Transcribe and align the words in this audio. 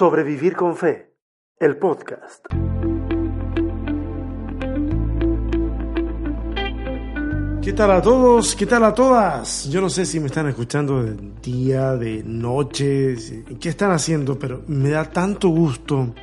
Sobrevivir 0.00 0.56
con 0.56 0.78
Fe, 0.78 1.14
el 1.58 1.76
podcast. 1.76 2.46
¿Qué 7.60 7.74
tal 7.74 7.90
a 7.90 8.00
todos? 8.00 8.56
¿Qué 8.56 8.64
tal 8.64 8.84
a 8.84 8.94
todas? 8.94 9.68
Yo 9.68 9.82
no 9.82 9.90
sé 9.90 10.06
si 10.06 10.18
me 10.18 10.28
están 10.28 10.48
escuchando 10.48 11.02
de 11.02 11.18
día, 11.42 11.96
de 11.96 12.22
noche, 12.24 13.14
qué 13.60 13.68
están 13.68 13.90
haciendo, 13.90 14.38
pero 14.38 14.62
me 14.68 14.88
da 14.88 15.04
tanto 15.04 15.50
gusto 15.50 16.14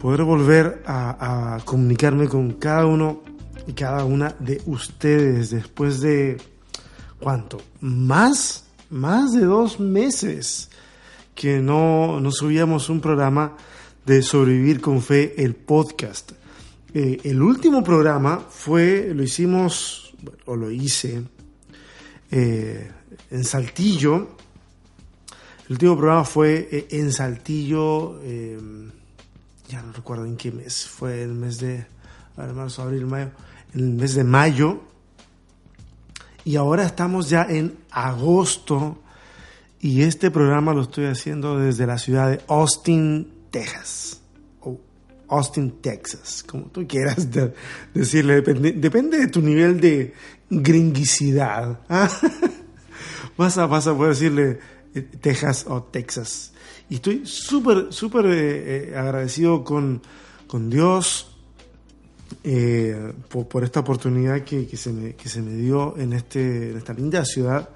poder 0.00 0.22
volver 0.22 0.82
a, 0.86 1.58
comunicarme 1.66 2.26
con 2.26 2.52
cada 2.52 2.86
uno 2.86 3.20
y 3.66 3.74
cada 3.74 4.06
una 4.06 4.34
de 4.38 4.62
ustedes 4.64 5.50
después 5.50 6.00
de, 6.00 6.38
¿cuánto? 7.20 7.58
Más, 7.82 8.64
más 8.88 9.34
de 9.34 9.44
dos 9.44 9.78
meses 9.78 10.70
que 11.38 11.60
no, 11.60 12.18
no 12.18 12.32
subíamos 12.32 12.88
un 12.88 13.00
programa 13.00 13.56
de 14.04 14.22
Sobrevivir 14.22 14.80
con 14.80 15.00
Fe, 15.00 15.40
el 15.40 15.54
podcast. 15.54 16.32
Eh, 16.92 17.20
el 17.22 17.40
último 17.40 17.84
programa 17.84 18.40
fue, 18.50 19.12
lo 19.14 19.22
hicimos, 19.22 20.14
o 20.46 20.56
lo 20.56 20.68
hice, 20.68 21.22
eh, 22.32 22.90
en 23.30 23.44
Saltillo. 23.44 24.30
El 25.66 25.74
último 25.74 25.96
programa 25.96 26.24
fue 26.24 26.68
eh, 26.72 26.88
en 26.90 27.12
Saltillo, 27.12 28.20
ya 29.68 29.80
no 29.80 29.92
recuerdo 29.92 30.24
en 30.24 30.36
qué 30.36 30.50
mes, 30.50 30.88
fue 30.88 31.22
el 31.22 31.34
mes 31.34 31.60
de, 31.60 31.86
marzo, 32.36 32.82
abril, 32.82 33.06
mayo, 33.06 33.30
el 33.74 33.90
mes 33.90 34.16
de 34.16 34.24
mayo. 34.24 34.80
Y 36.44 36.56
ahora 36.56 36.84
estamos 36.84 37.30
ya 37.30 37.46
en 37.48 37.78
agosto 37.92 38.98
y 39.80 40.02
este 40.02 40.30
programa 40.30 40.74
lo 40.74 40.82
estoy 40.82 41.06
haciendo 41.06 41.58
desde 41.58 41.86
la 41.86 41.98
ciudad 41.98 42.30
de 42.30 42.40
Austin, 42.48 43.32
Texas. 43.50 44.20
O 44.60 44.80
Austin, 45.28 45.80
Texas, 45.80 46.44
como 46.46 46.64
tú 46.64 46.86
quieras 46.86 47.28
decirle. 47.94 48.40
Depende, 48.40 49.18
de 49.18 49.28
tu 49.28 49.40
nivel 49.40 49.80
de 49.80 50.14
gringuicidad. 50.50 51.80
¿ah? 51.88 52.10
Vas, 53.36 53.56
a, 53.56 53.66
vas 53.66 53.86
a 53.86 53.96
poder 53.96 54.14
decirle 54.14 54.58
eh, 54.96 55.02
Texas 55.02 55.64
o 55.68 55.80
Texas. 55.84 56.52
Y 56.90 56.96
estoy 56.96 57.24
súper, 57.24 57.92
súper 57.92 58.26
eh, 58.26 58.90
eh, 58.90 58.96
agradecido 58.96 59.62
con, 59.62 60.02
con 60.48 60.68
Dios 60.68 61.36
por, 63.28 63.62
esta 63.62 63.78
oportunidad 63.78 64.42
que, 64.42 64.66
que, 64.66 64.76
se 64.76 64.92
me, 64.92 65.14
que 65.14 65.28
se 65.28 65.40
me 65.40 65.52
dio 65.52 65.96
en, 65.98 66.14
este, 66.14 66.70
en 66.70 66.78
esta 66.78 66.92
linda 66.94 67.24
ciudad 67.24 67.68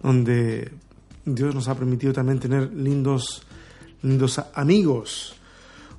donde 0.00 0.70
Dios 1.24 1.54
nos 1.54 1.68
ha 1.68 1.74
permitido 1.74 2.12
también 2.12 2.38
tener 2.38 2.72
lindos, 2.72 3.42
lindos 4.02 4.40
amigos. 4.54 5.34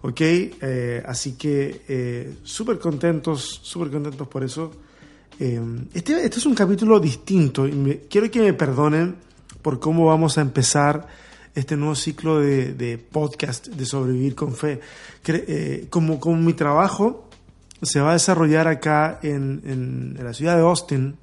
¿Ok? 0.01 0.21
Eh, 0.21 1.03
así 1.05 1.33
que 1.33 1.83
eh, 1.87 2.35
súper 2.43 2.79
contentos, 2.79 3.59
súper 3.61 3.91
contentos 3.91 4.27
por 4.27 4.43
eso. 4.43 4.71
Eh, 5.39 5.61
este, 5.93 6.25
este, 6.25 6.39
es 6.39 6.45
un 6.45 6.55
capítulo 6.55 6.99
distinto 6.99 7.67
y 7.67 8.01
quiero 8.09 8.29
que 8.29 8.41
me 8.41 8.53
perdonen 8.53 9.15
por 9.61 9.79
cómo 9.79 10.05
vamos 10.07 10.37
a 10.37 10.41
empezar 10.41 11.07
este 11.53 11.75
nuevo 11.75 11.95
ciclo 11.95 12.39
de, 12.39 12.97
podcast 13.11 13.67
de 13.67 13.85
sobrevivir 13.85 14.35
con 14.35 14.53
fe. 14.53 14.79
como, 15.89 16.19
como 16.19 16.37
mi 16.37 16.53
trabajo 16.53 17.27
se 17.81 17.99
va 17.99 18.11
a 18.11 18.13
desarrollar 18.13 18.67
acá 18.67 19.19
en, 19.21 19.61
en, 19.65 20.15
en 20.17 20.23
la 20.23 20.33
ciudad 20.33 20.55
de 20.55 20.61
Austin, 20.61 21.17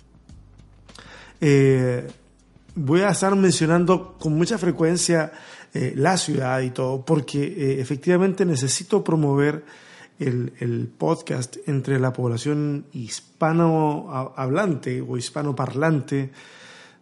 voy 2.78 3.00
a 3.00 3.10
estar 3.10 3.34
mencionando 3.34 4.16
con 4.18 4.34
mucha 4.34 4.56
frecuencia 4.56 5.32
eh, 5.74 5.92
la 5.96 6.16
ciudad 6.16 6.60
y 6.60 6.70
todo, 6.70 7.04
porque 7.04 7.42
eh, 7.42 7.80
efectivamente 7.80 8.44
necesito 8.44 9.02
promover 9.02 9.64
el, 10.18 10.90
podcast 10.98 11.56
entre 11.66 12.00
la 12.00 12.12
población 12.12 12.86
hispano 12.92 14.32
hablante 14.36 15.00
o 15.00 15.16
hispano 15.16 15.54
parlante 15.54 16.32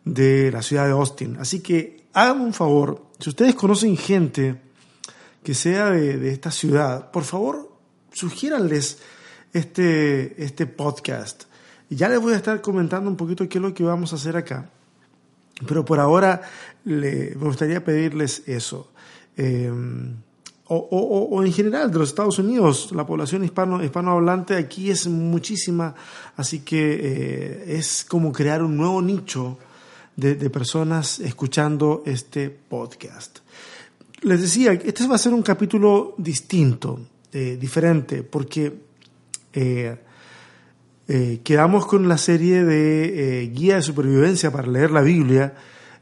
de 0.05 0.51
la 0.53 0.61
ciudad 0.61 0.85
de 0.85 0.93
Austin. 0.93 1.37
Así 1.41 1.61
que 1.61 2.05
hagan 2.13 2.41
un 2.41 2.53
favor, 2.53 3.07
si 3.19 3.31
ustedes 3.31 3.55
conocen 3.55 3.97
gente 3.97 4.61
que 5.43 5.55
sea 5.55 5.91
de, 5.91 6.31
esta 6.31 6.51
ciudad, 6.51 7.11
por 7.11 7.25
favor, 7.25 7.73
sugiéranles 8.13 8.99
este, 9.53 10.43
este 10.43 10.67
podcast. 10.67 11.45
Ya 11.89 12.09
les 12.09 12.21
voy 12.21 12.35
a 12.35 12.37
estar 12.37 12.61
comentando 12.61 13.09
un 13.09 13.17
poquito 13.17 13.49
qué 13.49 13.59
es 13.59 13.63
lo 13.63 13.73
que 13.73 13.85
vamos 13.85 14.13
a 14.13 14.17
hacer 14.17 14.37
acá. 14.37 14.71
Pero 15.67 15.85
por 15.85 16.01
ahora 16.01 16.43
me 16.85 17.35
gustaría 17.35 17.85
pedirles 17.85 18.43
eso. 18.47 18.91
Eh, 19.37 19.71
o, 20.69 21.45
en 21.45 21.53
general 21.53 21.93
de 21.93 21.99
los 21.99 22.09
Estados 22.09 22.39
Unidos, 22.39 22.91
la 22.93 23.07
población 23.07 23.45
hispano, 23.45 23.83
hispanohablante 23.85 24.57
aquí 24.57 24.91
es 24.91 25.07
muchísima, 25.07 25.95
así 26.37 26.61
que 26.61 26.99
eh, 27.01 27.79
es 27.79 28.05
como 28.05 28.33
crear 28.33 28.63
un 28.63 28.77
nuevo 28.77 29.01
nicho 29.01 29.59
de, 30.17 30.51
personas 30.51 31.21
escuchando 31.21 32.03
este 32.05 32.51
podcast. 32.51 33.39
Les 34.23 34.41
decía, 34.41 34.73
este 34.73 35.07
va 35.07 35.15
a 35.15 35.19
ser 35.19 35.35
un 35.35 35.43
capítulo 35.43 36.15
distinto, 36.19 36.99
eh, 37.33 37.57
diferente, 37.61 38.25
porque 38.25 38.75
eh, 39.53 39.97
quedamos 41.07 41.87
con 41.87 42.09
la 42.09 42.19
serie 42.19 42.65
de 42.65 43.45
eh, 43.45 43.47
guía 43.49 43.77
de 43.77 43.83
supervivencia 43.83 44.51
para 44.51 44.67
leer 44.67 44.91
la 44.91 45.03
Biblia 45.03 45.55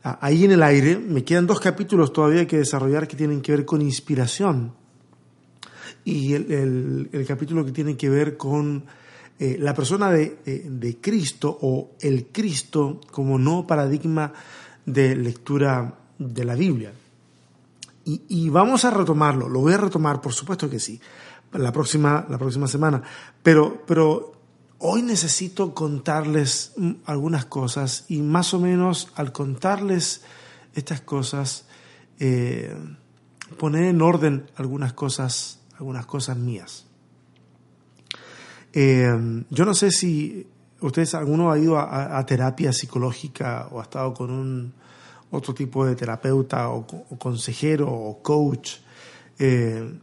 ahí 0.03 0.45
en 0.45 0.53
el 0.53 0.63
aire. 0.63 0.97
Me 0.97 1.25
quedan 1.25 1.47
dos 1.47 1.61
capítulos 1.61 2.13
todavía 2.13 2.47
que 2.47 2.59
desarrollar 2.59 3.07
que 3.07 3.17
tienen 3.17 3.43
que 3.43 3.53
ver 3.53 3.65
con 3.67 3.83
inspiración. 3.83 4.73
Y 6.05 6.35
el, 6.35 7.25
capítulo 7.27 7.65
que 7.65 7.73
tiene 7.73 7.97
que 7.97 8.09
ver 8.09 8.37
con 8.37 8.85
eh, 9.39 9.57
la 9.59 9.75
persona 9.75 10.11
de, 10.11 10.39
de, 10.45 10.97
Cristo 11.01 11.57
o 11.63 11.93
el 12.01 12.27
Cristo 12.27 13.01
como 13.11 13.39
no 13.39 13.67
paradigma 13.67 14.33
de 14.85 15.17
lectura 15.17 15.99
de 16.19 16.45
la 16.45 16.55
Biblia. 16.55 16.93
Y, 18.07 18.23
y, 18.29 18.49
vamos 18.51 18.85
a 18.85 18.91
retomarlo, 18.91 19.49
lo 19.49 19.61
voy 19.61 19.73
a 19.73 19.79
retomar, 19.79 20.21
por 20.21 20.35
supuesto 20.35 20.69
que 20.69 20.79
sí, 20.79 21.01
la 21.53 21.73
próxima, 21.73 22.27
la 22.29 22.37
próxima 22.37 22.69
semana. 22.69 23.03
Pero, 23.43 23.83
pero 23.87 24.35
hoy 24.79 25.03
necesito 25.03 25.75
contarles 25.75 26.73
mm, 26.77 26.93
algunas 27.07 27.47
cosas 27.47 28.05
y 28.09 28.23
más 28.23 28.55
o 28.55 28.61
menos 28.61 29.09
al 29.15 29.33
contarles 29.33 30.23
estas 30.75 31.01
cosas, 31.01 31.67
eh, 32.19 32.75
poner 33.59 33.85
en 33.85 34.03
orden 34.03 34.51
algunas 34.57 34.93
cosas, 34.93 35.61
algunas 35.79 36.07
cosas 36.07 36.37
mías. 36.37 36.87
Eh, 38.73 39.45
yo 39.51 39.65
no 39.65 39.75
sé 39.75 39.91
si 39.93 40.49
ustedes, 40.81 41.15
alguno 41.15 41.51
ha 41.51 41.59
ido 41.59 41.79
a, 41.79 42.25
terapia 42.27 42.73
psicológica 42.73 43.69
o 43.71 43.81
ha 43.81 43.85
estado 43.85 44.13
con 44.13 44.31
un 44.31 44.73
otro 45.31 45.55
tipo 45.55 45.87
de 45.87 45.95
terapeuta 45.95 46.69
o, 46.71 46.87
consejero 47.19 47.91
o 47.91 48.23
coach, 48.23 48.77
eh, 49.39 49.99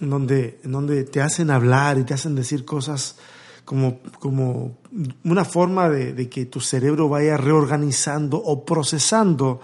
donde, 0.00 0.60
en 0.64 0.72
donde 0.72 1.04
te 1.04 1.20
hacen 1.20 1.50
hablar 1.50 1.98
y 1.98 2.04
te 2.04 2.14
hacen 2.14 2.34
decir 2.34 2.64
cosas 2.64 3.16
como, 3.64 4.00
como 4.18 4.76
una 5.24 5.44
forma 5.44 5.88
de, 5.88 6.28
que 6.28 6.46
tu 6.46 6.60
cerebro 6.60 7.08
vaya 7.08 7.36
reorganizando 7.36 8.36
o 8.36 8.64
procesando 8.64 9.60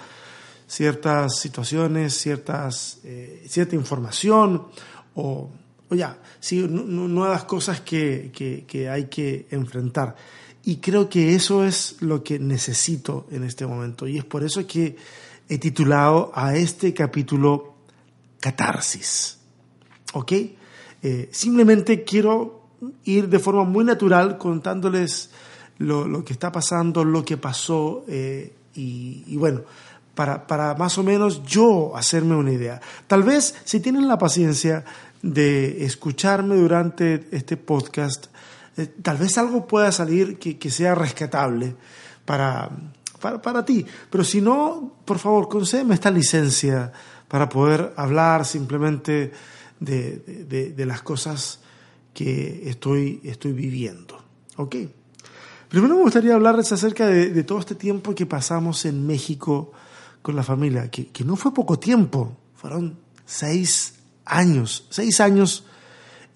ciertas 0.66 1.38
situaciones, 1.38 2.14
ciertas, 2.14 2.98
eh, 3.04 3.44
cierta 3.48 3.75
información 3.75 4.69
o, 5.14 5.50
o 5.88 5.94
ya, 5.94 6.19
nuevas 6.69 7.44
cosas 7.44 7.81
que, 7.81 8.31
que, 8.66 8.88
hay 8.88 9.06
que 9.06 9.47
enfrentar. 9.50 10.15
Y 10.65 10.76
creo 10.76 11.09
que 11.09 11.34
eso 11.34 11.65
es 11.65 11.97
lo 12.00 12.22
que 12.22 12.38
necesito 12.38 13.26
en 13.30 13.44
este 13.44 13.66
momento. 13.66 14.06
Y 14.06 14.19
es 14.19 14.25
por 14.25 14.44
eso 14.44 14.66
que 14.66 14.97
he 15.48 15.59
titulado 15.59 16.30
a 16.34 16.54
este 16.56 16.92
capítulo 16.92 17.75
Catarsis. 18.38 19.38
¿Ok? 20.12 20.33
Eh, 21.03 21.28
simplemente 21.33 22.04
quiero 22.04 22.58
ir 23.04 23.28
de 23.28 23.39
forma 23.39 23.65
muy 23.65 23.84
natural 23.84 24.39
contándoles 24.39 25.30
lo, 25.78 26.25
que 26.25 26.33
está 26.33 26.53
pasando, 26.53 27.04
lo 27.04 27.25
que 27.25 27.36
pasó 27.36 28.04
eh, 28.09 28.54
y, 28.75 29.36
bueno, 29.36 29.63
para, 30.15 30.47
para, 30.47 30.75
más 30.75 30.98
o 30.98 31.03
menos 31.03 31.42
yo 31.45 31.97
hacerme 31.97 32.36
una 32.36 32.53
idea. 32.53 32.80
Tal 33.07 33.25
vez 33.25 33.54
si 33.65 33.80
tienen 33.80 34.07
la 34.07 34.19
paciencia 34.19 34.84
de 35.22 35.84
escucharme 35.84 36.54
durante 36.57 37.28
este 37.33 37.57
podcast, 37.57 38.27
eh, 38.77 38.86
tal 39.03 39.16
vez 39.16 39.36
algo 39.39 39.66
pueda 39.66 39.91
salir 39.91 40.39
que, 40.39 40.71
sea 40.71 40.95
rescatable 40.95 41.75
para, 42.25 42.71
para, 43.21 43.65
ti. 43.65 43.84
Pero 44.10 44.22
si 44.22 44.41
no, 44.41 44.92
por 45.04 45.19
favor, 45.19 45.48
concédeme 45.48 45.95
esta 45.95 46.10
licencia 46.10 46.92
para 47.27 47.48
poder 47.48 47.92
hablar 47.97 48.45
simplemente 48.45 49.33
de, 49.80 50.75
de 50.77 50.86
las 50.86 51.03
cosas 51.03 51.60
que 52.18 52.68
estoy, 52.68 53.20
estoy 53.22 53.53
viviendo. 53.53 54.20
¿Ok? 54.56 54.74
Primero 55.68 55.94
me 55.94 56.03
gustaría 56.03 56.34
hablarles 56.34 56.72
acerca 56.72 57.06
de, 57.06 57.44
todo 57.44 57.60
este 57.60 57.76
tiempo 57.76 58.12
que 58.12 58.26
pasamos 58.26 58.86
en 58.86 59.06
México 59.06 59.70
con 60.20 60.34
la 60.34 60.42
familia, 60.42 60.91
que, 60.91 61.24
no 61.24 61.36
fue 61.36 61.54
poco 61.54 61.78
tiempo, 61.78 62.36
fueron 62.56 62.98
seis 63.24 64.00
años, 64.24 64.88
seis 64.91 65.20
años 65.20 65.65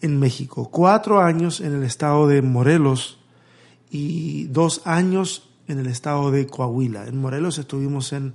en 0.01 0.21
México, 0.21 0.69
cuatro 0.71 1.21
años 1.21 1.61
en 1.61 1.75
el 1.75 1.83
estado 1.83 2.29
de 2.29 2.43
Morelos 2.43 3.19
y 3.91 4.45
dos 4.45 4.83
años 4.85 5.51
en 5.67 5.81
el 5.81 5.89
estado 5.89 6.31
de 6.31 6.47
Coahuila. 6.47 7.09
En 7.09 7.21
Morelos 7.21 7.59
estuvimos 7.59 8.13
en 8.13 8.35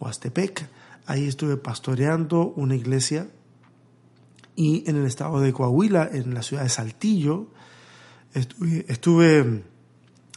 Huastepec, 0.00 0.68
ahí 1.06 1.26
estuve 1.28 1.56
pastoreando 1.56 2.52
una 2.56 2.76
iglesia 2.76 3.26
y 4.56 4.88
en 4.88 4.96
el 4.96 5.06
estado 5.06 5.40
de 5.40 5.52
Coahuila, 5.52 6.08
en 6.12 6.34
la 6.34 6.42
ciudad 6.42 6.62
de 6.62 6.68
Saltillo, 6.68 7.48
estuve, 8.34 9.64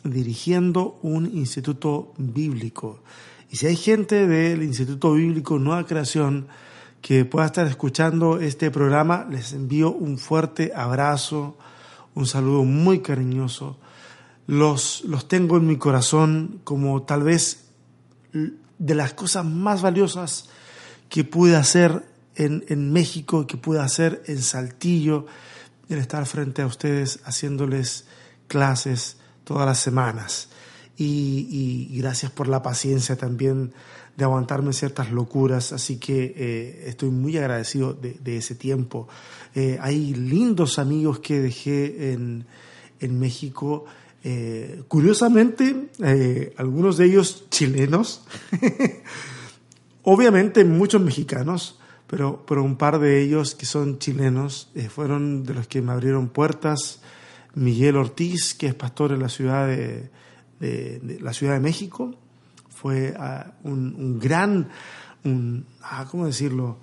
dirigiendo 0.03 0.99
un 1.01 1.25
instituto 1.25 2.13
bíblico. 2.17 3.01
Y 3.49 3.57
si 3.57 3.67
hay 3.67 3.75
gente 3.75 4.27
del 4.27 4.63
Instituto 4.63 5.13
Bíblico 5.13 5.59
Nueva 5.59 5.85
Creación 5.85 6.47
que 7.01 7.25
pueda 7.25 7.45
estar 7.45 7.67
escuchando 7.67 8.39
este 8.39 8.71
programa, 8.71 9.27
les 9.29 9.53
envío 9.53 9.91
un 9.91 10.17
fuerte 10.17 10.71
abrazo, 10.75 11.57
un 12.15 12.25
saludo 12.25 12.63
muy 12.63 12.99
cariñoso. 12.99 13.77
Los, 14.47 15.03
los 15.05 15.27
tengo 15.27 15.57
en 15.57 15.67
mi 15.67 15.77
corazón 15.77 16.61
como 16.63 17.03
tal 17.03 17.23
vez 17.23 17.65
de 18.31 18.95
las 18.95 19.13
cosas 19.13 19.45
más 19.45 19.81
valiosas 19.81 20.49
que 21.09 21.23
pude 21.23 21.55
hacer 21.55 22.03
en, 22.37 22.63
en 22.69 22.93
México, 22.93 23.45
que 23.45 23.57
pude 23.57 23.81
hacer 23.81 24.23
en 24.27 24.41
Saltillo, 24.41 25.25
el 25.89 25.99
estar 25.99 26.25
frente 26.25 26.61
a 26.61 26.67
ustedes 26.67 27.19
haciéndoles 27.25 28.05
clases 28.47 29.17
todas 29.43 29.65
las 29.65 29.79
semanas. 29.79 30.49
Y, 30.99 31.95
gracias 31.99 32.31
por 32.31 32.47
la 32.47 32.63
paciencia 32.63 33.15
también 33.15 33.71
de 34.15 34.23
aguantarme 34.23 34.73
ciertas 34.73 35.11
locuras, 35.11 35.71
así 35.71 35.97
que 35.97 36.33
eh, 36.35 36.83
estoy 36.87 37.11
muy 37.11 37.37
agradecido 37.37 37.93
de, 37.93 38.37
ese 38.37 38.55
tiempo. 38.55 39.07
Eh, 39.53 39.77
hay 39.79 40.15
lindos 40.15 40.79
amigos 40.79 41.19
que 41.19 41.39
dejé 41.39 42.13
en, 42.13 42.45
en 42.99 43.19
México, 43.19 43.85
eh, 44.23 44.81
curiosamente, 44.87 45.91
algunos 46.57 46.97
de 46.97 47.05
ellos 47.05 47.45
chilenos, 47.51 48.23
obviamente 50.01 50.65
muchos 50.65 50.99
mexicanos, 50.99 51.77
pero, 52.07 52.45
pero 52.47 52.63
un 52.63 52.77
par 52.77 52.99
de 52.99 53.21
ellos 53.21 53.53
que 53.55 53.65
son 53.65 53.99
chilenos 53.99 54.71
fueron 54.89 55.43
de 55.43 55.53
los 55.53 55.67
que 55.67 55.81
me 55.81 55.91
abrieron 55.91 56.29
puertas. 56.29 57.01
Miguel 57.55 57.97
Ortiz, 57.97 58.53
que 58.53 58.67
es 58.67 58.75
pastor 58.75 59.11
en 59.11 59.19
la 59.19 59.29
ciudad 59.29 59.67
de, 59.67 60.09
la 61.19 61.33
Ciudad 61.33 61.53
de 61.53 61.59
México, 61.59 62.15
fue 62.69 63.15
un, 63.63 64.19
gran, 64.19 64.69
un, 65.23 65.65
ah, 65.81 66.07
¿cómo 66.09 66.27
decirlo? 66.27 66.77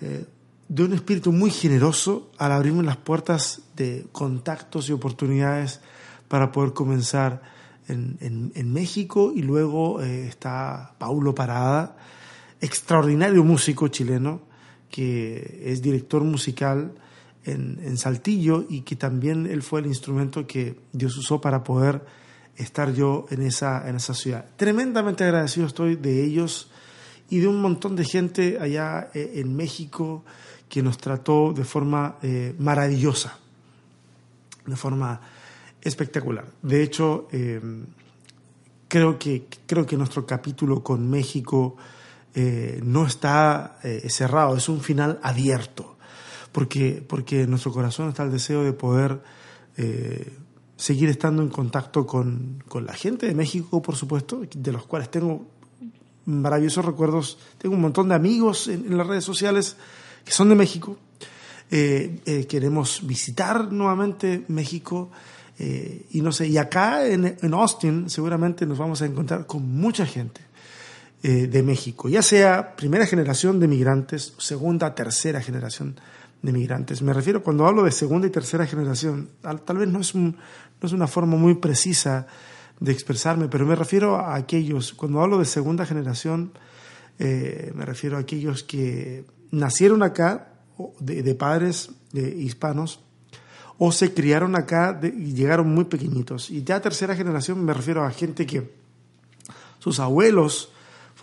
Eh, 0.00 0.24
de 0.68 0.82
un 0.82 0.94
espíritu 0.94 1.30
muy 1.30 1.50
generoso 1.50 2.30
al 2.38 2.52
abrirme 2.52 2.82
las 2.82 2.96
puertas 2.96 3.60
de 3.76 4.06
contactos 4.12 4.88
y 4.88 4.92
oportunidades 4.92 5.80
para 6.28 6.50
poder 6.50 6.72
comenzar 6.72 7.42
en, 7.86 8.16
en, 8.54 8.72
México 8.72 9.30
y 9.34 9.42
luego 9.42 10.00
eh, 10.00 10.26
está 10.26 10.94
Paulo 10.96 11.34
Parada, 11.34 11.98
extraordinario 12.62 13.44
músico 13.44 13.88
chileno 13.88 14.40
que 14.94 15.64
es 15.64 15.82
director 15.82 16.22
musical 16.22 16.92
en, 17.44 17.98
Saltillo 17.98 18.64
y 18.68 18.82
que 18.82 18.94
también 18.94 19.44
él 19.48 19.60
fue 19.64 19.80
el 19.80 19.86
instrumento 19.86 20.46
que 20.46 20.78
Dios 20.92 21.16
usó 21.16 21.40
para 21.40 21.64
poder 21.64 22.04
estar 22.54 22.94
yo 22.94 23.26
en 23.30 23.42
esa, 23.42 23.88
en 23.88 23.96
esa 23.96 24.14
ciudad. 24.14 24.46
Tremendamente 24.54 25.24
agradecido 25.24 25.66
estoy 25.66 25.96
de 25.96 26.22
ellos 26.22 26.70
y 27.28 27.40
de 27.40 27.48
un 27.48 27.60
montón 27.60 27.96
de 27.96 28.04
gente 28.04 28.58
allá 28.60 29.10
eh, 29.14 29.32
en 29.34 29.56
México 29.56 30.24
que 30.68 30.80
nos 30.80 30.96
trató 30.98 31.52
de 31.52 31.64
forma 31.64 32.18
eh, 32.22 32.54
maravillosa, 32.60 33.36
de 34.64 34.76
forma 34.76 35.20
espectacular. 35.82 36.46
De 36.62 36.84
hecho, 36.84 37.26
eh, 37.32 37.60
creo, 38.86 39.18
que, 39.18 39.48
creo 39.66 39.84
que 39.84 39.96
nuestro 39.96 40.24
capítulo 40.24 40.84
con 40.84 41.10
México 41.10 41.76
no 42.34 43.06
está 43.06 43.78
cerrado, 44.08 44.56
es 44.56 44.68
un 44.68 44.80
final 44.80 45.20
abierto 45.22 45.94
porque, 46.54 47.04
porque 47.06 47.42
en 47.42 47.50
nuestro 47.50 47.72
corazón 47.72 48.08
está 48.08 48.22
el 48.22 48.30
deseo 48.30 48.62
de 48.62 48.72
poder 48.72 49.20
eh, 49.76 50.32
seguir 50.76 51.08
estando 51.08 51.42
en 51.42 51.48
contacto 51.48 52.06
con, 52.06 52.62
con, 52.68 52.86
la 52.86 52.92
gente 52.92 53.26
de 53.26 53.34
México, 53.34 53.82
por 53.82 53.96
supuesto, 53.96 54.42
de 54.54 54.72
los 54.72 54.86
cuales 54.86 55.10
tengo 55.10 55.48
maravillosos 56.26 56.84
recuerdos. 56.84 57.38
Tengo 57.58 57.74
un 57.74 57.80
montón 57.80 58.08
de 58.08 58.14
amigos 58.14 58.68
en, 58.68 58.96
las 58.96 59.04
redes 59.04 59.24
sociales 59.24 59.76
que 60.24 60.30
son 60.30 60.48
de 60.48 60.54
México. 60.54 60.96
Eh, 61.72 62.20
eh, 62.24 62.46
queremos 62.46 63.04
visitar 63.04 63.72
nuevamente 63.72 64.44
México. 64.46 65.10
y 65.58 66.20
no 66.20 66.30
sé, 66.30 66.46
y 66.46 66.56
acá 66.56 67.04
en, 67.06 67.36
en, 67.40 67.54
Austin 67.54 68.08
seguramente 68.08 68.64
nos 68.64 68.78
vamos 68.78 69.02
a 69.02 69.06
encontrar 69.06 69.46
con 69.46 69.62
mucha 69.68 70.06
gente 70.06 70.40
de 71.24 71.62
México, 71.62 72.10
ya 72.10 72.20
sea 72.20 72.76
primera 72.76 73.06
generación 73.06 73.58
de 73.58 73.66
migrantes, 73.66 74.34
segunda, 74.36 74.94
tercera 74.94 75.40
generación 75.40 75.96
de 76.42 76.52
migrantes. 76.52 77.00
Me 77.00 77.14
refiero 77.14 77.42
cuando 77.42 77.66
hablo 77.66 77.82
de 77.82 77.92
segunda 77.92 78.26
y 78.26 78.30
tercera 78.30 78.66
generación, 78.66 79.30
tal 79.40 79.78
vez 79.78 79.88
no 79.88 80.00
es, 80.00 80.14
no 80.14 80.34
es 80.82 80.92
una 80.92 81.06
forma 81.06 81.38
muy 81.38 81.54
precisa 81.54 82.26
de 82.78 82.92
expresarme, 82.92 83.48
pero 83.48 83.64
me 83.64 83.74
refiero 83.74 84.16
a 84.16 84.34
aquellos, 84.34 84.92
cuando 84.92 85.22
hablo 85.22 85.38
de 85.38 85.46
segunda 85.46 85.86
generación, 85.86 86.52
eh, 87.18 87.72
me 87.74 87.86
refiero 87.86 88.18
a 88.18 88.20
aquellos 88.20 88.62
que 88.62 89.24
nacieron 89.50 90.02
acá 90.02 90.48
de, 91.00 91.34
padres 91.34 91.90
hispanos 92.12 93.00
o 93.78 93.92
se 93.92 94.12
criaron 94.12 94.56
acá 94.56 95.00
y 95.02 95.32
llegaron 95.32 95.72
muy 95.72 95.84
pequeñitos. 95.84 96.50
Y 96.50 96.64
ya 96.64 96.82
tercera 96.82 97.16
generación 97.16 97.64
me 97.64 97.72
refiero 97.72 98.04
a 98.04 98.10
gente 98.10 98.44
que 98.44 98.70
sus 99.78 100.00
abuelos 100.00 100.73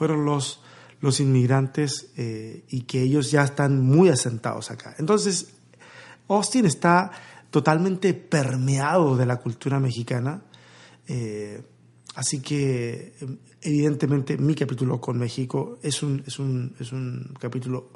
fueron 0.01 0.25
los 0.25 0.61
los 1.01 1.19
inmigrantes 1.19 2.11
eh, 2.15 2.63
y 2.69 2.81
que 2.81 3.01
ellos 3.01 3.31
ya 3.31 3.43
están 3.43 3.81
muy 3.81 4.09
asentados 4.09 4.71
acá. 4.71 4.95
Entonces, 4.99 5.53
Austin 6.27 6.65
está 6.65 7.11
totalmente 7.49 8.13
permeado 8.13 9.17
de 9.17 9.25
la 9.25 9.37
cultura 9.37 9.79
mexicana. 9.79 10.41
Eh, 11.07 11.61
así 12.15 12.39
que, 12.39 13.15
evidentemente, 13.61 14.37
mi 14.37 14.55
capítulo 14.55 15.01
con 15.01 15.17
México 15.17 15.79
es 15.81 16.01
un, 16.03 16.23
es 16.25 16.39
un, 16.39 16.75
es 16.79 16.91
un 16.91 17.33
capítulo 17.39 17.89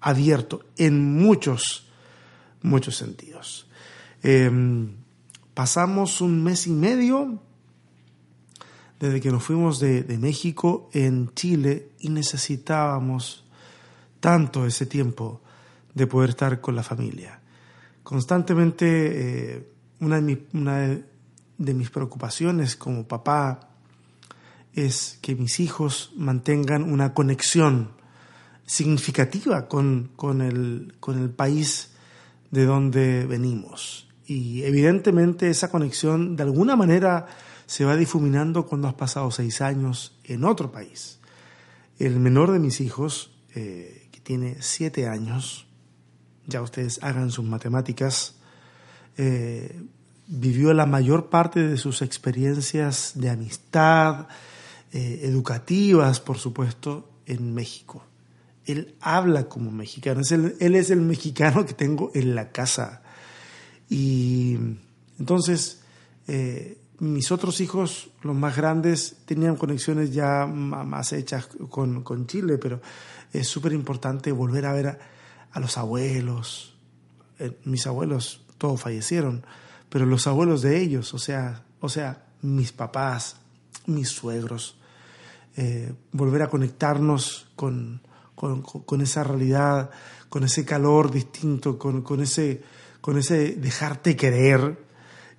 abierto 0.00 0.66
en 0.76 1.18
muchos, 1.18 1.88
muchos 2.62 2.96
sentidos. 2.96 3.66
Em, 4.22 4.94
pasamos 5.54 6.20
un 6.20 6.44
mes 6.44 6.66
y 6.66 6.70
medio 6.70 7.40
desde 9.02 9.20
que 9.20 9.32
nos 9.32 9.42
fuimos 9.42 9.80
de, 9.80 10.04
México 10.20 10.88
en 10.92 11.34
Chile 11.34 11.88
y 11.98 12.08
necesitábamos 12.08 13.42
tanto 14.20 14.64
ese 14.64 14.86
tiempo 14.86 15.40
de 15.92 16.06
poder 16.06 16.30
estar 16.30 16.60
con 16.60 16.76
la 16.76 16.84
familia. 16.84 17.40
Constantemente, 18.04 19.56
eh, 19.56 19.68
una, 19.98 20.20
de, 20.20 21.04
de, 21.58 21.74
mis 21.74 21.90
preocupaciones 21.90 22.76
como 22.76 23.08
papá 23.08 23.70
es 24.72 25.18
que 25.20 25.34
mis 25.34 25.58
hijos 25.58 26.12
mantengan 26.14 26.84
una 26.84 27.12
conexión 27.12 27.90
significativa 28.66 29.66
con, 29.66 30.12
con, 30.14 30.42
el, 30.42 30.94
con 31.00 31.20
el 31.20 31.30
país 31.30 31.90
de 32.52 32.66
donde 32.66 33.26
venimos. 33.26 34.06
Y 34.26 34.62
evidentemente 34.62 35.50
esa 35.50 35.72
conexión 35.72 36.36
de 36.36 36.44
alguna 36.44 36.76
manera 36.76 37.26
se 37.72 37.86
va 37.86 37.96
difuminando 37.96 38.66
cuando 38.66 38.86
has 38.86 38.92
pasado 38.92 39.30
seis 39.30 39.62
años 39.62 40.14
en 40.24 40.44
otro 40.44 40.70
país. 40.70 41.20
El 41.98 42.20
menor 42.20 42.52
de 42.52 42.58
mis 42.58 42.82
hijos, 42.82 43.30
eh, 43.54 44.10
que 44.12 44.20
tiene 44.20 44.58
siete 44.60 45.08
años, 45.08 45.66
ya 46.46 46.60
ustedes 46.60 47.02
hagan 47.02 47.30
sus 47.30 47.46
matemáticas, 47.46 48.34
eh, 49.16 49.80
vivió 50.26 50.74
la 50.74 50.84
mayor 50.84 51.30
parte 51.30 51.66
de 51.66 51.78
sus 51.78 52.02
experiencias 52.02 53.12
de 53.14 53.30
amistad, 53.30 54.28
eh, 54.92 55.20
educativas, 55.22 56.20
por 56.20 56.36
supuesto, 56.36 57.08
en 57.24 57.54
México. 57.54 58.04
Él 58.66 58.96
habla 59.00 59.48
como 59.48 59.70
mexicano, 59.70 60.20
él 60.60 60.74
es 60.74 60.90
el 60.90 61.00
mexicano 61.00 61.64
que 61.64 61.72
tengo 61.72 62.10
en 62.12 62.34
la 62.34 62.50
casa. 62.50 63.02
Y 63.88 64.58
entonces, 65.18 65.78
mis 67.02 67.32
otros 67.32 67.60
hijos, 67.60 68.10
los 68.22 68.36
más 68.36 68.56
grandes, 68.56 69.16
tenían 69.24 69.56
conexiones 69.56 70.12
ya 70.12 70.46
más 70.46 71.12
hechas 71.12 71.48
con, 71.68 72.26
Chile, 72.28 72.58
pero 72.58 72.80
es 73.32 73.48
súper 73.48 73.72
importante 73.72 74.30
volver 74.30 74.66
a 74.66 74.72
ver 74.72 74.98
a, 75.50 75.60
los 75.60 75.78
abuelos. 75.78 76.76
Eh, 77.40 77.58
mis 77.64 77.88
abuelos 77.88 78.44
todos 78.56 78.80
fallecieron, 78.80 79.44
pero 79.88 80.06
los 80.06 80.28
abuelos 80.28 80.62
de 80.62 80.80
ellos, 80.80 81.12
o 81.12 81.18
sea, 81.18 81.64
o 81.80 81.88
sea 81.88 82.24
mis 82.40 82.70
papás, 82.70 83.34
mis 83.86 84.08
suegros, 84.08 84.76
eh, 85.56 85.92
volver 86.12 86.42
a 86.42 86.50
conectarnos 86.50 87.48
con, 87.56 88.00
con, 88.36 89.00
esa 89.00 89.24
realidad, 89.24 89.90
con 90.28 90.44
ese 90.44 90.64
calor 90.64 91.10
distinto, 91.10 91.80
con, 91.80 92.02
con, 92.02 92.22
ese, 92.22 92.62
con 93.00 93.18
ese 93.18 93.56
dejarte 93.56 94.14
querer. 94.14 94.91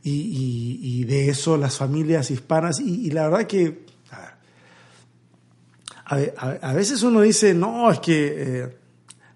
Y, 0.06 1.06
de 1.06 1.30
eso 1.30 1.58
las 1.58 1.78
familias 1.78 2.30
hispanas. 2.30 2.80
Y, 2.80 3.10
la 3.12 3.30
verdad 3.30 3.48
que 3.48 3.86
a, 6.06 6.74
veces 6.74 7.04
uno 7.04 7.22
dice, 7.22 7.54
no, 7.54 7.90
es 7.92 8.00
que, 8.00 8.34
eh, 8.38 8.78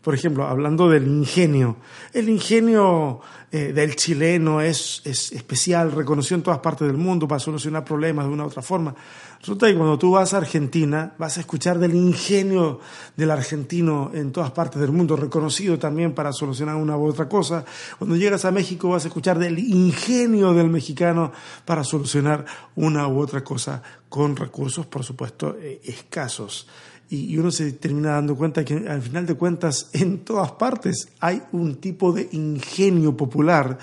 por 0.08 0.16
ejemplo, 0.16 0.48
hablando 0.48 0.88
del 0.88 1.06
ingenio, 1.06 1.76
el 2.14 2.30
ingenio 2.30 3.20
eh, 3.52 3.74
del 3.74 3.98
chileno 3.98 4.62
es, 4.62 5.02
es 5.04 5.34
especial, 5.34 5.92
reconocido 5.92 6.38
en 6.38 6.44
todas 6.44 6.60
partes 6.60 6.88
del 6.88 6.96
mundo 6.96 7.28
para 7.28 7.40
solucionar 7.40 7.84
problemas 7.84 8.26
de 8.26 8.32
una 8.32 8.46
u 8.46 8.48
otra 8.48 8.62
forma. 8.62 8.96
Resulta 9.42 9.68
que 9.68 9.76
cuando 9.76 10.00
tú 10.00 10.12
vas 10.12 10.34
a 10.34 10.38
Argentina, 10.38 11.14
vas 11.18 11.36
a 11.36 11.42
escuchar 11.42 11.78
del 11.78 11.94
ingenio 11.94 12.80
del 13.18 13.32
argentino 13.32 14.10
en 14.14 14.32
todas 14.32 14.52
partes 14.52 14.80
del 14.80 14.94
mundo, 14.94 15.18
reconocido 15.18 15.78
también 15.78 16.14
para 16.14 16.32
solucionar 16.32 16.78
una 16.78 16.96
u 16.96 17.06
otra 17.06 17.28
cosa. 17.28 17.66
Cuando 17.98 18.16
llegas 18.16 18.46
a 18.46 18.52
México, 18.52 18.88
vas 18.88 19.04
a 19.04 19.10
escuchar 19.10 19.38
del 19.38 19.60
ingenio 19.60 20.54
del 20.54 20.70
mexicano 20.70 21.34
para 21.66 21.84
solucionar 21.84 22.46
una 22.78 23.10
u 23.10 23.20
otra 23.20 23.44
cosa, 23.44 23.84
con 24.08 24.38
recursos, 24.38 24.86
por 24.86 25.04
supuesto, 25.04 25.58
eh, 25.60 25.82
escasos 25.84 26.66
y, 27.10 27.38
uno 27.38 27.52
se 27.52 27.72
termina 27.74 28.12
dando 28.12 28.36
cuenta 28.36 28.66
que 28.66 28.86
al 28.88 29.02
final 29.02 29.26
de 29.26 29.36
cuentas 29.36 29.90
en 29.94 30.20
todas 30.20 30.52
partes 30.54 31.10
hay 31.20 31.44
un 31.52 31.76
tipo 31.76 32.12
de 32.12 32.30
ingenio 32.32 33.16
popular 33.16 33.78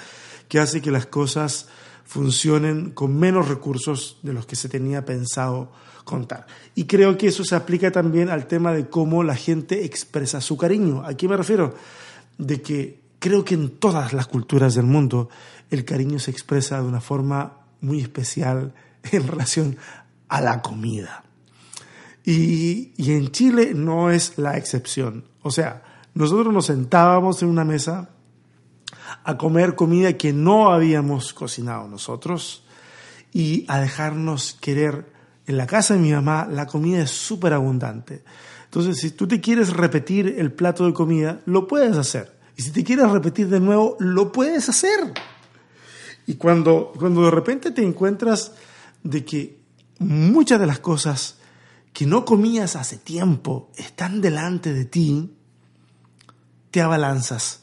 que 0.49 0.59
hace 0.59 0.83
que 0.83 0.91
las 0.91 1.07
cosas 1.07 1.69
funcionen 2.05 2.91
con 2.91 3.17
menos 3.19 3.49
recursos 3.49 4.19
de 4.23 4.35
los 4.35 4.47
que 4.47 4.57
se 4.57 4.69
tenía 4.69 5.05
pensado 5.05 5.73
contar. 6.05 6.47
Y 6.75 6.85
creo 6.85 7.17
que 7.17 7.29
eso 7.29 7.45
se 7.45 7.57
aplica 7.57 7.91
también 7.91 8.29
al 8.29 8.47
tema 8.47 8.73
de 8.73 8.89
cómo 8.89 9.25
la 9.25 9.35
gente 9.35 9.85
expresa 9.85 10.41
su 10.41 10.57
cariño. 10.57 11.03
¿A 11.05 11.15
qué 11.15 11.27
me 11.29 11.37
refiero? 11.37 11.75
De 12.37 12.61
que 12.61 13.01
creo 13.19 13.43
que 13.43 13.55
en 13.55 13.71
todas 13.71 14.13
las 14.13 14.27
culturas 14.27 14.75
del 14.75 14.85
mundo 14.85 15.31
el 15.71 15.85
cariño 15.85 16.19
se 16.19 16.31
expresa 16.31 16.81
de 16.81 16.87
una 16.87 17.01
forma 17.01 17.59
muy 17.81 18.01
especial 18.01 18.75
en 19.13 19.27
relación 19.27 19.79
a 20.29 20.41
la 20.43 20.61
comida. 20.61 21.24
Y, 22.25 22.93
en 23.13 23.31
Chile 23.31 23.73
no 23.75 24.11
es 24.11 24.39
la 24.39 24.57
excepción. 24.57 25.25
O 25.43 25.51
sea, 25.51 25.83
nosotros 26.15 26.53
nos 26.53 26.67
sentábamos 26.67 27.43
en 27.43 27.51
una 27.51 27.65
mesa 27.65 28.11
a 29.25 29.37
comer 29.37 29.75
comida 29.75 30.15
que 30.15 30.33
no 30.33 30.73
habíamos 30.73 31.35
cocinado 31.35 31.87
nosotros 31.87 32.65
y 33.33 33.67
a 33.69 33.79
dejarnos 33.79 34.57
querer. 34.61 35.13
En 35.47 35.59
la 35.59 35.67
casa 35.67 35.93
de 35.93 36.01
mi 36.01 36.13
mamá 36.13 36.49
la 36.51 36.67
comida 36.67 37.03
es 37.03 37.11
súper 37.11 37.53
abundante. 37.53 38.25
Entonces, 38.65 38.99
si 38.99 39.11
tú 39.11 39.29
te 39.29 39.43
quieres 39.43 39.73
repetir 39.73 40.37
el 40.39 40.51
plato 40.51 40.87
de 40.87 40.95
comida, 40.95 41.43
lo 41.45 41.69
puedes 41.69 41.97
hacer. 41.97 42.39
Y 42.57 42.63
si 42.63 42.71
te 42.71 42.83
quieres 42.83 43.11
repetir 43.11 43.49
de 43.49 43.61
nuevo, 43.61 43.97
lo 43.99 44.33
puedes 44.33 44.69
hacer. 44.69 45.13
Y 46.27 46.37
cuando, 46.37 46.93
cuando 46.99 47.25
de 47.25 47.31
repente 47.31 47.71
te 47.71 47.85
encuentras 47.85 48.53
de 49.03 49.25
que 49.25 49.59
muchas 49.99 50.59
de 50.59 50.67
las 50.67 50.79
cosas 50.79 51.39
que 51.95 52.07
no 52.07 52.25
comías 52.25 52.77
hace 52.77 52.99
tiempo 52.99 53.71
están 53.77 54.21
delante 54.21 54.75
de 54.75 54.85
ti, 54.85 55.31
te 56.73 56.83
abalanzas 56.83 57.61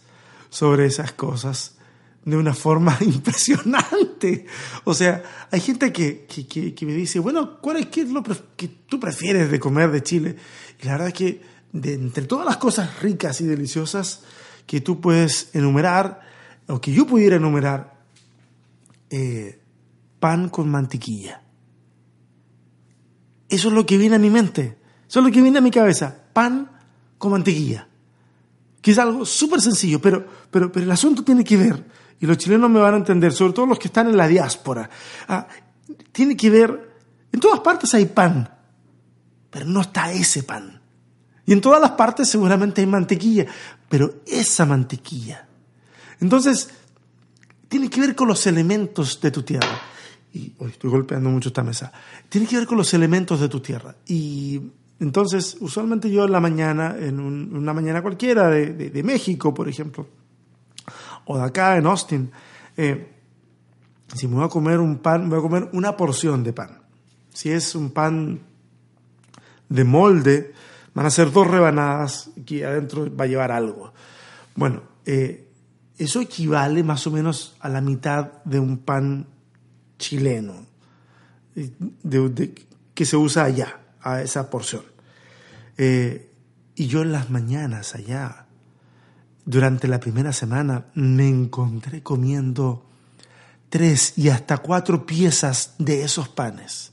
sobre 0.50 0.85
esas 0.85 1.11
cosas 1.11 1.75
de 2.23 2.38
una 2.38 2.53
forma 2.53 2.97
impresionante. 3.01 4.45
O 4.85 4.93
sea, 4.93 5.21
hay 5.51 5.59
gente 5.59 5.91
que, 5.91 6.25
que, 6.25 6.85
me 6.85 6.93
dice, 6.93 7.19
bueno, 7.19 7.59
¿cuál 7.59 7.77
es, 7.77 7.88
qué 7.88 8.01
es 8.01 8.09
lo 8.09 8.23
que 8.23 8.67
tú 8.67 9.00
prefieres 9.01 9.51
de 9.51 9.59
comer 9.59 9.91
de 9.91 10.01
Chile? 10.01 10.38
Y 10.81 10.85
la 10.85 10.93
verdad 10.93 11.09
es 11.09 11.13
que 11.13 11.41
de 11.73 11.93
entre 11.93 12.25
todas 12.25 12.45
las 12.45 12.57
cosas 12.57 13.01
ricas 13.01 13.41
y 13.41 13.45
deliciosas 13.45 14.23
que 14.65 14.79
tú 14.79 15.01
puedes 15.01 15.53
enumerar, 15.53 16.21
o 16.67 16.79
que 16.79 16.93
yo 16.93 17.05
pudiera 17.05 17.35
enumerar, 17.35 18.00
eh, 19.09 19.59
pan 20.21 20.47
con 20.47 20.69
mantequilla. 20.69 21.41
Eso 23.51 23.67
es 23.67 23.74
lo 23.74 23.86
que 23.86 23.98
viene 23.98 24.15
a 24.15 24.20
mi 24.20 24.29
mente. 24.29 24.77
Eso 25.08 25.20
es 25.20 25.25
lo 25.25 25.31
que 25.31 25.41
viene 25.41 25.58
a 25.58 25.62
mi 25.62 25.72
cabeza. 25.72 26.15
Pan 26.31 26.72
con 27.17 27.31
mantequilla. 27.31 27.86
Que 28.81 28.91
es 28.91 28.98
algo 28.98 29.25
súper 29.25 29.60
sencillo, 29.60 30.01
pero, 30.01 30.25
pero, 30.50 30.72
pero 30.72 30.86
el 30.86 30.91
asunto 30.91 31.22
tiene 31.22 31.43
que 31.43 31.58
ver, 31.58 31.86
y 32.20 32.25
los 32.25 32.38
chilenos 32.38 32.70
me 32.70 32.79
van 32.79 32.93
a 32.93 32.98
entender, 32.98 33.34
sobre 33.34 33.53
todo 33.53 33.65
los 33.67 33.77
que 33.77 33.89
están 33.89 34.08
en 34.08 34.15
la 34.15 34.27
diáspora, 34.27 34.89
ah, 35.27 35.48
tiene 36.12 36.36
que 36.36 36.50
ver, 36.50 36.96
en 37.31 37.39
todas 37.39 37.60
partes 37.60 37.93
hay 37.93 38.05
pan, 38.05 38.50
pero 39.51 39.65
no 39.65 39.81
está 39.81 40.12
ese 40.12 40.43
pan. 40.43 40.81
Y 41.46 41.51
en 41.51 41.62
todas 41.62 41.81
las 41.81 41.91
partes 41.91 42.29
seguramente 42.29 42.81
hay 42.81 42.88
mantequilla, 42.88 43.46
pero 43.89 44.22
esa 44.25 44.65
mantequilla. 44.65 45.46
Entonces, 46.22 46.70
tiene 47.67 47.89
que 47.89 48.00
ver 48.00 48.15
con 48.15 48.29
los 48.29 48.48
elementos 48.48 49.20
de 49.22 49.29
tu 49.29 49.43
tierra 49.43 49.81
y 50.33 50.53
estoy 50.67 50.89
golpeando 50.89 51.29
mucho 51.29 51.50
esta 51.50 51.63
mesa, 51.63 51.91
tiene 52.29 52.47
que 52.47 52.57
ver 52.57 52.67
con 52.67 52.77
los 52.77 52.93
elementos 52.93 53.39
de 53.39 53.50
tu 53.50 53.59
tierra. 53.59 53.95
Y 54.05 54.61
entonces, 55.00 55.57
usualmente 55.59 56.09
yo 56.11 56.25
en 56.25 56.31
la 56.31 56.39
mañana, 56.39 56.95
en 56.97 57.19
una 57.19 57.73
mañana 57.73 58.01
cualquiera 58.01 58.50
de, 58.50 59.03
México, 59.03 59.53
por 59.53 59.67
ejemplo, 59.67 60.07
o 61.25 61.38
de 61.38 61.43
acá 61.43 61.77
en 61.77 61.88
Austin, 61.88 62.31
eh, 62.77 63.15
si 64.13 64.27
me 64.27 64.35
voy 64.35 64.45
a 64.45 64.50
comer 64.50 64.79
un 64.79 65.00
pan, 65.00 65.29
voy 65.29 65.39
a 65.39 65.41
comer 65.41 65.69
una 65.73 65.97
porción 65.97 66.43
de 66.43 66.53
pan. 66.53 66.81
Si 67.33 67.50
es 67.50 67.75
un 67.75 67.91
pan 67.91 68.41
de 69.69 69.83
molde, 69.83 70.53
van 70.93 71.05
a 71.05 71.09
ser 71.09 71.31
dos 71.31 71.47
rebanadas 71.47 72.29
que 72.45 72.65
adentro 72.65 73.07
va 73.15 73.23
a 73.23 73.27
llevar 73.27 73.51
algo. 73.51 73.93
Bueno, 74.55 74.83
eh, 75.05 75.50
eso 75.97 76.21
equivale 76.21 76.83
más 76.83 77.07
o 77.07 77.11
menos 77.11 77.55
a 77.59 77.69
la 77.69 77.81
mitad 77.81 78.43
de 78.43 78.59
un 78.59 78.77
pan 78.79 79.27
chileno 80.01 80.65
que 82.93 83.05
se 83.05 83.17
usa 83.17 83.43
allá, 83.46 83.79
a 84.01 84.22
esa 84.22 84.50
porción. 84.50 84.84
Eh, 85.77 86.29
y 86.75 86.88
yo 86.88 87.01
en 87.01 87.12
las 87.12 87.29
mañanas 87.29 87.96
allá, 87.96 88.46
durante 89.46 89.88
la 89.88 90.00
primera 90.00 90.34
semana, 90.34 90.86
me 90.96 91.27
encontré 91.27 92.01
comiendo 92.01 92.86
tres 93.70 94.17
y 94.17 94.29
hasta 94.29 94.58
cuatro 94.58 95.05
piezas 95.05 95.75
de 95.77 96.03
esos 96.03 96.29
panes 96.29 96.91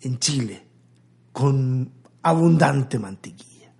en 0.00 0.18
Chile, 0.18 0.64
con 1.32 1.90
abundante 2.22 2.98
mantequilla 2.98 3.72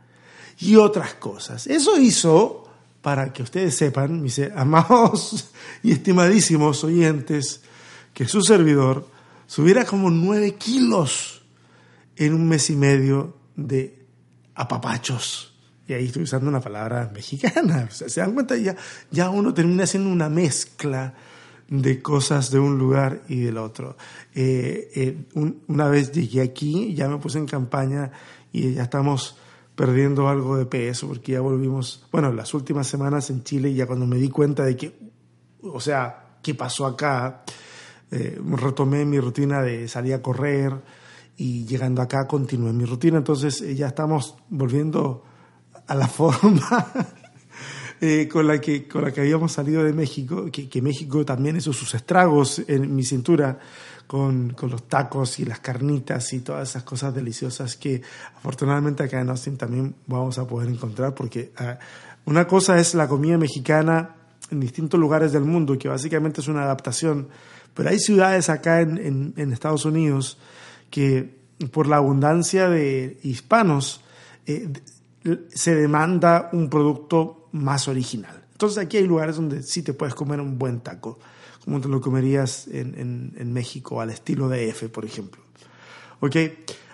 y 0.58 0.76
otras 0.76 1.14
cosas. 1.14 1.66
Eso 1.66 1.98
hizo, 1.98 2.68
para 3.02 3.32
que 3.32 3.42
ustedes 3.42 3.76
sepan, 3.76 4.22
mis 4.22 4.40
amados 4.54 5.50
y 5.82 5.92
estimadísimos 5.92 6.82
oyentes, 6.84 7.62
que 8.16 8.26
su 8.26 8.40
servidor 8.40 9.06
subiera 9.46 9.84
como 9.84 10.10
nueve 10.10 10.54
kilos 10.54 11.42
en 12.16 12.32
un 12.32 12.48
mes 12.48 12.70
y 12.70 12.74
medio 12.74 13.36
de 13.54 14.06
apapachos. 14.54 15.54
Y 15.86 15.92
ahí 15.92 16.06
estoy 16.06 16.22
usando 16.22 16.48
una 16.48 16.62
palabra 16.62 17.10
mexicana. 17.14 17.90
se 17.90 18.18
dan 18.18 18.32
cuenta, 18.32 18.56
ya, 18.56 18.74
ya 19.10 19.28
uno 19.28 19.52
termina 19.52 19.84
haciendo 19.84 20.08
una 20.08 20.30
mezcla 20.30 21.12
de 21.68 22.00
cosas 22.00 22.50
de 22.50 22.58
un 22.58 22.78
lugar 22.78 23.20
y 23.28 23.40
del 23.40 23.58
otro. 23.58 23.98
Eh, 24.34 24.90
eh, 24.94 25.26
una 25.66 25.88
vez 25.90 26.10
llegué 26.10 26.40
aquí, 26.40 26.94
ya 26.94 27.10
me 27.10 27.18
puse 27.18 27.36
en 27.36 27.46
campaña 27.46 28.12
y 28.50 28.72
ya 28.72 28.84
estamos 28.84 29.36
perdiendo 29.74 30.26
algo 30.26 30.56
de 30.56 30.64
peso 30.64 31.06
porque 31.06 31.32
ya 31.32 31.42
volvimos, 31.42 32.06
bueno, 32.10 32.32
las 32.32 32.54
últimas 32.54 32.86
semanas 32.86 33.28
en 33.28 33.44
Chile, 33.44 33.74
ya 33.74 33.86
cuando 33.86 34.06
me 34.06 34.16
di 34.16 34.30
cuenta 34.30 34.64
de 34.64 34.74
que, 34.74 34.98
o 35.60 35.80
sea, 35.80 36.38
¿qué 36.42 36.54
pasó 36.54 36.86
acá? 36.86 37.44
Eh, 38.10 38.40
retomé 38.40 39.04
mi 39.04 39.18
rutina 39.18 39.62
de 39.62 39.88
salir 39.88 40.14
a 40.14 40.22
correr 40.22 40.72
y 41.36 41.64
llegando 41.66 42.02
acá 42.02 42.26
continué 42.26 42.72
mi 42.72 42.84
rutina. 42.84 43.18
Entonces 43.18 43.60
eh, 43.60 43.74
ya 43.74 43.88
estamos 43.88 44.36
volviendo 44.48 45.24
a 45.86 45.94
la 45.94 46.08
forma 46.08 46.92
eh, 48.00 48.28
con, 48.28 48.46
la 48.46 48.60
que, 48.60 48.86
con 48.86 49.02
la 49.02 49.12
que 49.12 49.22
habíamos 49.22 49.52
salido 49.52 49.82
de 49.82 49.92
México, 49.92 50.46
que, 50.52 50.82
México 50.82 51.24
también 51.24 51.56
hizo 51.56 51.72
sus 51.72 51.94
estragos 51.94 52.62
en 52.68 52.94
mi 52.94 53.02
cintura 53.02 53.58
con, 54.06 54.50
con, 54.50 54.70
los 54.70 54.86
tacos 54.86 55.40
y 55.40 55.44
las 55.44 55.58
carnitas 55.58 56.32
y 56.32 56.40
todas 56.40 56.70
esas 56.70 56.84
cosas 56.84 57.12
deliciosas 57.12 57.76
que 57.76 58.02
afortunadamente 58.36 59.02
acá 59.02 59.20
en 59.20 59.30
Austin 59.30 59.56
también 59.56 59.96
vamos 60.06 60.38
a 60.38 60.46
poder 60.46 60.68
encontrar 60.68 61.12
porque 61.14 61.52
ah, 61.56 61.78
una 62.24 62.46
cosa 62.46 62.78
es 62.78 62.94
la 62.94 63.08
comida 63.08 63.36
mexicana 63.36 64.14
en 64.50 64.60
distintos 64.60 64.98
lugares 64.98 65.32
del 65.32 65.44
mundo, 65.44 65.78
que 65.78 65.88
básicamente 65.88 66.40
es 66.40 66.48
una 66.48 66.62
adaptación 66.62 67.28
pero 67.76 67.90
hay 67.90 67.98
ciudades 67.98 68.48
acá 68.48 68.80
en, 68.80 69.34
Estados 69.52 69.84
Unidos 69.84 70.38
que 70.90 71.36
por 71.70 71.86
la 71.86 71.96
abundancia 71.96 72.70
de 72.70 73.20
hispanos 73.22 74.00
eh, 74.46 74.72
se 75.50 75.74
demanda 75.74 76.48
un 76.54 76.70
producto 76.70 77.48
más 77.52 77.86
original. 77.86 78.44
Entonces 78.52 78.78
aquí 78.78 78.96
hay 78.96 79.06
lugares 79.06 79.36
donde 79.36 79.62
sí 79.62 79.82
te 79.82 79.92
puedes 79.92 80.14
comer 80.14 80.40
un 80.40 80.58
buen 80.58 80.80
taco, 80.80 81.18
como 81.62 81.78
te 81.78 81.88
lo 81.88 82.00
comerías 82.00 82.66
en, 82.68 83.52
México, 83.52 84.00
al 84.00 84.08
estilo 84.08 84.48
de 84.48 84.70
F, 84.70 84.88
por 84.88 85.04
ejemplo. 85.04 85.42
¿Ok? 86.20 86.36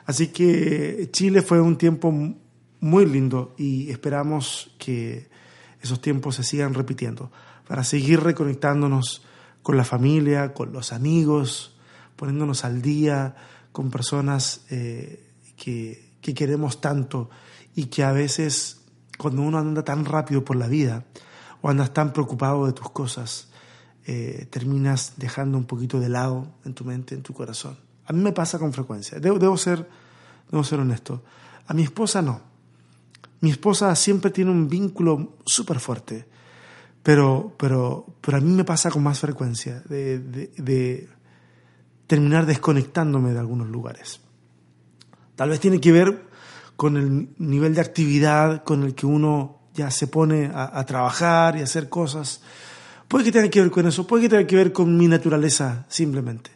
Así 0.07 0.29
que 0.29 1.11
Chile 1.13 1.43
fue 1.43 1.61
un 1.61 1.77
tiempo 1.77 2.13
muy 2.81 3.07
lindo 3.07 3.55
y 3.57 3.89
esperamos 3.91 4.75
que 4.79 5.29
esos 5.83 6.01
tiempos 6.01 6.37
se 6.37 6.45
sigan 6.45 6.75
repitiendo 6.75 7.31
para 7.67 7.85
seguir 7.85 8.21
reconectándonos 8.21 9.23
con 9.63 9.77
la 9.77 9.85
familia, 9.85 10.55
con 10.55 10.73
los 10.73 10.93
amigos, 10.93 11.77
poniéndonos 12.17 12.65
al 12.65 12.83
día 12.83 13.35
con 13.73 13.91
personas 13.91 14.65
eh, 14.71 15.29
que, 15.57 16.17
que 16.21 16.35
queremos 16.35 16.81
tanto 16.81 17.31
y 17.75 17.87
que 17.87 18.05
a 18.05 18.13
veces 18.13 18.81
cuando 19.19 19.43
uno 19.43 19.59
anda 19.59 19.83
tan 19.83 20.05
rápido 20.05 20.45
por 20.45 20.57
la 20.57 20.69
vida 20.69 21.05
o 21.61 21.71
andas 21.71 21.93
tan 21.93 22.13
preocupado 22.13 22.67
de 22.67 22.73
tus 22.73 22.91
cosas, 22.91 23.49
eh, 24.05 24.47
terminas 24.51 25.15
dejando 25.17 25.57
un 25.57 25.65
poquito 25.65 26.01
de 26.01 26.09
lado 26.09 26.49
en 26.65 26.75
tu 26.75 26.85
mente, 26.85 27.15
en 27.15 27.23
tu 27.23 27.33
corazón. 27.33 27.77
A 28.07 28.13
mí 28.13 28.21
me 28.21 28.33
pasa 28.33 28.59
con 28.59 28.73
frecuencia, 28.73 29.21
debo, 29.21 29.39
debo, 29.39 29.57
ser, 29.57 29.89
debo 30.51 30.65
ser 30.65 30.81
honesto. 30.81 31.23
A 31.67 31.75
mi 31.75 31.85
esposa 31.85 32.21
no. 32.21 32.52
Mi 33.43 33.51
esposa 33.51 33.95
siempre 33.95 34.31
tiene 34.31 34.51
un 34.51 34.69
vínculo 34.69 35.37
súper 35.45 35.79
fuerte, 35.79 36.27
pero, 37.03 37.55
pero, 37.59 38.07
pero 38.21 38.39
a 38.39 38.41
mí 38.41 38.53
me 38.53 38.65
pasa 38.65 38.91
con 38.91 39.03
más 39.03 39.19
frecuencia 39.19 39.83
de, 39.89 40.19
de, 40.19 41.09
terminar 42.07 42.47
desconectándome 42.47 43.33
de 43.33 43.39
algunos 43.39 43.69
lugares. 43.69 44.21
Tal 45.37 45.51
vez 45.51 45.61
tiene 45.61 45.81
que 45.81 45.93
ver 45.93 46.25
con 46.77 46.97
el 46.97 47.29
nivel 47.39 47.75
de 47.75 47.81
actividad 47.81 48.65
con 48.65 48.85
el 48.85 48.95
que 48.95 49.07
uno 49.07 49.59
ya 49.75 49.91
se 49.91 50.07
pone 50.07 50.51
a, 50.55 50.85
trabajar 50.85 51.57
y 51.57 51.61
a 51.61 51.65
hacer 51.65 51.89
cosas. 51.89 52.43
Puede 53.09 53.25
que 53.25 53.33
tenga 53.33 53.49
que 53.49 53.61
ver 53.61 53.71
con 53.71 53.87
eso, 53.87 54.07
puede 54.07 54.25
que 54.25 54.29
tenga 54.29 54.47
que 54.47 54.57
ver 54.57 54.73
con 54.73 54.97
mi 54.97 55.09
naturaleza 55.09 55.85
simplemente, 55.89 56.51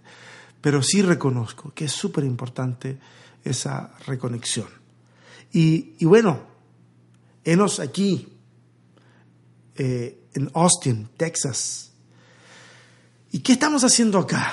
pero 0.60 0.82
sí 0.82 1.02
reconozco 1.02 1.72
que 1.74 1.86
es 1.86 1.92
súper 1.92 2.24
importante 2.24 2.98
esa 3.44 3.92
reconexión. 4.06 4.66
Y, 5.52 6.04
bueno, 6.04 6.40
enos 7.46 7.78
aquí, 7.80 8.28
eh, 9.76 10.18
en 10.34 10.50
Austin, 10.52 11.08
Texas. 11.16 11.92
¿Y 13.30 13.38
qué 13.38 13.52
estamos 13.52 13.84
haciendo 13.84 14.18
acá? 14.18 14.52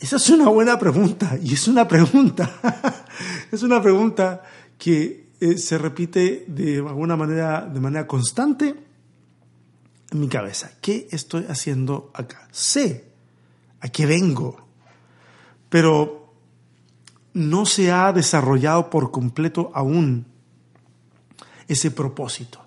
Esa 0.00 0.16
es 0.16 0.28
una 0.30 0.48
buena 0.48 0.78
pregunta, 0.78 1.38
y 1.40 1.54
es 1.54 1.68
una 1.68 1.86
pregunta, 1.86 2.50
es 3.52 3.62
una 3.62 3.80
pregunta 3.80 4.42
que 4.78 5.28
eh, 5.38 5.58
se 5.58 5.78
repite 5.78 6.44
de 6.48 6.78
alguna 6.78 7.16
manera, 7.16 7.62
de 7.62 7.80
manera 7.80 8.06
constante 8.06 8.74
en 10.10 10.20
mi 10.20 10.28
cabeza. 10.28 10.72
¿Qué 10.80 11.08
estoy 11.10 11.44
haciendo 11.48 12.10
acá? 12.14 12.48
Sé 12.50 13.04
a 13.80 13.88
qué 13.88 14.06
vengo, 14.06 14.66
pero 15.68 16.32
no 17.34 17.66
se 17.66 17.92
ha 17.92 18.12
desarrollado 18.12 18.88
por 18.88 19.10
completo 19.10 19.70
aún 19.74 20.33
ese 21.68 21.90
propósito. 21.90 22.64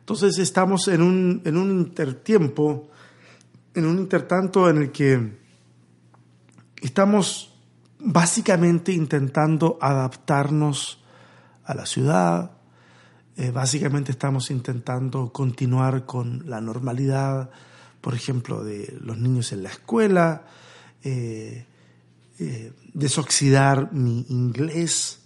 Entonces 0.00 0.38
estamos 0.38 0.88
en 0.88 1.02
un, 1.02 1.42
en 1.44 1.56
un 1.56 1.70
intertiempo, 1.70 2.88
en 3.74 3.84
un 3.84 3.98
intertanto 3.98 4.70
en 4.70 4.78
el 4.78 4.90
que 4.90 5.38
estamos 6.80 7.52
básicamente 7.98 8.92
intentando 8.92 9.78
adaptarnos 9.80 11.02
a 11.64 11.74
la 11.74 11.84
ciudad. 11.84 12.52
Eh, 13.36 13.50
básicamente 13.50 14.12
estamos 14.12 14.50
intentando 14.50 15.32
continuar 15.32 16.06
con 16.06 16.48
la 16.48 16.60
normalidad, 16.60 17.50
por 18.00 18.14
ejemplo, 18.14 18.64
de 18.64 18.96
los 19.00 19.18
niños 19.18 19.52
en 19.52 19.62
la 19.62 19.68
escuela, 19.68 20.46
eh, 21.02 21.66
eh, 22.38 22.72
desoxidar 22.94 23.92
mi 23.92 24.24
inglés, 24.28 25.16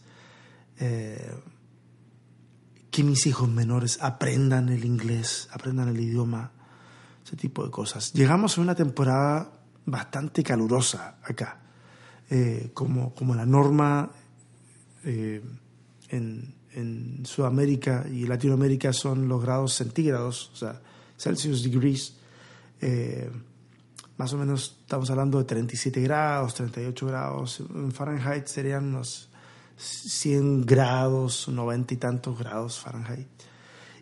que 2.92 3.02
mis 3.02 3.26
hijos 3.26 3.48
menores 3.48 3.98
aprendan 4.02 4.68
el 4.68 4.84
inglés, 4.84 5.48
aprendan 5.50 5.88
el 5.88 5.98
idioma, 5.98 6.52
ese 7.24 7.36
tipo 7.36 7.64
de 7.64 7.70
cosas. 7.70 8.12
Llegamos 8.12 8.58
a 8.58 8.60
una 8.60 8.74
temporada 8.74 9.50
bastante 9.86 10.44
calurosa 10.44 11.16
acá, 11.24 11.58
eh, 12.28 12.70
como, 12.74 13.14
como 13.14 13.34
la 13.34 13.46
norma 13.46 14.10
eh, 15.04 15.42
en, 16.10 16.54
en, 16.74 17.24
Sudamérica 17.24 18.04
y 18.12 18.26
Latinoamérica 18.26 18.92
son 18.92 19.26
los 19.26 19.40
grados 19.40 19.72
centígrados, 19.72 20.50
o 20.52 20.56
sea, 20.56 20.82
Celsius 21.16 21.62
degrees. 21.62 22.18
Eh, 22.82 23.30
más 24.18 24.34
o 24.34 24.36
menos 24.36 24.76
estamos 24.82 25.08
hablando 25.08 25.38
de 25.38 25.44
37 25.44 25.98
grados, 26.02 26.54
38 26.54 27.06
grados. 27.06 27.60
En 27.74 27.90
Fahrenheit 27.90 28.46
serían 28.48 28.84
unos 28.84 29.30
100 29.76 30.66
grados, 30.66 31.48
90 31.48 31.94
y 31.94 31.96
tantos 31.96 32.38
grados 32.38 32.80
Fahrenheit. 32.80 33.28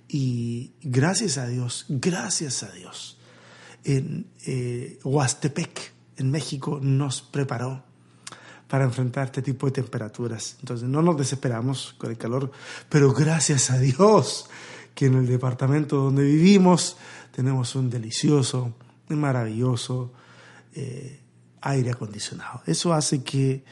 Y 0.09 0.73
gracias 0.83 1.39
a 1.39 1.47
Dios, 1.47 1.87
gracias 1.89 2.63
a 2.63 2.73
Dios, 2.73 3.19
en 3.85 4.27
eh, 4.45 4.99
Huastepec, 5.05 5.93
en 6.17 6.31
México, 6.31 6.81
nos 6.83 7.23
preparó 7.23 7.85
para 8.67 8.85
enfrentar 8.85 9.27
este 9.27 9.43
tipo 9.43 9.67
de 9.67 9.73
temperaturas. 9.73 10.57
Entonces 10.61 10.89
no 10.89 11.03
nos 11.03 11.17
desesperamos 11.17 11.95
con 11.99 12.11
el 12.11 12.19
calor, 12.19 12.51
pero 12.89 13.13
gracias 13.13 13.71
a 13.71 13.79
Dios 13.79 14.49
que 14.95 15.07
en 15.07 15.15
el 15.15 15.27
departamento 15.27 15.97
donde 15.97 16.25
vivimos 16.25 16.97
tenemos 17.33 17.75
un 17.75 17.91
delicioso, 17.91 18.75
maravilloso 19.09 20.13
eh, 20.75 21.21
aire 21.63 21.91
acondicionado. 21.91 22.63
Eso 22.67 22.93
hace 22.93 23.23
que 23.23 23.65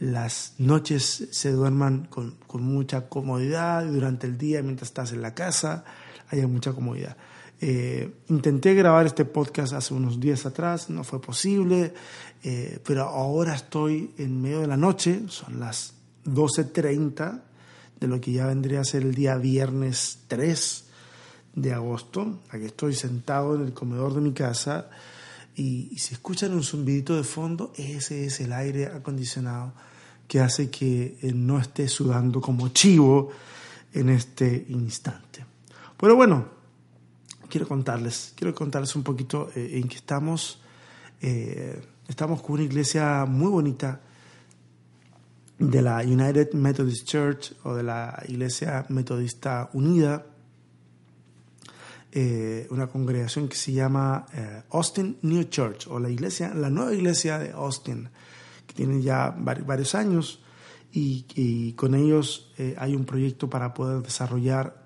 las 0.00 0.54
noches 0.56 1.28
se 1.30 1.52
duerman 1.52 2.06
con, 2.06 2.36
con, 2.46 2.62
mucha 2.62 3.08
comodidad 3.08 3.84
y 3.84 3.90
durante 3.90 4.26
el 4.26 4.38
día, 4.38 4.62
mientras 4.62 4.88
estás 4.88 5.12
en 5.12 5.20
la 5.20 5.34
casa, 5.34 5.84
haya 6.30 6.48
mucha 6.48 6.72
comodidad. 6.72 7.16
Eh, 7.60 8.10
intenté 8.28 8.74
grabar 8.74 9.04
este 9.04 9.26
podcast 9.26 9.74
hace 9.74 9.92
unos 9.92 10.18
días 10.18 10.46
atrás, 10.46 10.88
no 10.88 11.04
fue 11.04 11.20
posible, 11.20 11.92
eh, 12.42 12.78
pero 12.82 13.02
ahora 13.02 13.54
estoy 13.54 14.14
en 14.16 14.40
medio 14.40 14.60
de 14.60 14.66
la 14.66 14.78
noche, 14.78 15.24
son 15.28 15.60
las 15.60 15.92
12.30 16.24 17.42
de 18.00 18.06
lo 18.06 18.18
que 18.22 18.32
ya 18.32 18.46
vendría 18.46 18.80
a 18.80 18.84
ser 18.84 19.02
el 19.02 19.14
día 19.14 19.36
viernes 19.36 20.20
3 20.28 20.84
de 21.56 21.74
agosto. 21.74 22.40
Aquí 22.48 22.64
estoy 22.64 22.94
sentado 22.94 23.54
en 23.54 23.66
el 23.66 23.74
comedor 23.74 24.14
de 24.14 24.22
mi 24.22 24.32
casa 24.32 24.88
y, 25.54 25.90
y 25.92 25.98
si 25.98 26.14
escuchan 26.14 26.54
un 26.54 26.62
zumbidito 26.62 27.14
de 27.14 27.24
fondo, 27.24 27.74
ese 27.76 28.24
es 28.24 28.40
el 28.40 28.54
aire 28.54 28.86
acondicionado 28.86 29.74
que 30.30 30.38
hace 30.38 30.70
que 30.70 31.18
no 31.34 31.58
esté 31.58 31.88
sudando 31.88 32.40
como 32.40 32.68
chivo 32.68 33.30
en 33.92 34.10
este 34.10 34.64
instante. 34.68 35.44
Pero 35.96 36.14
bueno, 36.14 36.44
quiero 37.48 37.66
contarles, 37.66 38.32
quiero 38.36 38.54
contarles 38.54 38.94
un 38.94 39.02
poquito 39.02 39.50
eh, 39.56 39.72
en 39.72 39.88
que 39.88 39.96
estamos. 39.96 40.62
Eh, 41.20 41.82
estamos 42.06 42.42
con 42.42 42.52
una 42.52 42.62
iglesia 42.62 43.24
muy 43.26 43.48
bonita 43.48 44.02
de 45.58 45.82
la 45.82 45.98
United 45.98 46.52
Methodist 46.52 47.08
Church 47.08 47.52
o 47.64 47.74
de 47.74 47.82
la 47.82 48.22
Iglesia 48.28 48.86
Metodista 48.88 49.68
Unida, 49.72 50.26
eh, 52.12 52.68
una 52.70 52.86
congregación 52.86 53.48
que 53.48 53.56
se 53.56 53.72
llama 53.72 54.26
Austin 54.70 55.18
New 55.22 55.42
Church 55.50 55.88
o 55.88 55.98
la 55.98 56.08
iglesia, 56.08 56.54
la 56.54 56.70
nueva 56.70 56.94
iglesia 56.94 57.40
de 57.40 57.50
Austin, 57.50 58.08
que 58.70 58.76
tiene 58.76 59.02
ya 59.02 59.34
varios 59.36 59.96
años 59.96 60.40
y, 60.92 61.72
con 61.72 61.94
ellos 61.94 62.52
eh, 62.56 62.76
hay 62.78 62.94
un 62.94 63.04
proyecto 63.04 63.50
para 63.50 63.74
poder 63.74 64.02
desarrollar 64.02 64.84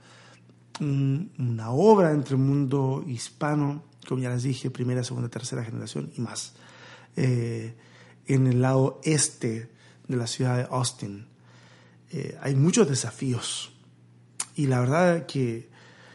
un, 0.80 1.32
una 1.38 1.70
obra 1.70 2.12
entre 2.12 2.36
el 2.36 2.42
mundo 2.42 3.04
hispano, 3.06 3.84
como 4.08 4.22
ya 4.22 4.30
les 4.30 4.42
dije, 4.42 4.70
primera, 4.70 5.04
segunda, 5.04 5.28
tercera 5.28 5.62
generación 5.62 6.10
y 6.16 6.20
más, 6.22 6.54
eh, 7.16 7.74
en 8.26 8.46
el 8.46 8.62
lado 8.62 9.00
este 9.04 9.70
de 10.08 10.16
la 10.16 10.26
ciudad 10.26 10.56
de 10.56 10.66
Austin. 10.70 11.26
Eh, 12.10 12.38
hay 12.40 12.54
muchos 12.54 12.88
desafíos 12.88 13.72
y 14.56 14.66
la 14.66 14.80
verdad 14.80 15.26
que, 15.26 15.68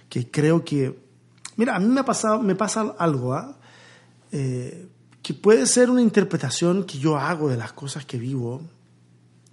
que, 0.10 0.32
creo 0.32 0.66
que, 0.66 1.00
mira, 1.56 1.76
a 1.76 1.80
mí 1.80 1.88
me, 1.88 2.00
ha 2.00 2.06
pasado, 2.06 2.42
me 2.42 2.56
pasa 2.56 2.96
algo, 2.98 3.38
¿eh? 4.32 4.88
Que 5.30 5.36
puede 5.36 5.68
ser 5.68 5.92
una 5.92 6.02
interpretación 6.02 6.86
que 6.86 6.98
yo 6.98 7.16
hago 7.16 7.50
de 7.50 7.56
las 7.56 7.72
cosas 7.72 8.04
que 8.04 8.18
vivo 8.18 8.64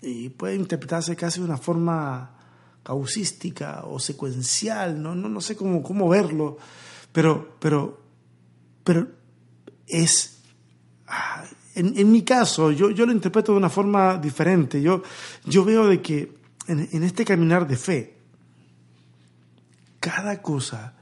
y 0.00 0.30
puede 0.30 0.54
interpretarse 0.54 1.14
casi 1.14 1.40
de 1.40 1.44
una 1.44 1.58
forma 1.58 2.30
causística 2.82 3.84
o 3.84 3.98
secuencial, 3.98 5.02
no, 5.02 5.14
no, 5.14 5.28
no 5.28 5.38
sé 5.42 5.54
cómo, 5.54 5.82
cómo 5.82 6.08
verlo, 6.08 6.56
pero, 7.12 7.56
pero, 7.60 8.00
pero 8.84 9.06
es, 9.86 10.38
ah, 11.08 11.44
en, 11.74 11.92
en, 11.98 12.10
mi 12.10 12.22
caso, 12.22 12.72
yo, 12.72 12.88
yo 12.88 13.04
lo 13.04 13.12
interpreto 13.12 13.52
de 13.52 13.58
una 13.58 13.68
forma 13.68 14.16
diferente, 14.16 14.80
yo, 14.80 15.02
yo 15.44 15.62
veo 15.62 15.88
de 15.88 16.00
que 16.00 16.38
en, 16.68 16.88
en 16.90 17.02
este 17.02 17.26
caminar 17.26 17.68
de 17.68 17.76
fe, 17.76 18.16
cada 20.00 20.40
cosa 20.40 20.94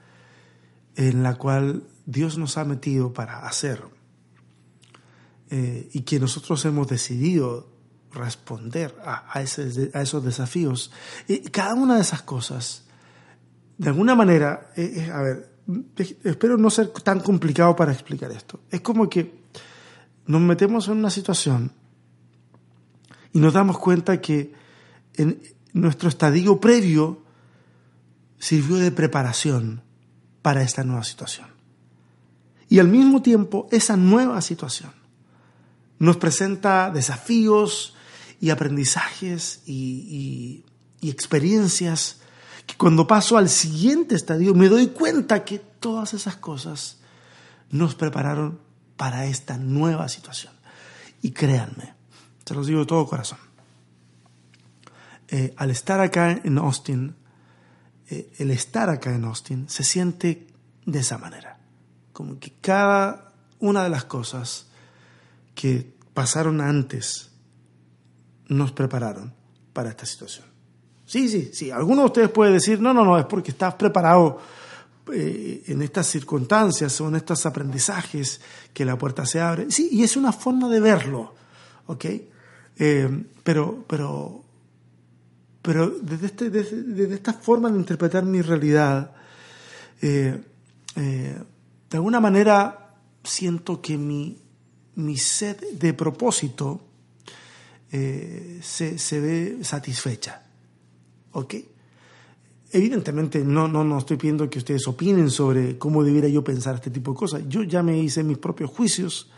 en 0.97 1.23
la 1.23 1.37
cual 1.37 1.85
Dios 2.07 2.39
nos 2.39 2.59
ha 2.59 2.65
metido 2.65 3.13
para 3.13 3.47
hacer 3.47 3.94
eh, 5.51 5.91
y 5.93 6.01
que 6.01 6.19
nosotros 6.19 6.65
hemos 6.65 6.89
decidido 6.89 7.69
responder 8.13 8.95
a, 9.05 9.41
esos 9.43 10.25
desafíos. 10.25 10.91
Y 11.29 11.41
cada 11.51 11.75
una 11.75 11.97
de 11.97 12.01
esas 12.01 12.23
cosas, 12.23 12.85
de 13.77 13.89
alguna 13.89 14.15
manera, 14.15 14.71
eh, 14.77 14.93
eh, 14.97 15.11
a 15.13 15.21
ver, 15.21 15.51
espero 16.23 16.57
no 16.57 16.71
ser 16.71 16.89
tan 16.89 17.21
complicado 17.21 17.77
para 17.77 17.93
explicar 17.93 18.31
esto. 18.31 18.61
Es 18.71 18.81
como 18.81 19.09
que 19.09 19.45
nos 20.27 20.41
metemos 20.41 20.89
en 20.89 20.99
una 20.99 21.11
situación 21.11 21.73
y 23.33 23.39
nos 23.39 23.53
damos 23.53 23.79
cuenta 23.79 24.21
que 24.21 24.55
nuestro 25.73 26.09
estadio 26.09 26.61
previo 26.61 27.23
sirvió 28.39 28.77
de 28.77 28.93
preparación 28.93 29.83
para 30.41 30.63
esta 30.63 30.85
nueva 30.85 31.05
situación. 31.05 31.49
Y 32.69 32.79
al 32.79 32.89
mismo 32.89 33.23
tiempo, 33.23 33.69
esa 33.71 33.97
nueva 33.97 34.41
situación 34.41 35.04
nos 35.99 36.17
presenta 36.17 36.91
desafíos 36.91 37.95
y 38.41 38.51
aprendizajes 38.51 39.63
y, 39.67 40.65
experiencias 41.03 42.21
que 42.67 42.77
cuando 42.77 43.07
paso 43.07 43.37
al 43.37 43.51
siguiente 43.51 44.15
estadio 44.15 44.55
me 44.55 44.71
doy 44.71 44.87
cuenta 44.87 45.45
que 45.45 45.59
todas 45.59 46.15
esas 46.15 46.37
cosas 46.37 46.97
nos 47.71 47.95
prepararon 47.95 48.59
para 48.97 49.27
esta 49.27 49.59
nueva 49.59 50.09
situación. 50.09 50.55
Y 51.21 51.33
créanme, 51.33 51.93
se 52.47 52.55
los 52.55 52.67
digo 52.67 52.81
de 52.81 52.87
todo 52.87 53.07
corazón, 53.07 53.39
eh, 55.29 55.53
al 55.59 55.71
estar 55.71 56.01
acá 56.01 56.41
en 56.43 56.57
Austin, 56.57 57.15
eh, 58.09 58.33
el 58.39 58.51
estar 58.51 58.89
acá 58.89 59.15
en 59.15 59.25
Austin 59.25 59.69
se 59.69 59.85
siente 59.85 60.47
de 60.87 61.01
esa 61.01 61.19
manera, 61.19 61.59
como 62.15 62.39
que 62.39 62.53
cada 62.63 63.33
una 63.59 63.83
de 63.83 63.91
las 63.91 64.05
cosas 64.05 64.69
que 65.55 65.95
pasaron 66.13 66.61
antes 66.61 67.31
nos 68.49 68.73
prepararon 68.73 69.33
para 69.73 69.91
esta 69.91 70.07
situación. 70.07 70.47
Sí, 71.07 71.29
sí, 71.29 71.51
sí. 71.53 71.71
Alguno 71.71 72.03
de 72.03 72.07
ustedes 72.07 72.31
puede 72.31 72.53
decir, 72.53 72.81
no, 72.81 72.95
no, 72.95 73.05
no, 73.05 73.19
es 73.19 73.27
porque 73.27 73.51
estás 73.51 73.75
preparado 73.75 74.39
eh, 75.13 75.65
en 75.67 75.83
estas 75.83 76.07
circunstancias 76.07 76.99
o 77.01 77.09
en 77.09 77.17
estos 77.17 77.45
aprendizajes 77.45 78.41
que 78.73 78.85
la 78.85 78.97
puerta 78.97 79.27
se 79.27 79.41
abre. 79.41 79.71
Sí, 79.71 79.89
y 79.93 80.03
es 80.03 80.17
una 80.17 80.33
forma 80.33 80.69
de 80.69 80.81
verlo, 80.81 81.35
¿ok? 81.87 82.05
Eh, 82.77 83.25
pero, 83.43 83.85
pero, 83.87 84.43
pero 85.61 85.91
desde, 85.91 86.27
este, 86.27 86.51
desde, 86.51 87.15
esta 87.15 87.35
forma 87.35 87.71
de 87.71 87.79
interpretar 87.79 88.25
mi 88.25 88.41
realidad, 88.41 89.13
eh, 90.01 90.43
de 90.97 91.97
alguna 91.97 92.21
manera 92.21 92.97
siento 93.23 93.81
que 93.81 93.99
mi, 93.99 94.39
mi 94.97 95.17
sed 95.17 95.57
de 95.73 95.95
propósito 95.95 96.81
se, 97.91 98.99
se 98.99 99.21
ve 99.21 99.59
satisfecha. 99.63 100.43
¿Ok? 101.33 101.55
Evidentemente 102.73 103.45
no, 103.45 103.69
no, 103.69 103.85
no 103.85 103.99
estoy 103.99 104.17
pidiendo 104.17 104.51
que 104.51 104.59
ustedes 104.59 104.89
opinen 104.89 105.31
sobre 105.31 105.79
cómo 105.79 106.03
debiera 106.03 106.27
yo 106.27 106.43
pensar 106.43 106.75
este 106.75 106.91
tipo 106.91 107.13
de 107.13 107.17
cosas. 107.17 107.43
Yo 107.49 107.63
ya 107.63 107.85
me 107.85 107.97
hice 107.97 108.25
mis 108.25 108.39
propios 108.39 108.71
juicios 108.71 109.31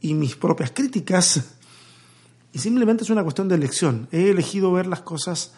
y 0.00 0.14
mis 0.14 0.36
propias 0.36 0.70
críticas 0.70 1.56
y 2.52 2.58
simplemente 2.58 3.04
es 3.04 3.10
una 3.10 3.22
cuestión 3.22 3.48
de 3.48 3.56
elección. 3.56 4.08
He 4.10 4.30
elegido 4.30 4.72
ver 4.72 4.86
las 4.86 5.02
cosas 5.02 5.52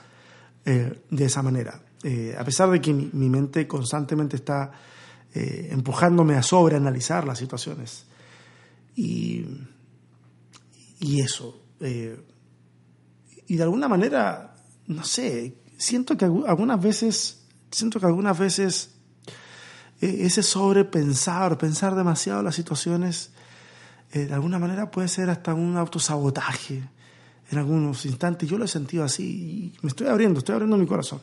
eh, 0.65 1.01
de 1.11 1.25
esa 1.25 1.43
manera. 1.43 1.83
Eh, 2.03 2.35
a 2.39 2.45
pesar 2.45 2.71
de 2.71 2.81
que 2.81 2.93
mi, 2.93 3.29
mente 3.29 3.67
constantemente 3.67 4.37
está 4.37 4.73
eh, 5.35 5.69
empujándome 5.71 6.37
a 6.37 6.43
sobreanalizar 6.43 7.27
las 7.27 7.39
situaciones. 7.39 8.07
Y, 9.03 9.47
y 11.01 11.21
eso. 11.21 11.63
y 11.81 13.57
de 13.57 13.63
alguna 13.63 13.89
manera, 13.89 14.55
no 14.89 15.05
sé, 15.05 15.57
siento 15.79 16.17
que 16.17 16.27
algunas 16.27 16.81
veces, 16.83 17.47
siento 17.71 17.99
que 17.99 18.07
algunas 18.07 18.39
veces 18.39 18.91
eh, 20.01 20.19
ese 20.21 20.43
sobrepensar, 20.43 21.57
pensar 21.57 21.95
demasiado 21.95 22.43
las 22.43 22.55
situaciones, 22.55 23.31
eh, 24.13 24.27
de 24.27 24.35
alguna 24.35 24.59
manera 24.59 24.91
puede 24.91 25.09
ser 25.09 25.31
hasta 25.31 25.55
un 25.55 25.77
autosabotaje 25.77 26.83
en 27.51 27.59
algunos 27.59 28.05
instantes. 28.05 28.49
Yo 28.49 28.59
lo 28.59 28.67
he 28.67 28.69
sentido 28.69 29.05
así 29.05 29.25
y 29.25 29.79
me 29.83 29.89
estoy 29.89 30.09
abriendo, 30.09 30.41
estoy 30.41 30.55
abriendo 30.55 30.77
mi 30.77 30.87
corazón. 30.87 31.23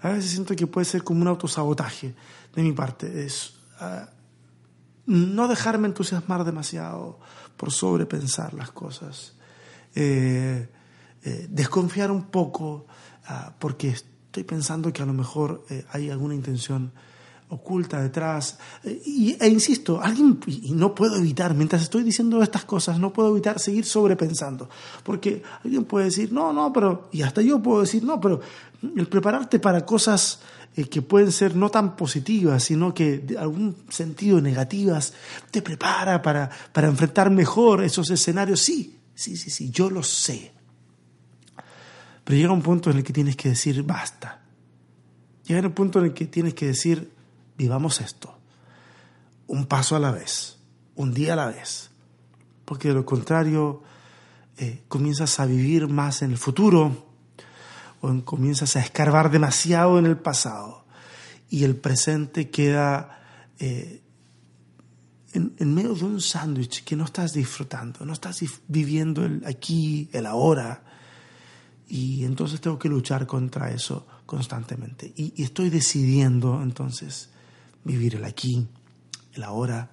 A 0.00 0.10
veces 0.10 0.30
siento 0.30 0.56
que 0.56 0.66
puede 0.66 0.86
ser 0.86 1.02
como 1.02 1.20
un 1.20 1.28
autosabotaje 1.28 2.14
de 2.54 2.62
mi 2.62 2.72
parte. 2.72 3.24
Es 3.24 3.54
ah, 3.80 4.08
no 5.06 5.48
dejarme 5.48 5.88
entusiasmar 5.88 6.44
demasiado 6.44 7.18
por 7.56 7.70
sobrepensar 7.70 8.54
las 8.54 8.70
cosas. 8.70 9.34
Eh, 9.94 10.68
desconfiar 11.48 12.10
un 12.10 12.24
poco 12.24 12.86
Ah, 13.26 13.54
porque 13.58 13.88
estoy 13.88 14.44
pensando 14.44 14.92
que 14.92 15.02
a 15.02 15.06
lo 15.06 15.14
mejor 15.14 15.64
eh, 15.70 15.84
hay 15.92 16.10
alguna 16.10 16.34
intención 16.34 16.92
oculta 17.48 18.02
detrás. 18.02 18.58
Eh, 18.82 19.00
y, 19.06 19.36
e 19.40 19.48
insisto, 19.48 20.00
alguien, 20.02 20.38
y 20.46 20.72
no 20.72 20.94
puedo 20.94 21.16
evitar, 21.16 21.54
mientras 21.54 21.82
estoy 21.82 22.02
diciendo 22.02 22.42
estas 22.42 22.66
cosas, 22.66 22.98
no 22.98 23.12
puedo 23.14 23.30
evitar 23.30 23.58
seguir 23.58 23.86
sobrepensando. 23.86 24.68
Porque 25.02 25.42
alguien 25.64 25.84
puede 25.84 26.06
decir, 26.06 26.32
no, 26.32 26.52
no, 26.52 26.70
pero, 26.72 27.08
y 27.12 27.22
hasta 27.22 27.40
yo 27.40 27.62
puedo 27.62 27.80
decir, 27.80 28.04
no, 28.04 28.20
pero 28.20 28.40
el 28.82 29.06
prepararte 29.08 29.58
para 29.58 29.86
cosas 29.86 30.40
que 30.74 31.02
pueden 31.02 31.30
ser 31.30 31.54
no 31.54 31.70
tan 31.70 31.94
positivas, 31.94 32.64
sino 32.64 32.92
que 32.92 33.18
de 33.18 33.38
algún 33.38 33.76
sentido 33.88 34.40
negativas, 34.40 35.14
te 35.50 35.62
prepara 35.62 36.20
para, 36.20 36.50
para 36.72 36.88
enfrentar 36.88 37.30
mejor 37.30 37.84
esos 37.84 38.10
escenarios. 38.10 38.60
Sí, 38.60 38.98
sí, 39.14 39.36
sí, 39.36 39.50
sí, 39.50 39.70
yo 39.70 39.88
lo 39.88 40.02
sé. 40.02 40.52
Pero 42.24 42.36
llega 42.36 42.52
un 42.52 42.62
punto 42.62 42.90
en 42.90 42.98
el 42.98 43.04
que 43.04 43.12
tienes 43.12 43.36
que 43.36 43.50
decir 43.50 43.82
basta. 43.84 44.42
Llega 45.46 45.66
un 45.66 45.74
punto 45.74 46.00
en 46.00 46.06
el 46.06 46.14
que 46.14 46.26
tienes 46.26 46.54
que 46.54 46.66
decir 46.66 47.12
vivamos 47.56 48.00
esto. 48.00 48.36
Un 49.46 49.66
paso 49.66 49.94
a 49.94 50.00
la 50.00 50.10
vez, 50.10 50.58
un 50.96 51.14
día 51.14 51.34
a 51.34 51.36
la 51.36 51.46
vez. 51.46 51.90
Porque 52.64 52.88
de 52.88 52.94
lo 52.94 53.04
contrario 53.04 53.82
eh, 54.56 54.82
comienzas 54.88 55.38
a 55.38 55.46
vivir 55.46 55.86
más 55.86 56.22
en 56.22 56.32
el 56.32 56.38
futuro 56.38 57.03
comienzas 58.24 58.76
a 58.76 58.80
escarbar 58.80 59.30
demasiado 59.30 59.98
en 59.98 60.06
el 60.06 60.16
pasado 60.16 60.84
y 61.50 61.64
el 61.64 61.76
presente 61.76 62.50
queda 62.50 63.20
eh, 63.58 64.02
en, 65.32 65.54
en, 65.58 65.74
medio 65.74 65.94
de 65.94 66.04
un 66.04 66.20
sándwich 66.20 66.84
que 66.84 66.96
no 66.96 67.04
estás 67.04 67.32
disfrutando, 67.32 68.04
no 68.04 68.12
estás 68.12 68.42
viviendo 68.68 69.24
el 69.24 69.42
aquí, 69.46 70.08
el 70.12 70.26
ahora, 70.26 70.82
y 71.88 72.24
entonces 72.24 72.60
tengo 72.60 72.78
que 72.78 72.88
luchar 72.88 73.26
contra 73.26 73.70
eso 73.70 74.06
constantemente. 74.26 75.12
Y, 75.16 75.42
estoy 75.42 75.70
decidiendo 75.70 76.62
entonces 76.62 77.30
vivir 77.84 78.16
el 78.16 78.24
aquí, 78.24 78.66
el 79.34 79.42
ahora, 79.42 79.90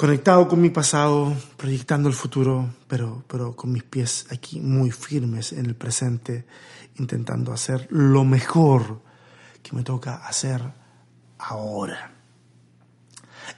conectado 0.00 0.48
con 0.48 0.62
mi 0.62 0.70
pasado, 0.70 1.30
proyectando 1.58 2.08
el 2.08 2.14
futuro, 2.14 2.70
pero, 2.88 3.22
pero 3.28 3.54
con 3.54 3.70
mis 3.70 3.82
pies 3.82 4.28
aquí 4.30 4.58
muy 4.58 4.90
firmes 4.90 5.52
en 5.52 5.66
el 5.66 5.74
presente, 5.74 6.46
intentando 6.98 7.52
hacer 7.52 7.86
lo 7.90 8.24
mejor 8.24 9.02
que 9.62 9.76
me 9.76 9.82
toca 9.82 10.26
hacer 10.26 10.62
ahora. 11.36 12.12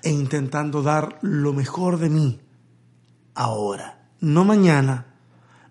E 0.02 0.10
intentando 0.10 0.82
dar 0.82 1.20
lo 1.22 1.52
mejor 1.52 1.98
de 1.98 2.10
mí 2.10 2.40
ahora, 3.36 4.08
no 4.18 4.44
mañana, 4.44 5.14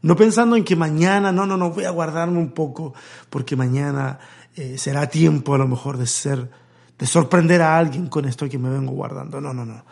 no 0.02 0.16
pensando 0.16 0.56
en 0.56 0.64
que 0.64 0.78
mañana, 0.78 1.34
no, 1.34 1.46
no, 1.46 1.58
no, 1.58 1.72
voy 1.72 1.84
a 1.84 1.90
guardarme 1.90 2.38
un 2.38 2.54
poco 2.54 2.94
porque 3.30 3.58
mañana 3.58 4.20
eh, 4.56 4.78
será 4.78 5.08
tiempo 5.08 5.54
a 5.54 5.58
lo 5.58 5.68
mejor 5.68 5.98
de 5.98 6.08
ser, 6.08 6.50
de 6.98 7.06
sorprender 7.06 7.62
a 7.62 7.78
alguien 7.78 8.08
con 8.08 8.24
esto 8.24 8.48
que 8.48 8.58
me 8.58 8.70
vengo 8.70 8.94
guardando. 8.94 9.42
No, 9.42 9.54
no, 9.54 9.66
no. 9.66 9.84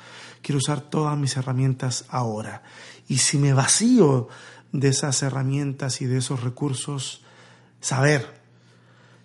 Quiero 0.50 0.58
usar 0.58 0.82
todas 0.82 1.16
mis 1.16 1.38
herramientas 1.38 2.06
ahora. 2.10 2.64
Y 3.08 3.20
si 3.20 3.38
me 3.38 3.54
vacío 3.54 4.30
de 4.72 4.88
esas 4.88 5.22
herramientas 5.22 6.02
y 6.02 6.08
de 6.08 6.18
esos 6.18 6.42
recursos, 6.42 7.22
saber, 7.80 8.26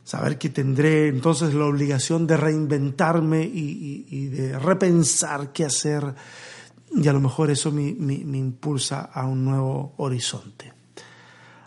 saber 0.04 0.36
que 0.36 0.50
tendré 0.50 1.08
entonces 1.08 1.54
la 1.54 1.64
obligación 1.64 2.26
de 2.26 2.36
reinventarme 2.36 3.42
y, 3.42 4.26
de 4.26 4.58
repensar 4.58 5.50
qué 5.50 5.64
hacer 5.64 6.14
y 6.94 7.08
a 7.08 7.14
lo 7.14 7.20
mejor 7.20 7.50
eso 7.50 7.72
me, 7.72 7.88
impulsa 7.88 9.00
a 9.00 9.24
un 9.24 9.46
nuevo 9.46 9.94
horizonte. 9.96 10.74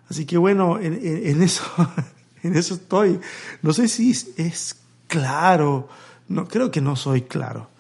Así 0.08 0.28
que 0.28 0.38
bueno, 0.38 0.78
en, 0.80 1.42
eso, 1.42 1.64
en 2.44 2.56
eso 2.56 2.76
estoy. 2.76 3.20
No 3.64 3.74
sé 3.74 3.88
si 3.88 4.12
es 4.38 4.76
claro, 5.08 5.90
no, 6.28 6.48
creo 6.48 6.70
que 6.70 6.80
no 6.80 6.96
soy 6.96 7.24
claro 7.24 7.76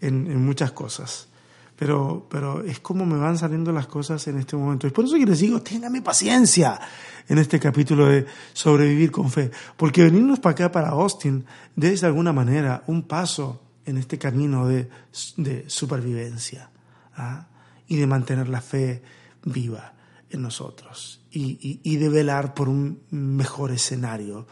en, 0.00 0.44
muchas 0.44 0.72
cosas, 0.72 1.28
pero, 1.76 2.26
pero 2.30 2.62
es 2.62 2.80
como 2.80 3.04
me 3.04 3.16
van 3.16 3.38
saliendo 3.38 3.72
las 3.72 3.86
cosas 3.86 4.26
en 4.28 4.38
este 4.38 4.56
momento. 4.56 4.86
Y 4.86 4.90
por 4.90 5.04
eso 5.04 5.16
que 5.16 5.26
les 5.26 5.40
digo, 5.40 5.60
téngame 5.60 6.02
paciencia 6.02 6.80
en 7.28 7.38
este 7.38 7.58
capítulo 7.58 8.06
de 8.06 8.26
sobrevivir 8.52 9.10
con 9.10 9.30
fe, 9.30 9.50
porque 9.76 10.04
venirnos 10.04 10.40
para 10.40 10.52
acá, 10.52 10.72
para 10.72 10.88
Austin, 10.90 11.44
es 11.80 12.00
de 12.00 12.06
alguna 12.06 12.32
manera 12.32 12.82
un 12.86 13.02
paso 13.02 13.62
en 13.84 13.98
este 13.98 14.18
camino 14.18 14.66
de, 14.66 14.88
de 15.36 15.64
supervivencia. 15.68 16.70
¿ah? 17.16 17.46
y 17.88 17.96
de 17.96 18.06
mantener 18.06 18.48
la 18.48 18.60
fe 18.60 19.02
viva. 19.44 19.92
en 20.30 20.42
nosotros 20.42 21.20
y, 21.30 21.96
de 21.98 22.08
velar 22.08 22.52
por 22.52 22.68
un 22.68 23.02
mejor 23.10 23.70
escenario 23.70 24.46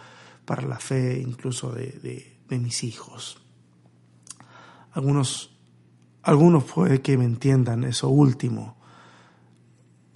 para 0.44 0.62
la 0.62 0.78
fe 0.78 1.18
incluso 1.18 1.72
de, 1.72 2.36
mis 2.50 2.84
hijos. 2.84 3.38
Algunos, 4.94 5.56
algunos 6.22 6.64
que 7.02 7.18
me 7.18 7.24
entiendan 7.24 7.84
eso 7.84 8.08
último, 8.08 8.76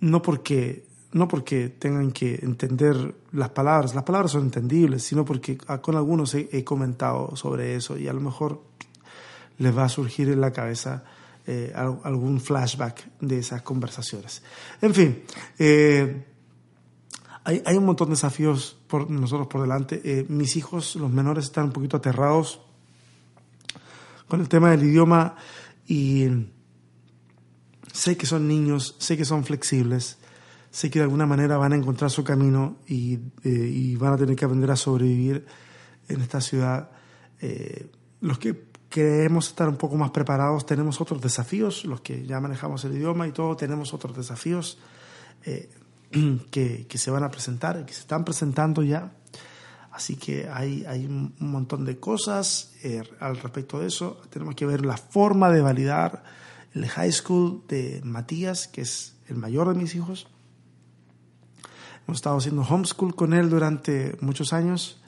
no 0.01 0.23
porque, 0.23 0.87
no 1.13 1.29
porque 1.29 1.69
tengan 1.69 2.13
que 2.13 2.37
entender 2.43 3.15
las 3.33 3.51
palabras, 3.51 3.95
las 3.95 4.05
palabras 4.05 4.33
son 4.33 4.45
entendibles, 4.45 5.03
sino 5.03 5.25
porque 5.25 5.57
con 5.57 5.97
algunos 5.97 6.35
he, 6.35 6.65
comentado 6.65 7.35
sobre 7.37 7.75
eso 7.75 7.99
y 7.99 8.09
a 8.09 8.13
lo 8.13 8.21
mejor 8.21 8.63
les 9.59 9.77
va 9.77 9.85
a 9.85 9.89
surgir 9.89 10.29
en 10.29 10.41
la 10.41 10.53
cabeza 10.53 11.05
eh, 11.47 11.73
algún 11.75 12.41
flashback 12.41 13.09
de 13.21 13.39
esas 13.39 13.63
conversaciones. 13.63 14.43
En 14.81 14.95
fin, 14.95 15.23
eh, 15.59 16.25
hay, 17.45 17.77
un 17.77 17.87
montón 17.87 18.09
de 18.09 18.13
desafíos 18.13 18.77
por 18.87 19.11
nosotros 19.11 19.49
por 19.49 19.63
delante. 19.63 20.01
Eh, 20.05 20.27
mis 20.29 20.57
hijos, 20.57 20.97
los 20.97 21.11
menores, 21.11 21.47
están 21.47 21.65
un 21.65 21.73
poquito 21.73 21.97
aterrados 21.97 22.61
con 24.29 24.41
el 24.41 24.49
tema 24.49 24.71
del 24.71 24.85
idioma 24.85 25.35
y 25.87 26.27
sé 27.93 28.17
que 28.17 28.27
son 28.27 28.47
niños, 28.47 28.97
sé 28.99 29.17
que 29.17 29.25
son 29.25 29.45
flexibles, 29.45 30.19
sé 30.71 30.91
que 30.91 30.99
de 30.99 31.05
alguna 31.05 31.27
manera 31.27 31.57
van 31.57 31.73
a 31.73 31.77
encontrar 31.77 32.11
su 32.11 32.23
camino 32.23 32.77
y, 32.87 33.19
eh, 33.43 33.97
van 33.99 34.13
a 34.13 34.17
tener 34.17 34.37
que 34.37 34.45
aprender 34.45 34.71
a 34.71 34.77
sobrevivir 34.77 35.47
en 36.09 36.21
esta 36.21 36.41
ciudad. 36.41 36.91
Eh, 37.41 37.91
los 38.21 38.39
que 38.39 38.69
queremos 38.89 39.49
estar 39.49 39.69
un 39.69 39.77
poco 39.77 39.97
más 39.97 40.11
preparados 40.11 40.65
tenemos 40.67 41.01
otros 41.01 41.21
desafíos, 41.21 41.85
los 41.85 42.01
que 42.01 42.27
ya 42.27 42.41
manejamos 42.41 42.85
el 42.85 42.97
idioma 42.97 43.27
y 43.27 43.33
todo 43.33 43.57
tenemos 43.57 43.93
otros 43.95 44.17
desafíos. 44.17 44.79
que, 46.51 46.87
se 46.95 47.11
van 47.11 47.25
a 47.25 47.31
presentar, 47.31 47.85
que 47.85 47.93
se 47.93 48.01
están 48.01 48.25
presentando 48.25 48.83
ya. 48.83 49.13
Así 49.99 50.15
que 50.15 50.49
hay, 50.49 50.85
hay 50.87 51.07
un 51.07 51.35
montón 51.41 51.85
de 51.85 51.99
cosas 51.99 52.71
eh, 52.85 53.03
al 53.19 53.37
respecto 53.37 53.81
de 53.81 53.89
eso. 53.89 54.23
Tenemos 54.31 54.55
que 54.55 54.65
ver 54.65 54.87
la 54.87 54.97
forma 54.97 55.51
de 55.51 55.61
validar 55.61 56.23
el 56.73 56.87
high 56.87 57.11
school 57.11 57.65
de 57.67 58.01
Matías, 58.05 58.69
que 58.69 58.83
es 58.83 59.17
el 59.27 59.35
mayor 59.35 59.67
de 59.67 59.75
mis 59.75 59.97
hijos. 59.97 60.29
Hemos 62.07 62.19
estado 62.19 62.37
haciendo 62.37 62.63
homeschool 62.63 63.17
con 63.17 63.33
él 63.35 63.51
durante 63.51 64.17
muchos 64.21 64.53
años 64.53 65.03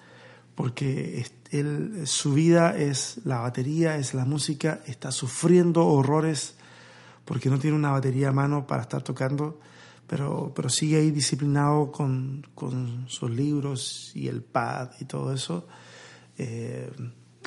porque 0.56 1.24
él, 1.52 2.02
su 2.06 2.34
vida 2.34 2.76
es 2.76 3.20
la 3.24 3.38
batería, 3.38 3.96
es 3.96 4.12
la 4.12 4.24
música, 4.24 4.80
está 4.86 5.12
sufriendo 5.12 5.86
horrores 5.86 6.56
porque 7.24 7.48
no 7.48 7.60
tiene 7.60 7.76
una 7.76 7.92
batería 7.92 8.30
a 8.30 8.32
mano 8.32 8.66
para 8.66 8.82
estar 8.82 9.02
tocando 9.02 9.60
pero, 10.10 10.50
pero 10.56 10.68
sigue 10.68 10.96
ahí 10.96 11.12
disciplinado 11.12 11.92
con, 11.92 12.44
con 12.56 13.04
sus 13.06 13.30
libros 13.30 14.10
y 14.16 14.26
el 14.26 14.42
pad 14.42 14.90
y 14.98 15.04
todo 15.04 15.32
eso. 15.32 15.68
Eh, 16.36 16.90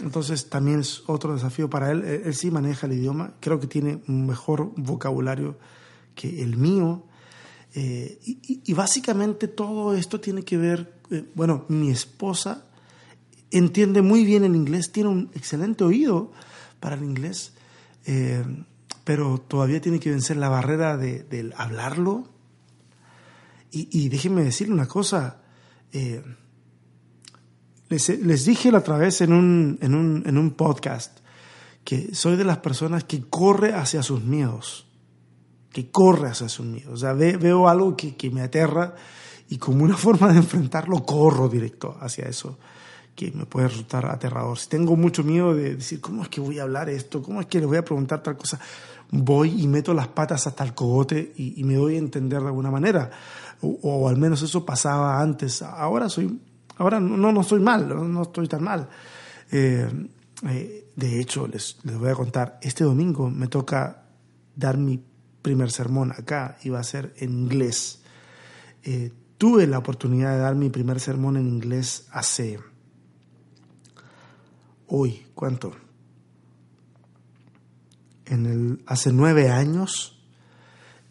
entonces 0.01 0.47
también 0.49 0.79
es 0.79 1.03
otro 1.07 1.33
desafío 1.33 1.69
para 1.69 1.91
él. 1.91 2.05
él. 2.05 2.33
sí 2.33 2.51
maneja 2.51 2.87
el 2.87 2.93
idioma, 2.93 3.33
creo 3.41 3.59
que 3.59 3.67
tiene 3.67 4.01
un 4.07 4.25
mejor 4.25 4.71
vocabulario 4.77 5.57
que 6.15 6.41
el 6.41 6.55
mío. 6.55 7.03
Eh, 7.75 8.17
y, 8.23 8.73
básicamente 8.73 9.49
todo 9.49 9.93
esto 9.93 10.21
tiene 10.21 10.43
que 10.43 10.55
ver, 10.55 11.01
eh, 11.11 11.25
bueno, 11.35 11.65
mi 11.67 11.89
esposa 11.89 12.63
entiende 13.51 14.01
muy 14.01 14.23
bien 14.23 14.45
el 14.45 14.55
inglés, 14.55 14.89
tiene 14.93 15.09
un 15.09 15.31
excelente 15.33 15.83
oído 15.83 16.31
para 16.79 16.95
el 16.95 17.03
inglés, 17.03 17.51
pero 19.03 19.37
todavía 19.37 19.81
tiene 19.81 19.99
que 19.99 20.11
vencer 20.11 20.37
la 20.37 20.47
barrera 20.47 20.95
de, 20.95 21.23
del 21.23 21.53
hablarlo 21.57 22.31
y, 23.75 24.09
déjenme 24.09 24.43
decirle 24.43 24.73
una 24.73 24.87
cosa. 24.87 25.41
Eh, 25.91 26.23
les, 27.89 28.45
dije 28.45 28.71
la 28.71 28.79
otra 28.79 28.97
vez 28.97 29.21
en 29.21 29.33
un, 29.33 29.79
en, 29.81 29.95
un, 29.95 30.23
en 30.25 30.37
un 30.37 30.51
podcast 30.51 31.19
que 31.83 32.13
soy 32.13 32.35
de 32.35 32.43
las 32.43 32.59
personas 32.59 33.03
que 33.03 33.23
corre 33.29 33.73
hacia 33.73 34.03
sus 34.03 34.23
miedos. 34.23 34.85
Que 35.71 35.89
corre 35.89 36.29
hacia 36.29 36.49
sus 36.49 36.65
miedos. 36.65 36.93
O 36.93 36.97
sea, 36.97 37.13
veo 37.13 37.67
algo 37.67 37.97
que, 37.97 38.15
que 38.15 38.29
me 38.29 38.41
aterra 38.41 38.93
y 39.49 39.57
como 39.57 39.83
una 39.83 39.97
forma 39.97 40.31
de 40.31 40.37
enfrentarlo, 40.37 41.03
corro 41.03 41.49
directo 41.49 41.97
hacia 41.99 42.25
eso 42.25 42.59
que 43.15 43.31
me 43.31 43.45
puede 43.45 43.67
resultar 43.67 44.05
aterrador. 44.07 44.57
Si 44.57 44.69
tengo 44.69 44.95
mucho 44.95 45.23
miedo 45.23 45.53
de 45.53 45.75
decir, 45.75 46.01
¿cómo 46.01 46.23
es 46.23 46.29
que 46.29 46.41
voy 46.41 46.59
a 46.59 46.63
hablar 46.63 46.89
esto? 46.89 47.21
¿Cómo 47.21 47.41
es 47.41 47.47
que 47.47 47.59
le 47.59 47.65
voy 47.65 47.77
a 47.77 47.85
preguntar 47.85 48.23
tal 48.23 48.37
cosa? 48.37 48.59
Voy 49.11 49.61
y 49.61 49.67
meto 49.67 49.93
las 49.93 50.07
patas 50.07 50.47
hasta 50.47 50.63
el 50.63 50.73
cogote 50.73 51.33
y, 51.37 51.59
y 51.59 51.63
me 51.63 51.75
doy 51.75 51.95
a 51.95 51.99
entender 51.99 52.41
de 52.41 52.47
alguna 52.47 52.71
manera 52.71 53.11
o, 53.63 54.09
al 54.09 54.17
menos 54.17 54.41
eso 54.41 54.65
pasaba 54.65 55.21
antes. 55.21 55.61
Ahora 55.61 56.09
soy, 56.09 56.39
ahora 56.77 56.99
no, 56.99 57.31
no 57.31 57.41
estoy 57.41 57.59
mal, 57.59 57.87
no, 57.87 58.21
estoy 58.21 58.47
tan 58.47 58.63
mal. 58.63 58.89
Eh, 59.51 59.87
eh, 60.49 60.91
de 60.95 61.19
hecho, 61.19 61.47
les, 61.47 61.77
les 61.83 61.97
voy 61.97 62.09
a 62.09 62.15
contar, 62.15 62.59
este 62.61 62.83
domingo 62.83 63.29
me 63.29 63.47
toca 63.47 64.03
dar 64.55 64.77
mi 64.77 65.03
primer 65.41 65.71
sermón 65.71 66.11
acá 66.11 66.57
y 66.63 66.69
va 66.69 66.79
a 66.79 66.83
ser 66.83 67.13
en 67.17 67.31
inglés. 67.31 68.01
Eh, 68.83 69.11
tuve 69.37 69.67
la 69.67 69.77
oportunidad 69.77 70.33
de 70.33 70.39
dar 70.39 70.55
mi 70.55 70.69
primer 70.69 70.99
sermón 70.99 71.37
en 71.37 71.47
inglés 71.47 72.07
hace... 72.11 72.59
Uy, 74.87 75.25
¿cuánto? 75.33 75.73
En 78.25 78.45
el, 78.45 78.83
hace 78.85 79.11
nueve 79.11 79.49
años 79.49 80.23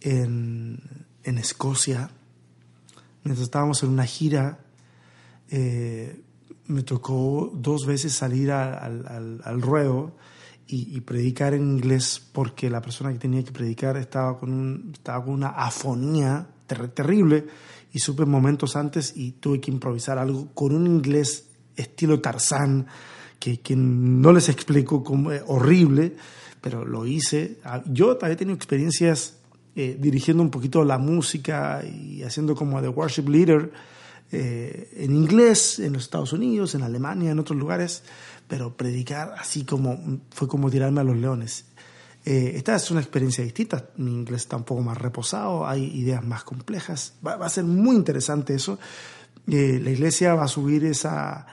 en, 0.01 1.07
en 1.25 1.39
Escocia 1.39 2.11
mientras 3.25 3.45
estábamos 3.45 3.83
en 3.83 3.91
una 3.91 4.05
gira, 4.05 4.59
eh, 5.51 6.23
me 6.67 6.83
tocó 6.83 7.53
dos 7.55 7.87
veces 7.87 8.13
salir 8.13 8.51
al, 8.51 9.63
ruedo 9.63 10.17
y, 10.67 11.01
predicar 11.03 11.53
en 11.53 11.63
inglés 11.63 12.23
porque 12.33 12.71
la 12.71 12.81
persona 12.81 13.13
que 13.13 13.19
tenía 13.19 13.43
que 13.45 13.53
predicar 13.53 13.97
estaba 13.99 14.39
con, 14.39 14.53
un, 14.53 14.91
estaba 14.95 15.23
con 15.25 15.35
una 15.35 15.49
afonía 15.49 16.47
terrible 16.67 17.47
y 17.93 17.99
supe 17.99 18.25
momentos 18.25 18.77
antes 18.77 19.13
y 19.15 19.33
tuve 19.33 19.61
que 19.61 19.71
improvisar 19.71 20.17
algo 20.19 20.49
con 20.55 20.75
un 20.75 20.87
inglés 20.87 21.49
estilo 21.77 22.21
Tarzán 22.21 22.87
que, 23.39 23.61
que 23.61 23.77
no 23.77 24.33
les 24.33 24.49
explico, 24.49 25.03
como, 25.05 25.33
eh, 25.33 25.43
horrible, 25.47 26.17
pero 26.61 26.87
lo 26.87 27.05
hice. 27.05 27.59
Ah, 27.65 27.83
yo 27.87 28.17
he 28.23 28.37
tenido 28.37 28.55
experiencias 28.55 29.42
eh, 29.75 29.97
dirigiendo 29.99 30.43
un 30.43 30.51
poquito 30.51 30.85
la 30.85 30.99
música 30.99 31.83
y 31.83 32.23
haciendo 32.25 32.55
como 32.55 32.83
de 32.83 32.89
worship 32.89 33.27
leader 33.27 33.73
eh, 34.31 34.93
en 34.99 35.15
inglés 35.15 35.79
en 35.79 35.95
los 35.95 36.03
Estados 36.03 36.35
Unidos, 36.35 36.75
en 36.75 36.83
Alemania, 36.83 37.31
en 37.31 37.39
otros 37.39 37.59
lugares, 37.59 38.03
pero 38.49 38.77
predicar 38.77 39.35
así 39.39 39.65
como 39.65 40.21
fue 40.31 40.47
como 40.47 40.71
tirarme 40.71 41.01
a 41.01 41.05
los 41.05 41.17
leones. 41.17 41.65
Eh, 42.27 42.53
esta 42.57 42.77
es 42.77 42.91
una 42.91 43.01
experiencia 43.01 43.43
distinta, 43.43 43.89
mi 43.97 44.13
inglés 44.13 44.43
está 44.43 44.59
un 44.59 44.65
poco 44.65 44.83
más 44.83 44.99
reposado, 44.99 45.67
hay 45.67 45.85
ideas 45.99 46.23
más 46.23 46.45
complejas, 46.45 47.15
va, 47.27 47.35
a 47.35 47.49
ser 47.49 47.65
muy 47.65 47.97
interesante 47.97 48.55
eso. 48.55 48.79
la 49.47 49.91
iglesia 49.91 50.35
va 50.35 50.45
a 50.45 50.49
subir 50.49 50.85
esa, 50.85 51.47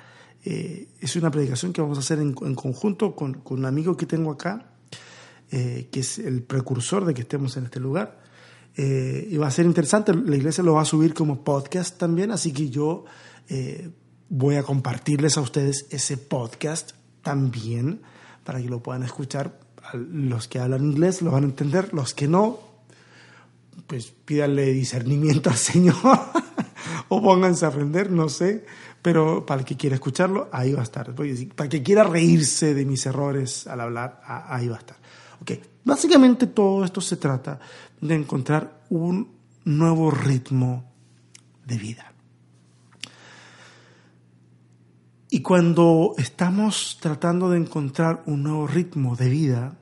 es 0.43 1.15
una 1.15 1.31
predicación 1.31 1.71
que 1.71 1.81
vamos 1.81 1.97
a 1.97 2.01
hacer 2.01 2.19
en, 2.19 2.35
en 2.41 2.55
conjunto 2.55 3.15
con, 3.15 3.35
con 3.35 3.59
un 3.59 3.65
amigo 3.65 3.95
que 3.95 4.05
tengo 4.05 4.31
acá, 4.31 4.68
eh, 5.51 5.89
que 5.91 6.01
es 6.01 6.19
el 6.19 6.43
precursor 6.43 7.05
de 7.05 7.13
que 7.13 7.21
estemos 7.21 7.57
en 7.57 7.65
este 7.65 7.79
lugar. 7.79 8.19
Eh, 8.75 9.27
y 9.31 9.37
va 9.37 9.47
a 9.47 9.51
ser 9.51 9.65
interesante, 9.65 10.13
la 10.13 10.35
iglesia 10.35 10.63
lo 10.63 10.73
va 10.73 10.83
a 10.83 10.85
subir 10.85 11.13
como 11.13 11.43
podcast 11.43 11.97
también, 11.97 12.31
así 12.31 12.53
que 12.53 12.69
yo 12.69 13.03
eh, 13.49 13.89
voy 14.29 14.55
a 14.55 14.63
compartirles 14.63 15.37
a 15.37 15.41
ustedes 15.41 15.87
ese 15.89 16.17
podcast 16.17 16.91
también 17.21 18.01
para 18.43 18.61
que 18.61 18.69
lo 18.69 18.81
puedan 18.81 19.03
escuchar. 19.03 19.59
Los 19.93 20.47
que 20.47 20.59
hablan 20.59 20.85
inglés 20.85 21.21
lo 21.21 21.31
van 21.31 21.43
a 21.43 21.47
entender, 21.47 21.93
los 21.93 22.13
que 22.13 22.27
no, 22.27 22.59
pues 23.87 24.13
pídanle 24.25 24.71
discernimiento 24.71 25.49
al 25.49 25.57
Señor 25.57 25.95
o 27.09 27.21
pónganse 27.21 27.65
a 27.65 27.69
aprender, 27.69 28.11
no 28.11 28.29
sé, 28.29 28.65
pero 29.01 29.45
para 29.45 29.61
el 29.61 29.65
que 29.65 29.77
quiera 29.77 29.95
escucharlo, 29.95 30.47
ahí 30.51 30.73
va 30.73 30.81
a 30.81 30.83
estar. 30.83 31.13
Para 31.15 31.27
el 31.29 31.69
que 31.69 31.83
quiera 31.83 32.03
reírse 32.03 32.73
de 32.73 32.85
mis 32.85 33.05
errores 33.05 33.65
al 33.67 33.81
hablar, 33.81 34.21
ahí 34.25 34.67
va 34.67 34.75
a 34.75 34.79
estar. 34.79 34.98
Okay. 35.41 35.61
Básicamente 35.83 36.47
todo 36.47 36.83
esto 36.83 37.01
se 37.01 37.17
trata 37.17 37.59
de 38.01 38.15
encontrar 38.15 38.83
un 38.89 39.39
nuevo 39.65 40.11
ritmo 40.11 40.91
de 41.65 41.77
vida. 41.77 42.13
Y 45.31 45.41
cuando 45.41 46.15
estamos 46.17 46.97
tratando 46.99 47.49
de 47.49 47.59
encontrar 47.59 48.23
un 48.25 48.43
nuevo 48.43 48.65
ritmo 48.65 49.15
de 49.15 49.29
vida, 49.29 49.77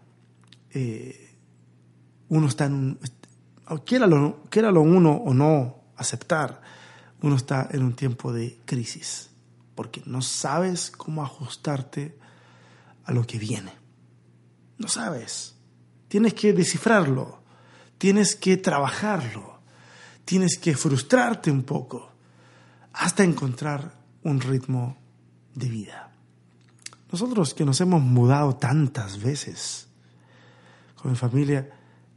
eh, 0.72 1.36
uno 2.30 2.48
está 2.48 2.65
en 2.65 2.74
un, 2.74 3.00
quiera 3.86 4.08
lo 4.08 4.82
uno 4.82 5.12
o 5.12 5.34
no 5.34 5.84
aceptar, 5.96 6.62
uno 7.22 7.36
está 7.36 7.70
en 7.72 7.84
un 7.84 7.93
tiempo 7.93 8.34
de 8.34 8.60
crisis, 8.65 9.30
porque 9.74 10.04
no 10.06 10.22
sabes 10.22 10.91
cómo 10.91 11.24
ajustarte 11.24 12.17
a 13.06 13.13
lo 13.13 13.26
que 13.26 13.39
viene. 13.39 13.87
No 14.78 14.88
sabes. 14.88 15.56
Tienes 16.08 16.34
que 16.34 16.54
descifrarlo, 16.54 17.42
tienes 17.98 18.36
que 18.36 18.58
trabajarlo, 18.58 19.60
tienes 20.24 20.58
que 20.58 20.76
frustrarte 20.76 21.52
un 21.52 21.63
poco 21.63 22.12
hasta 22.94 23.24
encontrar 23.24 23.94
un 24.24 24.40
ritmo 24.40 24.98
de 25.54 25.70
vida. 25.70 26.12
Nosotros 27.12 27.54
que 27.54 27.66
nos 27.66 27.80
hemos 27.82 28.02
mudado 28.02 28.56
tantas 28.56 29.22
veces 29.22 29.88
con 30.96 31.12
mi 31.12 31.18
familia, 31.18 31.70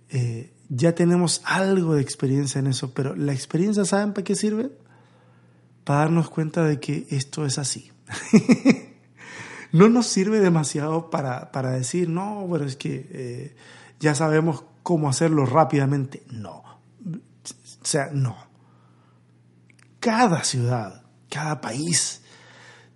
eh, 0.08 0.52
ya 0.68 0.94
tenemos 0.94 1.42
algo 1.44 1.94
de 1.94 2.02
experiencia 2.02 2.58
en 2.58 2.68
eso, 2.68 2.92
pero 2.94 3.14
la 3.14 3.32
experiencia, 3.32 3.84
¿saben 3.84 4.12
para 4.12 4.24
qué 4.24 4.34
sirve? 4.34 4.70
Para 5.84 6.00
darnos 6.00 6.30
cuenta 6.30 6.64
de 6.64 6.80
que 6.80 7.06
esto 7.10 7.44
es 7.44 7.58
así. 7.58 7.90
no 9.72 9.88
nos 9.88 10.06
sirve 10.06 10.40
demasiado 10.40 11.10
para, 11.10 11.52
para 11.52 11.70
decir, 11.70 12.08
no, 12.08 12.46
pero 12.50 12.64
es 12.64 12.76
que 12.76 13.08
eh, 13.10 13.56
ya 14.00 14.14
sabemos 14.14 14.64
cómo 14.82 15.08
hacerlo 15.08 15.46
rápidamente. 15.46 16.22
No. 16.30 16.62
O 16.62 17.84
sea, 17.84 18.10
no. 18.12 18.36
Cada 20.00 20.42
ciudad, 20.44 21.02
cada 21.28 21.60
país 21.60 22.22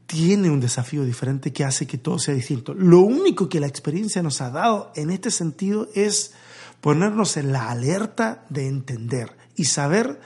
tiene 0.06 0.50
un 0.50 0.60
desafío 0.60 1.04
diferente 1.04 1.52
que 1.52 1.64
hace 1.64 1.86
que 1.86 1.98
todo 1.98 2.18
sea 2.18 2.34
distinto. 2.34 2.74
Lo 2.74 3.00
único 3.00 3.48
que 3.48 3.60
la 3.60 3.66
experiencia 3.66 4.22
nos 4.22 4.40
ha 4.40 4.50
dado 4.50 4.92
en 4.96 5.10
este 5.10 5.30
sentido 5.30 5.88
es 5.94 6.32
ponernos 6.80 7.36
en 7.36 7.52
la 7.52 7.70
alerta 7.70 8.44
de 8.50 8.66
entender 8.66 9.36
y 9.56 9.64
saber 9.64 10.20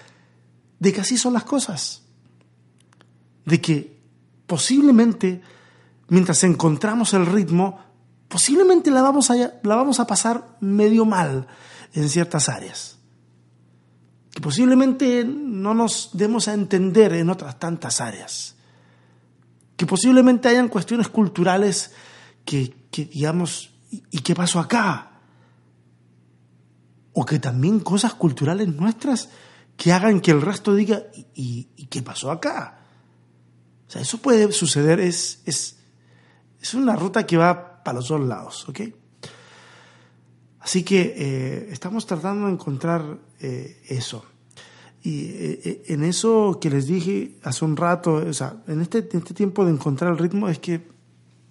de 0.79 0.93
que 0.93 1.01
así 1.01 1.17
son 1.17 1.33
las 1.33 1.45
cosas. 1.45 2.03
De 3.45 3.61
que 3.61 3.99
posiblemente 4.47 5.43
mientras 6.09 6.43
encontramos 6.45 7.15
el 7.15 7.27
ritmo, 7.27 7.79
posiblemente 8.29 8.91
la 8.91 9.03
vamos 9.03 9.31
a, 9.31 9.37
la 9.37 9.77
vamos 9.77 10.01
a 10.01 10.07
pasar 10.07 10.57
medio 10.61 11.05
mal 11.05 11.47
en 11.93 12.09
ciertas 12.09 12.49
áreas. 12.49 12.99
Que 14.31 14.41
posiblemente 14.41 15.25
no 15.25 15.75
nos 15.75 16.11
demos 16.13 16.49
a 16.49 16.55
entender 16.55 17.13
en 17.15 17.31
otras 17.31 17.59
tantas 17.59 18.01
áreas. 18.01 18.57
Que 19.77 19.87
posiblemente 19.87 20.49
hayan 20.49 20.69
cuestiones 20.69 21.09
culturales 21.09 21.93
que, 22.45 22.75
digamos, 22.93 23.71
¿y 23.91 24.19
qué 24.21 24.35
pasó 24.35 24.61
acá? 24.61 25.21
O 27.13 27.25
que 27.25 27.39
también 27.39 27.81
cosas 27.81 28.15
culturales 28.15 28.69
nuestras 28.69 29.29
que 29.77 29.93
hagan 29.93 30.21
que 30.21 30.33
el 30.33 30.43
resto 30.43 30.75
diga, 30.75 31.05
¿y, 31.35 31.69
y 31.77 31.87
qué 31.87 32.03
pasó 32.03 32.31
acá? 32.31 32.79
O 33.89 33.91
sea, 33.91 34.03
eso 34.03 34.19
puede 34.19 34.53
suceder, 34.53 35.01
es, 35.01 35.78
es 36.61 36.75
una 36.75 36.97
ruta 36.97 37.27
que 37.27 37.37
va 37.37 37.83
para 37.83 37.97
los 37.97 38.09
dos 38.09 38.21
lados, 38.21 38.69
¿ok? 38.69 38.81
Así 40.61 40.83
que 40.83 41.15
eh, 41.17 41.69
estamos 41.71 42.05
tratando 42.07 42.47
de 42.47 42.53
encontrar 42.53 43.19
eh, 43.41 43.81
eso. 43.89 44.25
Y 45.03 45.27
eh, 45.31 45.83
en 45.87 46.05
eso 46.05 46.59
que 46.61 46.69
les 46.69 46.87
dije 46.87 47.39
hace 47.43 47.65
un 47.65 47.77
rato, 47.77 48.15
o 48.15 48.33
sea, 48.33 48.57
en 48.67 48.81
este, 48.81 48.99
este 48.99 49.33
tiempo 49.33 49.65
de 49.65 49.71
encontrar 49.73 50.13
el 50.13 50.19
ritmo 50.19 50.49
es 50.49 50.59
que 50.59 50.87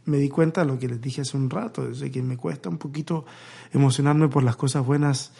me 0.05 0.17
di 0.17 0.29
cuenta 0.29 0.61
de 0.61 0.67
lo 0.67 0.77
que 0.77 0.87
les 0.87 1.01
dije 1.01 1.21
hace 1.21 1.35
un 1.35 1.49
rato, 1.49 1.87
de 1.87 2.11
que 2.11 2.21
me 2.21 2.37
cuesta 2.37 2.69
un 2.69 2.77
poquito 2.77 3.25
emocionarme 3.73 4.27
por 4.27 4.43
las 4.43 4.55
cosas 4.55 4.85
buenas 4.85 5.31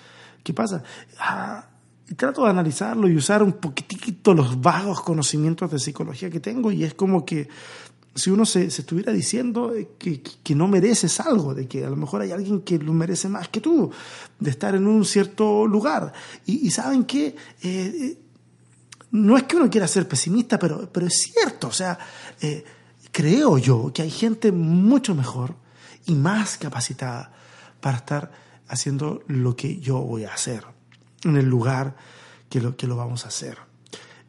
que 0.43 0.53
pasan. 0.53 0.84
Ah, 1.19 1.67
y 2.10 2.15
trato 2.15 2.45
de 2.45 2.49
analizarlo 2.49 3.08
y 3.08 3.15
usar 3.15 3.43
un 3.43 3.53
poquitito 3.53 4.34
los 4.34 4.62
vagos 4.62 5.01
conocimientos 5.01 5.69
de 5.69 5.80
psicología 5.80 6.30
que 6.30 6.39
tengo 6.39 6.71
y 6.71 6.84
es 6.84 6.93
como 6.93 7.25
que 7.25 7.49
si 8.17 8.32
uno 8.32 8.45
se, 8.45 8.65
estuviera 8.65 9.13
diciendo 9.13 9.73
que, 9.99 10.21
que, 10.21 10.56
no 10.56 10.67
mereces 10.67 11.19
algo, 11.19 11.53
de 11.53 11.67
que 11.67 11.86
a 11.86 11.89
lo 11.89 11.95
mejor 11.95 12.21
hay 12.21 12.32
alguien 12.32 12.62
que 12.62 12.80
lo 12.80 12.91
merece 12.91 13.30
más 13.30 13.47
que 13.47 13.62
tú, 13.62 13.91
de 14.39 14.49
estar 14.49 14.73
en 14.73 14.88
un 14.88 15.06
cierto 15.06 15.67
lugar. 15.67 16.12
Y, 16.45 16.69
saben 16.71 17.06
que 17.06 17.36
eh, 17.62 18.17
no 19.12 19.38
es 19.38 19.43
que 19.43 19.56
uno 19.56 19.69
quiera 19.69 19.88
ser 19.88 20.08
pesimista, 20.08 20.58
pero, 20.58 20.91
pero 20.91 21.06
es 21.06 21.32
cierto, 21.32 21.67
o 21.67 21.71
sea, 21.71 21.97
eh, 22.41 22.65
creo 23.12 23.60
yo 23.60 23.91
que 23.93 24.01
hay 24.01 24.12
gente 24.12 24.51
mucho 24.51 25.13
mejor 25.13 25.56
y 26.08 26.15
más 26.15 26.58
capacitada 26.58 27.32
para 27.80 27.97
estar 27.97 28.32
haciendo 28.67 29.21
lo 29.27 29.56
que 29.56 29.80
yo 29.80 30.01
voy 30.01 30.25
a 30.25 30.34
hacer, 30.34 30.65
en 31.23 31.38
el 31.38 31.45
lugar 31.45 31.95
que 32.49 32.62
lo, 32.62 32.75
que 32.75 32.88
lo 32.88 32.95
vamos 32.95 33.25
a 33.25 33.27
hacer. 33.27 33.60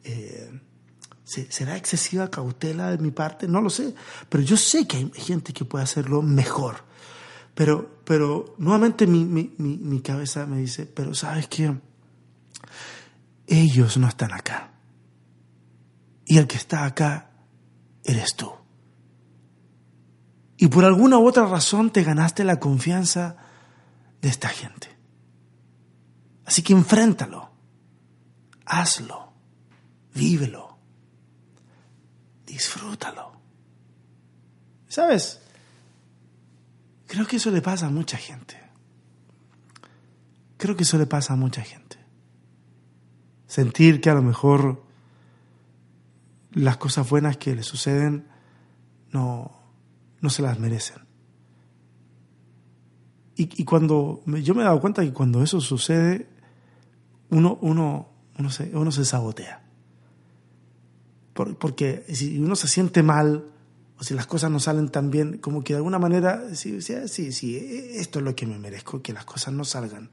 Eh, 0.05 0.61
¿Será 1.29 1.77
excesiva 1.77 2.31
cautela 2.31 2.91
de 2.91 2.97
mi 2.97 3.11
parte? 3.11 3.47
No 3.47 3.61
lo 3.61 3.69
sé. 3.69 3.95
Pero 4.31 4.43
yo 4.43 4.57
sé 4.57 4.88
que 4.88 4.97
hay 4.97 5.11
gente 5.14 5.53
que 5.53 5.67
puede 5.67 5.85
hacerlo 5.85 6.23
mejor. 6.23 6.85
Pero, 7.55 8.01
pero 8.05 8.55
nuevamente 8.57 9.07
mi, 9.07 9.27
mi, 9.27 9.53
mi, 9.59 10.01
cabeza 10.01 10.47
me 10.47 10.57
dice, 10.57 10.87
pero 10.87 11.12
¿sabes 11.12 11.47
qué? 11.49 11.77
Ellos 13.47 13.99
no 13.99 14.09
están 14.09 14.33
acá. 14.33 14.71
Y 16.25 16.38
el 16.38 16.47
que 16.47 16.57
está 16.57 16.87
acá 16.87 17.31
eres 18.05 18.35
tú. 18.35 18.51
Y 20.57 20.69
por 20.69 20.87
alguna 20.87 21.19
u 21.19 21.29
otra 21.29 21.45
razón 21.45 21.91
te 21.91 22.05
ganaste 22.05 22.43
la 22.43 22.59
confianza 22.59 23.37
de 24.23 24.31
esta 24.31 24.49
gente. 24.49 24.97
Así 26.47 26.62
que 26.62 26.73
enfréntalo. 26.73 27.51
Hazlo. 28.64 29.35
Vívelo 30.14 30.68
disfrútalo. 32.49 33.33
¿Sabes? 34.89 35.41
Creo 37.07 37.27
que 37.27 37.37
eso 37.37 37.51
le 37.51 37.63
pasa 37.63 37.87
a 37.87 37.91
mucha 37.91 38.17
gente. 38.17 38.57
Creo 40.57 40.75
que 40.75 40.83
eso 40.83 40.99
le 40.99 41.07
pasa 41.07 41.35
a 41.35 41.37
mucha 41.37 41.63
gente. 41.63 41.99
Sentir 43.47 44.01
que 44.01 44.11
a 44.11 44.15
lo 44.15 44.23
mejor 44.23 44.83
las 46.53 46.79
cosas 46.79 47.09
buenas 47.09 47.37
que 47.37 47.55
le 47.55 47.63
suceden 47.63 48.27
no, 49.13 49.53
no 50.21 50.31
se 50.31 50.43
las 50.43 50.59
merecen. 50.59 51.07
Y, 53.41 53.65
cuando 53.65 54.21
yo 54.27 54.53
me 54.53 54.63
he 54.63 54.65
dado 54.65 54.81
cuenta 54.81 55.03
que 55.03 55.13
cuando 55.13 55.45
eso 55.45 55.61
sucede, 55.61 56.29
uno, 57.31 57.57
uno, 57.61 58.09
uno, 58.37 58.51
se, 58.51 58.77
uno 58.77 58.91
se 58.91 59.05
sabotea 59.05 59.68
porque 61.44 62.05
si 62.12 62.38
uno 62.38 62.57
se 62.57 62.68
siente 62.68 63.03
mal 63.03 63.44
o 63.98 64.03
si 64.03 64.14
las 64.14 64.27
cosas 64.27 64.51
no 64.51 64.61
salen 64.61 64.88
tan 64.88 65.11
bien, 65.11 65.38
como 65.38 65.62
que 65.62 65.72
de 65.72 65.79
alguna 65.79 65.98
manera, 65.98 66.55
sí, 66.55 66.81
sí, 66.83 67.33
sí, 67.33 67.57
esto 67.94 68.18
es 68.18 68.24
lo 68.24 68.35
que 68.35 68.46
me 68.46 68.59
merezco, 68.59 69.03
que 69.03 69.12
las 69.12 69.24
cosas 69.24 69.55
no 69.55 69.64
salgan 69.64 70.11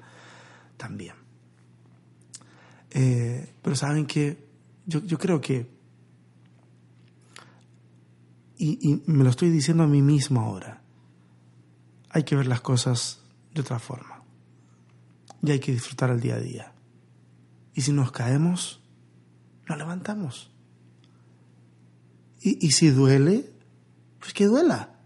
tan 0.77 0.97
bien. 0.97 1.15
Eh, 2.91 3.53
pero 3.61 3.75
saben 3.75 4.05
que 4.05 4.47
yo, 4.85 5.03
yo 5.03 5.17
creo 5.17 5.41
que, 5.41 5.69
y, 8.57 8.89
y 8.89 9.03
me 9.05 9.23
lo 9.23 9.29
estoy 9.29 9.49
diciendo 9.49 9.83
a 9.83 9.87
mí 9.87 10.01
mismo 10.01 10.41
ahora, 10.41 10.81
hay 12.09 12.23
que 12.23 12.35
ver 12.35 12.47
las 12.47 12.61
cosas 12.61 13.21
de 13.53 13.61
otra 13.61 13.79
forma. 13.79 14.23
Y 15.41 15.51
hay 15.51 15.59
que 15.59 15.71
disfrutar 15.71 16.09
el 16.09 16.21
día 16.21 16.35
a 16.35 16.39
día. 16.39 16.73
Y 17.73 17.81
si 17.81 17.91
nos 17.91 18.11
caemos, 18.11 18.81
nos 19.67 19.77
levantamos. 19.77 20.54
Y, 22.47 22.73
si 22.73 22.91
duele, 22.91 23.49
pues 24.19 24.31
que 24.31 24.45
duela. 24.45 24.99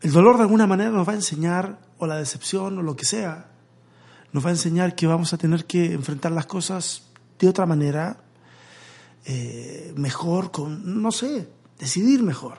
El 0.00 0.12
dolor 0.12 0.36
de 0.36 0.42
alguna 0.42 0.68
manera 0.68 0.90
nos 0.90 1.08
va 1.08 1.10
a 1.10 1.16
enseñar, 1.16 1.80
o 1.98 2.06
la 2.06 2.18
decepción, 2.18 2.78
o 2.78 2.82
lo 2.82 2.94
que 2.94 3.04
sea, 3.04 3.50
nos 4.30 4.44
va 4.44 4.50
a 4.50 4.52
enseñar 4.52 4.94
que 4.94 5.08
vamos 5.08 5.32
a 5.32 5.38
tener 5.38 5.64
que 5.64 5.92
enfrentar 5.92 6.30
las 6.30 6.46
cosas 6.46 7.08
de 7.36 7.48
otra 7.48 7.66
manera, 7.66 8.22
eh, 9.24 9.92
mejor, 9.96 10.52
con, 10.52 11.02
no 11.02 11.10
sé, 11.10 11.48
decidir 11.76 12.22
mejor. 12.22 12.58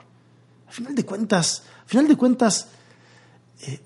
Al 0.66 0.74
final 0.74 0.94
de 0.94 1.06
cuentas, 1.06 1.62
al 1.84 1.88
final 1.88 2.08
de 2.08 2.16
cuentas, 2.16 2.68
eh, 3.62 3.80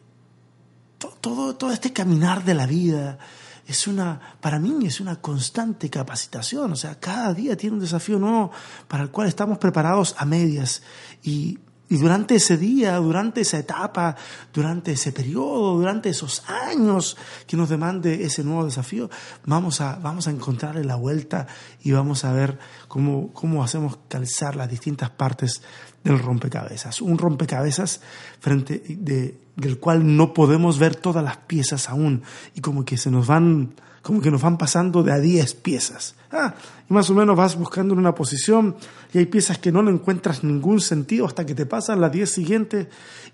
todo, 1.20 1.54
todo 1.54 1.70
este 1.70 1.92
caminar 1.92 2.44
de 2.44 2.54
la 2.54 2.66
vida, 2.66 3.20
es 3.68 3.86
una, 3.86 4.18
para 4.40 4.58
mí 4.58 4.86
es 4.86 4.98
una 4.98 5.20
constante 5.20 5.90
capacitación, 5.90 6.72
o 6.72 6.76
sea, 6.76 6.98
cada 6.98 7.34
día 7.34 7.54
tiene 7.54 7.74
un 7.74 7.80
desafío 7.80 8.18
nuevo 8.18 8.50
para 8.88 9.02
el 9.02 9.10
cual 9.10 9.28
estamos 9.28 9.58
preparados 9.58 10.14
a 10.16 10.24
medias. 10.24 10.82
Y, 11.22 11.58
y 11.90 11.98
durante 11.98 12.34
ese 12.36 12.56
día, 12.56 12.96
durante 12.96 13.42
esa 13.42 13.58
etapa, 13.58 14.16
durante 14.54 14.92
ese 14.92 15.12
periodo, 15.12 15.74
durante 15.76 16.08
esos 16.08 16.42
años 16.48 17.18
que 17.46 17.58
nos 17.58 17.68
demande 17.68 18.24
ese 18.24 18.42
nuevo 18.42 18.64
desafío, 18.64 19.10
vamos 19.44 19.82
a, 19.82 19.96
vamos 19.96 20.28
a 20.28 20.30
encontrarle 20.30 20.82
la 20.82 20.96
vuelta 20.96 21.46
y 21.82 21.92
vamos 21.92 22.24
a 22.24 22.32
ver 22.32 22.58
cómo, 22.88 23.34
cómo 23.34 23.62
hacemos 23.62 23.98
calzar 24.08 24.56
las 24.56 24.70
distintas 24.70 25.10
partes 25.10 25.62
del 26.04 26.18
rompecabezas. 26.18 27.00
Un 27.00 27.18
rompecabezas 27.18 28.00
frente 28.40 28.82
de, 28.88 29.38
del 29.56 29.78
cual 29.78 30.16
no 30.16 30.32
podemos 30.32 30.78
ver 30.78 30.96
todas 30.96 31.24
las 31.24 31.36
piezas 31.36 31.88
aún 31.88 32.22
y 32.54 32.60
como 32.60 32.84
que 32.84 32.96
se 32.96 33.10
nos 33.10 33.26
van 33.26 33.74
como 34.02 34.22
que 34.22 34.30
nos 34.30 34.40
van 34.40 34.56
pasando 34.56 35.02
de 35.02 35.12
a 35.12 35.18
10 35.18 35.54
piezas. 35.56 36.14
Ah, 36.32 36.54
y 36.88 36.94
más 36.94 37.10
o 37.10 37.14
menos 37.14 37.36
vas 37.36 37.56
buscando 37.56 37.92
una 37.92 38.14
posición 38.14 38.76
y 39.12 39.18
hay 39.18 39.26
piezas 39.26 39.58
que 39.58 39.70
no 39.70 39.86
encuentras 39.86 40.44
ningún 40.44 40.80
sentido 40.80 41.26
hasta 41.26 41.44
que 41.44 41.54
te 41.54 41.66
pasan 41.66 42.00
las 42.00 42.12
10 42.12 42.30
siguientes 42.30 42.86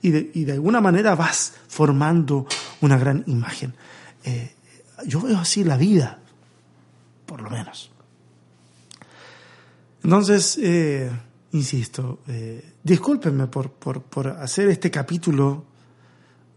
y 0.03 0.11
de, 0.11 0.31
y 0.35 0.45
de, 0.45 0.53
alguna 0.53 0.81
manera 0.81 1.15
vas 1.15 1.53
formando 1.69 2.47
una 2.81 2.99
gran 2.99 3.23
imagen. 3.29 3.75
Eh, 4.25 4.55
yo 5.07 5.21
veo 5.21 5.39
así 5.39 5.62
la 5.62 5.77
vida, 5.77 6.19
por 7.27 7.41
lo 7.41 7.51
menos. 7.51 7.93
Entonces, 10.03 10.59
eh, 10.61 11.11
insisto, 11.55 12.21
eh, 12.27 12.75
discúlpenme 12.83 13.47
por, 13.47 13.71
por, 13.71 14.29
hacer 14.29 14.69
este 14.69 14.91
capítulo 14.91 15.65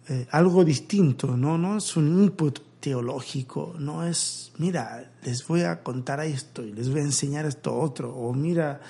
eh, 0.09 0.27
algo 0.31 0.65
distinto, 0.65 1.37
¿no? 1.37 1.57
no 1.57 1.77
es 1.77 1.95
un 1.97 2.23
input 2.23 2.59
teológico, 2.79 3.75
no 3.77 4.03
es, 4.03 4.51
mira, 4.57 5.11
les 5.23 5.45
voy 5.45 5.61
a 5.61 5.83
contar 5.83 6.19
esto 6.21 6.63
y 6.63 6.73
les 6.73 6.89
voy 6.89 7.01
a 7.01 7.03
enseñar 7.03 7.45
esto 7.45 7.75
otro, 7.75 8.13
o 8.13 8.33
mira 8.33 8.81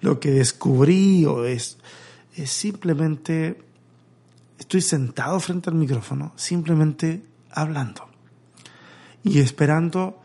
lo 0.00 0.18
que 0.18 0.32
descubrí, 0.32 1.24
o 1.26 1.44
es, 1.44 1.78
es 2.34 2.50
simplemente, 2.50 3.62
estoy 4.58 4.80
sentado 4.80 5.38
frente 5.38 5.70
al 5.70 5.76
micrófono, 5.76 6.32
simplemente 6.36 7.22
hablando 7.50 8.08
y 9.22 9.38
esperando 9.38 10.21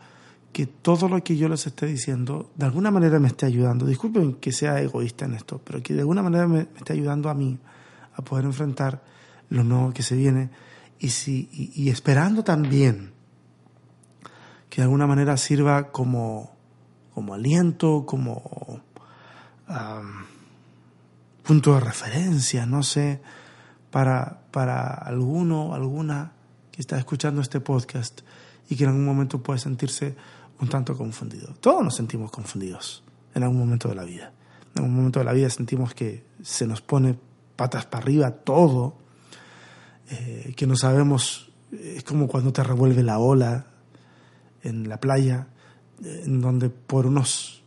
que 0.58 0.66
todo 0.66 1.08
lo 1.08 1.22
que 1.22 1.36
yo 1.36 1.48
les 1.48 1.68
esté 1.68 1.86
diciendo 1.86 2.50
de 2.56 2.66
alguna 2.66 2.90
manera 2.90 3.20
me 3.20 3.28
esté 3.28 3.46
ayudando. 3.46 3.86
Disculpen 3.86 4.34
que 4.40 4.50
sea 4.50 4.82
egoísta 4.82 5.24
en 5.24 5.34
esto, 5.34 5.60
pero 5.62 5.80
que 5.84 5.94
de 5.94 6.00
alguna 6.00 6.20
manera 6.20 6.48
me, 6.48 6.66
esté 6.76 6.94
ayudando 6.94 7.30
a 7.30 7.34
mí 7.34 7.60
a 8.16 8.22
poder 8.22 8.44
enfrentar 8.44 9.00
lo 9.50 9.62
nuevo 9.62 9.92
que 9.92 10.02
se 10.02 10.16
viene 10.16 10.50
y, 10.98 11.10
si, 11.10 11.48
y, 11.52 11.90
esperando 11.90 12.42
también 12.42 13.12
que 14.68 14.80
de 14.80 14.82
alguna 14.82 15.06
manera 15.06 15.36
sirva 15.36 15.92
como, 15.92 16.56
como 17.14 17.34
aliento, 17.34 18.04
como 18.04 18.82
punto 21.44 21.74
de 21.74 21.78
referencia, 21.78 22.66
no 22.66 22.82
sé, 22.82 23.20
para, 23.92 24.40
para 24.50 24.92
alguno, 24.92 25.72
alguna 25.72 26.32
que 26.72 26.80
está 26.80 26.98
escuchando 26.98 27.42
este 27.42 27.60
podcast 27.60 28.22
y 28.68 28.74
que 28.74 28.82
en 28.82 28.90
algún 28.90 29.06
momento 29.06 29.40
puede 29.40 29.60
sentirse 29.60 30.16
un 30.60 30.68
tanto 30.68 30.96
confundido. 30.96 31.54
Todos 31.60 31.84
nos 31.84 31.94
sentimos 31.94 32.30
confundidos 32.30 33.02
en 33.34 33.42
algún 33.42 33.58
momento 33.58 33.88
de 33.88 33.94
la 33.94 34.04
vida. 34.04 34.32
En 34.74 34.82
algún 34.82 34.96
momento 34.96 35.20
de 35.20 35.24
la 35.24 35.32
vida 35.32 35.50
sentimos 35.50 35.94
que 35.94 36.24
se 36.42 36.66
nos 36.66 36.80
pone 36.80 37.18
patas 37.56 37.86
para 37.86 38.02
arriba 38.02 38.30
todo, 38.30 38.96
eh, 40.10 40.54
que 40.56 40.66
no 40.66 40.76
sabemos, 40.76 41.50
es 41.72 42.04
como 42.04 42.28
cuando 42.28 42.52
te 42.52 42.62
revuelve 42.62 43.02
la 43.02 43.18
ola 43.18 43.66
en 44.62 44.88
la 44.88 45.00
playa, 45.00 45.48
en 46.02 46.40
donde 46.40 46.70
por 46.70 47.06
unos 47.06 47.62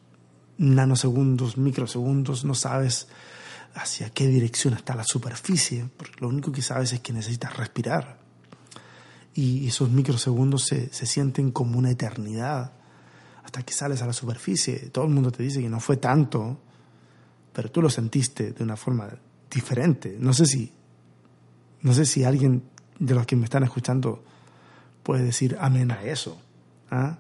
nanosegundos, 0.57 1.57
microsegundos, 1.57 2.45
no 2.45 2.53
sabes 2.53 3.07
hacia 3.73 4.09
qué 4.09 4.27
dirección 4.27 4.73
está 4.73 4.95
la 4.95 5.03
superficie, 5.03 5.89
porque 5.97 6.15
lo 6.19 6.27
único 6.27 6.51
que 6.51 6.61
sabes 6.61 6.93
es 6.93 6.99
que 6.99 7.13
necesitas 7.13 7.55
respirar. 7.57 8.19
Y 9.33 9.67
esos 9.67 9.89
microsegundos 9.89 10.65
se, 10.65 10.93
se 10.93 11.05
sienten 11.05 11.51
como 11.51 11.77
una 11.77 11.91
eternidad 11.91 12.73
hasta 13.43 13.63
que 13.63 13.73
sales 13.73 14.01
a 14.01 14.07
la 14.07 14.13
superficie. 14.13 14.89
Todo 14.91 15.05
el 15.05 15.11
mundo 15.11 15.31
te 15.31 15.43
dice 15.43 15.61
que 15.61 15.69
no 15.69 15.79
fue 15.79 15.97
tanto, 15.97 16.57
pero 17.53 17.71
tú 17.71 17.81
lo 17.81 17.89
sentiste 17.89 18.51
de 18.51 18.63
una 18.63 18.77
forma 18.77 19.09
diferente. 19.49 20.15
No 20.19 20.33
sé 20.33 20.45
si, 20.45 20.71
no 21.81 21.93
sé 21.93 22.05
si 22.05 22.23
alguien 22.23 22.63
de 22.99 23.15
los 23.15 23.25
que 23.25 23.35
me 23.35 23.45
están 23.45 23.63
escuchando 23.63 24.23
puede 25.03 25.23
decir 25.23 25.57
amén 25.59 25.91
a 25.91 26.03
eso. 26.03 26.39
¿ah? 26.91 27.17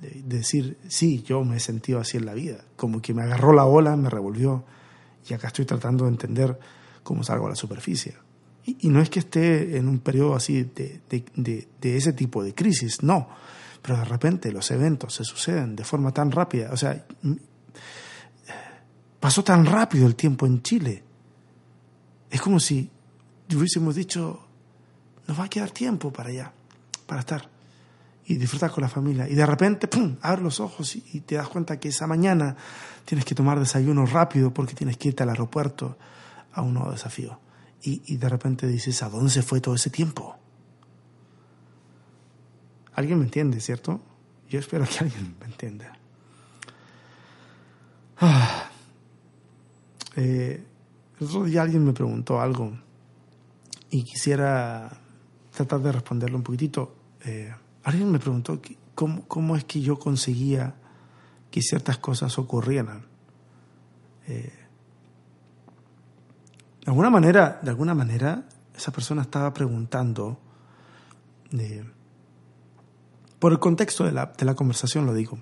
De, 0.00 0.22
decir, 0.22 0.78
sí, 0.88 1.22
yo 1.22 1.44
me 1.44 1.56
he 1.56 1.60
sentido 1.60 2.00
así 2.00 2.18
en 2.18 2.26
la 2.26 2.34
vida. 2.34 2.64
Como 2.76 3.00
que 3.00 3.14
me 3.14 3.22
agarró 3.22 3.52
la 3.52 3.64
ola, 3.64 3.96
me 3.96 4.10
revolvió 4.10 4.64
y 5.28 5.34
acá 5.34 5.48
estoy 5.48 5.64
tratando 5.64 6.04
de 6.04 6.10
entender 6.10 6.58
cómo 7.02 7.22
salgo 7.22 7.46
a 7.46 7.50
la 7.50 7.56
superficie. 7.56 8.14
Y, 8.64 8.88
no 8.90 9.00
es 9.00 9.10
que 9.10 9.18
esté 9.18 9.76
en 9.76 9.88
un 9.88 9.98
periodo 9.98 10.36
así 10.36 10.62
de, 10.62 11.00
de 11.08 11.96
ese 11.96 12.12
tipo 12.12 12.44
de 12.44 12.54
crisis, 12.54 13.02
no 13.02 13.28
pero 13.82 13.98
de 13.98 14.04
repente 14.04 14.52
los 14.52 14.70
eventos 14.70 15.14
se 15.14 15.24
suceden 15.24 15.74
de 15.74 15.84
forma 15.84 16.12
tan 16.12 16.30
rápida. 16.30 16.70
O 16.72 16.76
sea, 16.76 17.04
pasó 19.18 19.42
tan 19.42 19.66
rápido 19.66 20.06
el 20.06 20.14
tiempo 20.14 20.46
en 20.46 20.62
Chile. 20.62 21.02
Es 22.30 22.40
como 22.40 22.60
si 22.60 22.88
hubiésemos 23.52 23.96
dicho, 23.96 24.46
nos 25.26 25.38
va 25.38 25.44
a 25.44 25.48
quedar 25.48 25.70
tiempo 25.70 26.12
para 26.12 26.30
allá, 26.30 26.52
para 27.06 27.20
estar 27.20 27.50
y 28.26 28.36
disfrutar 28.36 28.70
con 28.70 28.82
la 28.82 28.88
familia. 28.88 29.28
Y 29.28 29.34
de 29.34 29.44
repente, 29.44 29.88
¡pum!, 29.88 30.16
abres 30.22 30.44
los 30.44 30.60
ojos 30.60 30.94
y, 30.94 31.20
te 31.20 31.34
das 31.34 31.48
cuenta 31.48 31.80
que 31.80 31.88
esa 31.88 32.06
mañana 32.06 32.56
tienes 33.04 33.24
que 33.24 33.34
tomar 33.34 33.58
desayuno 33.58 34.06
rápido 34.06 34.54
porque 34.54 34.74
tienes 34.74 34.96
que 34.96 35.08
irte 35.08 35.24
al 35.24 35.30
aeropuerto 35.30 35.98
a 36.52 36.62
un 36.62 36.74
nuevo 36.74 36.92
desafío. 36.92 37.40
Y, 37.82 38.00
y 38.06 38.16
de 38.16 38.28
repente 38.28 38.68
dices, 38.68 39.02
¿a 39.02 39.08
dónde 39.08 39.30
se 39.30 39.42
fue 39.42 39.60
todo 39.60 39.74
ese 39.74 39.90
tiempo? 39.90 40.38
Alguien 42.94 43.18
me 43.18 43.24
entiende, 43.24 43.60
¿cierto? 43.60 44.00
Yo 44.48 44.58
espero 44.58 44.84
que 44.84 44.98
alguien 45.04 45.36
me 45.40 45.46
entienda. 45.46 45.92
Ah, 48.18 48.70
eh, 50.16 50.64
el 51.18 51.26
otro 51.26 51.44
día 51.44 51.62
alguien 51.62 51.84
me 51.84 51.92
preguntó 51.92 52.40
algo 52.40 52.72
y 53.90 54.04
quisiera 54.04 54.90
tratar 55.54 55.80
de 55.80 55.92
responderlo 55.92 56.36
un 56.36 56.42
poquitito. 56.42 56.94
Eh, 57.24 57.52
alguien 57.84 58.10
me 58.10 58.18
preguntó 58.18 58.60
cómo, 58.94 59.26
cómo, 59.26 59.56
es 59.56 59.64
que 59.64 59.80
yo 59.80 59.98
conseguía 59.98 60.74
que 61.50 61.62
ciertas 61.62 61.98
cosas 61.98 62.38
ocurrieran. 62.38 63.04
Eh, 64.26 64.52
de 66.84 66.90
alguna 66.90 67.10
manera, 67.10 67.60
de 67.62 67.70
alguna 67.70 67.94
manera, 67.94 68.44
esa 68.74 68.90
persona 68.90 69.22
estaba 69.22 69.52
preguntando 69.52 70.38
eh, 71.52 71.84
por 73.42 73.50
el 73.50 73.58
contexto 73.58 74.04
de 74.04 74.12
la, 74.12 74.54
conversación 74.54 75.04
lo 75.04 75.12
digo. 75.12 75.36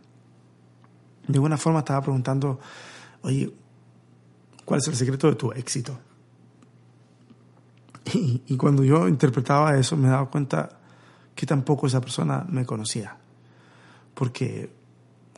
De 1.28 1.34
alguna 1.34 1.58
forma 1.58 1.80
estaba 1.80 2.00
preguntando, 2.00 2.58
oye, 3.20 3.52
¿cuál 4.64 4.80
es 4.80 4.88
el 4.88 4.96
secreto 4.96 5.28
de 5.28 5.36
tu 5.36 5.52
éxito? 5.52 5.98
Y, 8.14 8.56
cuando 8.56 8.84
yo 8.84 9.06
interpretaba 9.06 9.76
eso 9.76 9.98
me 9.98 10.08
daba 10.08 10.30
cuenta 10.30 10.80
que 11.34 11.44
tampoco 11.44 11.88
esa 11.88 12.00
persona 12.00 12.46
me 12.48 12.64
conocía. 12.64 13.18
Porque, 14.14 14.72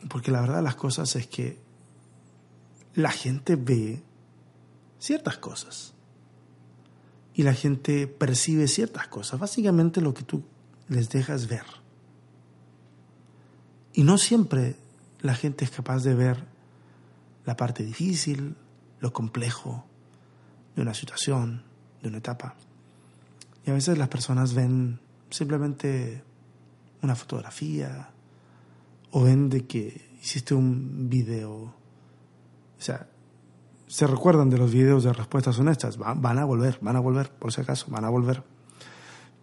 porque 0.07 0.31
la 0.31 0.39
verdad 0.39 0.55
de 0.55 0.61
las 0.61 0.75
cosas 0.75 1.13
es 1.17 1.27
que 1.27 1.59
la 2.95 3.11
gente 3.11 3.57
ve 3.57 4.01
ciertas 4.99 5.37
cosas. 5.37 5.93
Y 7.33 7.43
la 7.43 7.53
gente 7.53 8.07
percibe 8.07 8.69
ciertas 8.69 9.09
cosas. 9.09 9.37
Básicamente 9.37 9.99
lo 9.99 10.13
que 10.13 10.23
tú 10.23 10.45
les 10.87 11.09
dejas 11.09 11.47
ver. 11.47 11.82
Y 13.93 14.03
no 14.03 14.17
siempre 14.17 14.75
la 15.21 15.35
gente 15.35 15.65
es 15.65 15.71
capaz 15.71 16.03
de 16.03 16.15
ver 16.15 16.43
la 17.45 17.55
parte 17.55 17.83
difícil, 17.83 18.55
lo 18.99 19.13
complejo 19.13 19.85
de 20.75 20.81
una 20.81 20.93
situación, 20.93 21.63
de 22.01 22.09
una 22.09 22.17
etapa. 22.17 22.55
Y 23.65 23.71
a 23.71 23.73
veces 23.73 23.97
las 23.97 24.09
personas 24.09 24.53
ven 24.53 24.99
simplemente 25.29 26.23
una 27.01 27.15
fotografía 27.15 28.09
o 29.11 29.23
ven 29.23 29.49
de 29.49 29.65
que 29.65 30.15
hiciste 30.21 30.53
un 30.55 31.09
video. 31.09 31.51
O 31.51 31.73
sea, 32.79 33.07
se 33.87 34.07
recuerdan 34.07 34.49
de 34.49 34.57
los 34.57 34.71
videos 34.71 35.03
de 35.03 35.13
respuestas 35.13 35.59
honestas. 35.59 35.97
van 35.97 36.39
a 36.39 36.45
volver, 36.45 36.79
van 36.81 36.95
a 36.95 36.99
volver, 36.99 37.29
por 37.29 37.53
si 37.53 37.61
acaso, 37.61 37.87
van 37.89 38.05
a 38.05 38.09
volver. 38.09 38.43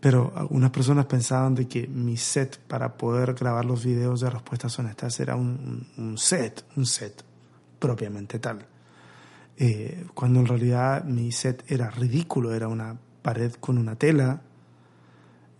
Pero 0.01 0.32
algunas 0.34 0.70
personas 0.70 1.07
pensaban 1.07 1.55
de 1.55 1.68
que 1.68 1.86
mi 1.86 2.16
set 2.16 2.59
para 2.59 2.96
poder 2.96 3.34
grabar 3.34 3.64
los 3.64 3.84
videos 3.84 4.20
de 4.20 4.30
respuestas 4.30 4.78
honestas 4.78 5.20
era 5.20 5.36
un, 5.36 5.86
un 5.98 6.16
set, 6.16 6.64
un 6.76 6.86
set 6.86 7.22
propiamente 7.78 8.38
tal. 8.38 8.66
Eh, 9.62 10.07
cuando 10.14 10.40
en 10.40 10.46
realidad 10.46 11.05
mi 11.05 11.30
set 11.32 11.70
era 11.70 11.90
ridículo, 11.90 12.55
era 12.55 12.66
una 12.66 12.98
pared 13.20 13.53
con 13.55 13.76
una 13.76 13.94
tela 13.94 14.40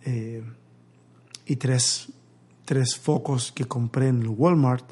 eh, 0.03 0.43
y 1.45 1.55
tres, 1.57 2.11
tres, 2.65 2.97
focos 2.97 3.51
que 3.51 3.65
compré 3.65 4.07
en 4.07 4.23
el 4.23 4.29
Walmart 4.29 4.85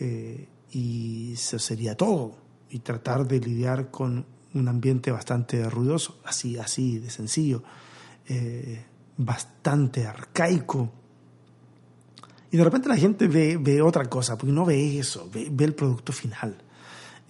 eh, 0.00 0.48
y 0.72 1.34
eso 1.34 1.58
sería 1.60 1.96
todo. 1.96 2.36
Y 2.70 2.80
tratar 2.80 3.28
de 3.28 3.38
lidiar 3.38 3.92
con 3.92 4.26
un 4.54 4.68
ambiente 4.68 5.12
bastante 5.12 5.70
ruidoso, 5.70 6.18
así, 6.24 6.58
así 6.58 6.98
de 6.98 7.10
sencillo. 7.10 7.62
Eh, 8.28 8.84
bastante 9.16 10.06
arcaico. 10.06 10.90
Y 12.50 12.56
de 12.56 12.64
repente 12.64 12.88
la 12.88 12.96
gente 12.96 13.28
ve, 13.28 13.56
ve 13.56 13.82
otra 13.82 14.04
cosa, 14.06 14.36
porque 14.36 14.52
no 14.52 14.64
ve 14.64 14.98
eso, 14.98 15.28
ve, 15.32 15.64
el 15.64 15.74
producto 15.74 16.12
final. 16.12 16.56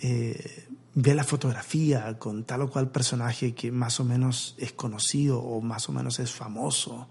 Eh, 0.00 0.66
ve 0.94 1.14
la 1.14 1.24
fotografía 1.24 2.18
con 2.18 2.44
tal 2.44 2.62
o 2.62 2.70
cual 2.70 2.90
personaje 2.90 3.54
que 3.54 3.72
más 3.72 4.00
o 4.00 4.04
menos 4.04 4.54
es 4.58 4.72
conocido 4.72 5.40
o 5.40 5.60
más 5.60 5.88
o 5.88 5.92
menos 5.92 6.20
es 6.20 6.30
famoso. 6.30 7.08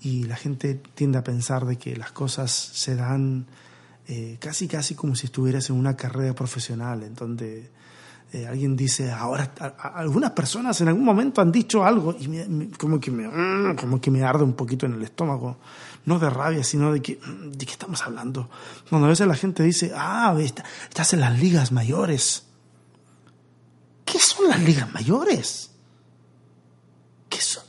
Y 0.00 0.24
la 0.24 0.36
gente 0.36 0.74
tiende 0.94 1.18
a 1.18 1.24
pensar 1.24 1.64
de 1.66 1.76
que 1.76 1.96
las 1.96 2.12
cosas 2.12 2.50
se 2.52 2.96
dan 2.96 3.46
eh, 4.08 4.36
casi 4.40 4.68
casi 4.68 4.94
como 4.94 5.14
si 5.14 5.26
estuvieras 5.26 5.70
en 5.70 5.76
una 5.76 5.96
carrera 5.96 6.34
profesional, 6.34 7.02
en 7.02 7.14
donde 7.14 7.70
eh, 8.36 8.46
alguien 8.46 8.76
dice, 8.76 9.10
ahora, 9.10 9.52
algunas 9.94 10.32
personas 10.32 10.78
en 10.82 10.88
algún 10.88 11.04
momento 11.04 11.40
han 11.40 11.50
dicho 11.50 11.84
algo 11.84 12.14
y 12.18 12.68
como, 12.76 13.00
que 13.00 13.10
me, 13.10 13.26
mm, 13.26 13.76
como 13.76 13.98
que 13.98 14.10
me 14.10 14.22
arde 14.22 14.44
un 14.44 14.52
poquito 14.52 14.84
en 14.84 14.92
el 14.92 15.02
estómago, 15.02 15.56
no 16.04 16.18
de 16.18 16.28
rabia, 16.28 16.62
sino 16.62 16.92
de 16.92 17.00
que, 17.00 17.16
mm, 17.16 17.52
¿de 17.52 17.64
qué 17.64 17.72
estamos 17.72 18.02
hablando? 18.02 18.50
Cuando 18.90 19.06
a 19.06 19.10
veces 19.10 19.26
la 19.26 19.36
gente 19.36 19.62
dice, 19.62 19.90
ah, 19.96 20.36
estás 20.38 21.14
en 21.14 21.20
las 21.20 21.40
ligas 21.40 21.72
mayores. 21.72 22.44
¿Qué 24.04 24.18
son 24.18 24.48
las 24.48 24.60
ligas 24.60 24.92
mayores? 24.92 25.70
¿Qué 27.30 27.40
son? 27.40 27.64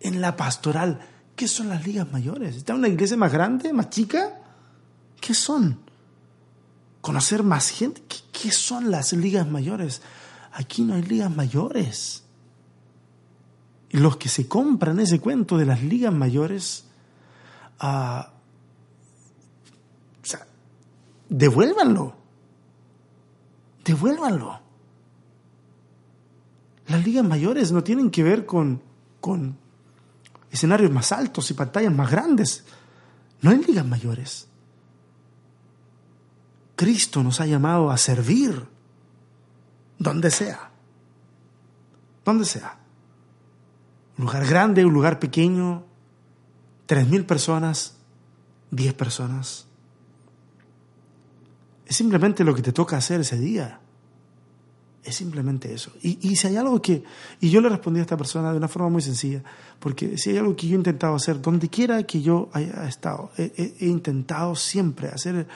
En 0.00 0.22
la 0.22 0.34
pastoral, 0.34 0.98
¿qué 1.36 1.46
son 1.46 1.68
las 1.68 1.86
ligas 1.86 2.10
mayores? 2.10 2.56
¿Está 2.56 2.74
una 2.74 2.88
iglesia 2.88 3.18
más 3.18 3.32
grande, 3.32 3.72
más 3.74 3.90
chica? 3.90 4.40
¿Qué 5.20 5.34
son? 5.34 5.83
¿Conocer 7.04 7.42
más 7.42 7.68
gente? 7.68 8.02
¿Qué 8.32 8.50
son 8.50 8.90
las 8.90 9.12
ligas 9.12 9.46
mayores? 9.46 10.00
Aquí 10.54 10.80
no 10.80 10.94
hay 10.94 11.02
ligas 11.02 11.30
mayores. 11.30 12.24
Y 13.90 13.98
los 13.98 14.16
que 14.16 14.30
se 14.30 14.48
compran 14.48 14.98
ese 14.98 15.20
cuento 15.20 15.58
de 15.58 15.66
las 15.66 15.82
ligas 15.82 16.14
mayores, 16.14 16.86
sea, 20.22 20.46
devuélvanlo. 21.28 22.16
Devuélvanlo. 23.84 24.60
Las 26.86 27.04
ligas 27.04 27.24
mayores 27.26 27.70
no 27.70 27.84
tienen 27.84 28.10
que 28.10 28.22
ver 28.22 28.46
con, 28.46 28.80
con 29.20 29.58
escenarios 30.50 30.90
más 30.90 31.12
altos 31.12 31.50
y 31.50 31.52
pantallas 31.52 31.92
más 31.92 32.10
grandes. 32.10 32.64
No 33.42 33.50
hay 33.50 33.62
ligas 33.62 33.84
mayores. 33.84 34.48
Cristo 36.76 37.22
nos 37.22 37.40
ha 37.40 37.46
llamado 37.46 37.90
a 37.90 37.96
servir 37.96 38.66
donde 39.98 40.30
sea. 40.30 40.70
Donde 42.24 42.44
sea. 42.44 42.78
Un 44.18 44.26
lugar 44.26 44.46
grande, 44.46 44.84
un 44.84 44.92
lugar 44.92 45.18
pequeño, 45.18 45.84
tres 46.86 47.08
mil 47.08 47.24
personas, 47.24 47.96
diez 48.70 48.94
personas. 48.94 49.66
Es 51.86 51.96
simplemente 51.96 52.44
lo 52.44 52.54
que 52.54 52.62
te 52.62 52.72
toca 52.72 52.96
hacer 52.96 53.20
ese 53.20 53.38
día. 53.38 53.80
Es 55.02 55.16
simplemente 55.16 55.72
eso. 55.72 55.92
Y, 56.00 56.34
si 56.34 56.46
hay 56.46 56.56
algo 56.56 56.80
que... 56.80 57.04
Y 57.38 57.50
yo 57.50 57.60
le 57.60 57.68
respondí 57.68 57.98
a 58.00 58.02
esta 58.02 58.16
persona 58.16 58.50
de 58.52 58.56
una 58.56 58.68
forma 58.68 58.88
muy 58.88 59.02
sencilla, 59.02 59.42
porque 59.78 60.16
si 60.16 60.30
hay 60.30 60.38
algo 60.38 60.56
que 60.56 60.66
yo 60.66 60.74
he 60.74 60.78
intentado 60.78 61.14
hacer, 61.14 61.42
donde 61.42 61.68
quiera 61.68 62.02
que 62.04 62.22
yo 62.22 62.48
haya 62.54 62.88
estado, 62.88 63.30
he 63.36 63.86
intentado 63.86 64.56
siempre 64.56 65.08
hacer 65.08 65.46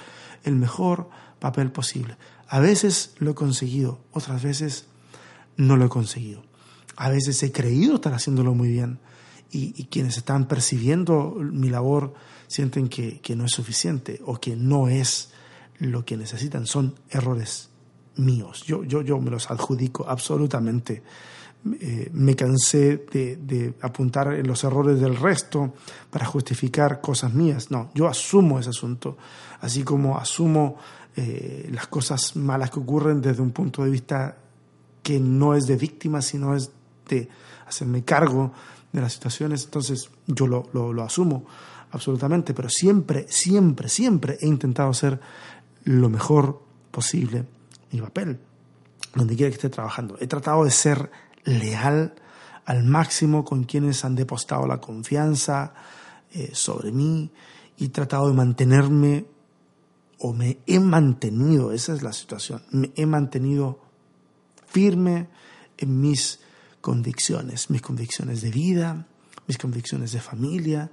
el 0.44 0.56
mejor 0.56 1.08
papel 1.38 1.70
posible. 1.70 2.16
A 2.48 2.60
veces 2.60 3.14
lo 3.18 3.32
he 3.32 3.34
conseguido, 3.34 4.00
otras 4.12 4.42
veces 4.42 4.86
no 5.56 5.76
lo 5.76 5.86
he 5.86 5.88
conseguido. 5.88 6.42
A 6.96 7.08
veces 7.10 7.42
he 7.42 7.52
creído 7.52 7.96
estar 7.96 8.14
haciéndolo 8.14 8.54
muy 8.54 8.70
bien 8.70 8.98
y, 9.50 9.84
quienes 9.84 10.16
están 10.16 10.46
percibiendo 10.46 11.36
mi 11.40 11.70
labor 11.70 12.14
sienten 12.48 12.88
que, 12.88 13.20
no 13.36 13.44
es 13.44 13.52
suficiente 13.52 14.20
o 14.24 14.40
que 14.40 14.56
no 14.56 14.88
es 14.88 15.30
lo 15.78 16.04
que 16.04 16.16
necesitan. 16.16 16.66
Son 16.66 16.94
errores 17.10 17.70
míos. 18.16 18.64
Yo, 18.66 18.84
yo, 18.84 19.02
yo 19.02 19.18
me 19.20 19.30
los 19.30 19.50
adjudico 19.50 20.08
absolutamente. 20.08 21.02
Eh, 21.80 22.08
me 22.12 22.36
cansé 22.36 23.04
de, 23.10 23.36
de, 23.36 23.74
apuntar 23.82 24.32
en 24.32 24.46
los 24.46 24.62
errores 24.62 25.00
del 25.00 25.16
resto 25.16 25.74
para 26.08 26.24
justificar 26.24 27.00
cosas 27.00 27.34
mías. 27.34 27.70
No, 27.70 27.90
yo 27.94 28.06
asumo 28.06 28.58
ese 28.58 28.70
asunto, 28.70 29.18
así 29.60 29.82
como 29.82 30.16
asumo 30.16 30.76
eh, 31.20 31.68
las 31.72 31.88
cosas 31.88 32.36
malas 32.36 32.70
que 32.70 32.78
ocurren 32.78 33.20
desde 33.20 33.42
un 33.42 33.50
punto 33.50 33.82
de 33.82 33.90
vista 33.90 34.36
que 35.02 35.18
no 35.18 35.56
es 35.56 35.66
de 35.66 35.74
víctima, 35.74 36.22
sino 36.22 36.54
es 36.54 36.70
de 37.08 37.28
hacerme 37.66 38.04
cargo 38.04 38.52
de 38.92 39.00
las 39.00 39.14
situaciones. 39.14 39.64
Entonces 39.64 40.10
yo 40.28 40.46
lo, 40.46 40.70
lo, 40.72 41.02
asumo 41.02 41.44
absolutamente, 41.90 42.54
pero 42.54 42.68
siempre, 42.68 43.26
siempre, 43.28 43.88
siempre 43.88 44.38
he 44.40 44.46
intentado 44.46 44.90
hacer 44.90 45.18
lo 45.82 46.08
mejor 46.08 46.62
posible 46.92 47.46
mi 47.90 48.00
papel, 48.00 48.38
donde 49.12 49.34
quiera 49.34 49.50
que 49.50 49.56
esté 49.56 49.70
trabajando. 49.70 50.16
He 50.20 50.28
tratado 50.28 50.62
de 50.62 50.70
ser 50.70 51.10
leal 51.48 52.14
al 52.64 52.84
máximo 52.84 53.44
con 53.44 53.64
quienes 53.64 54.04
han 54.04 54.14
depositado 54.14 54.66
la 54.66 54.80
confianza 54.80 55.72
eh, 56.32 56.50
sobre 56.52 56.92
mí 56.92 57.30
y 57.76 57.86
he 57.86 57.88
tratado 57.88 58.28
de 58.28 58.34
mantenerme 58.34 59.26
o 60.18 60.32
me 60.32 60.58
he 60.66 60.80
mantenido, 60.80 61.72
esa 61.72 61.94
es 61.94 62.02
la 62.02 62.12
situación, 62.12 62.62
me 62.70 62.90
he 62.96 63.06
mantenido 63.06 63.80
firme 64.66 65.28
en 65.76 66.00
mis 66.00 66.40
convicciones, 66.80 67.70
mis 67.70 67.82
convicciones 67.82 68.42
de 68.42 68.50
vida, 68.50 69.06
mis 69.46 69.58
convicciones 69.58 70.12
de 70.12 70.20
familia, 70.20 70.90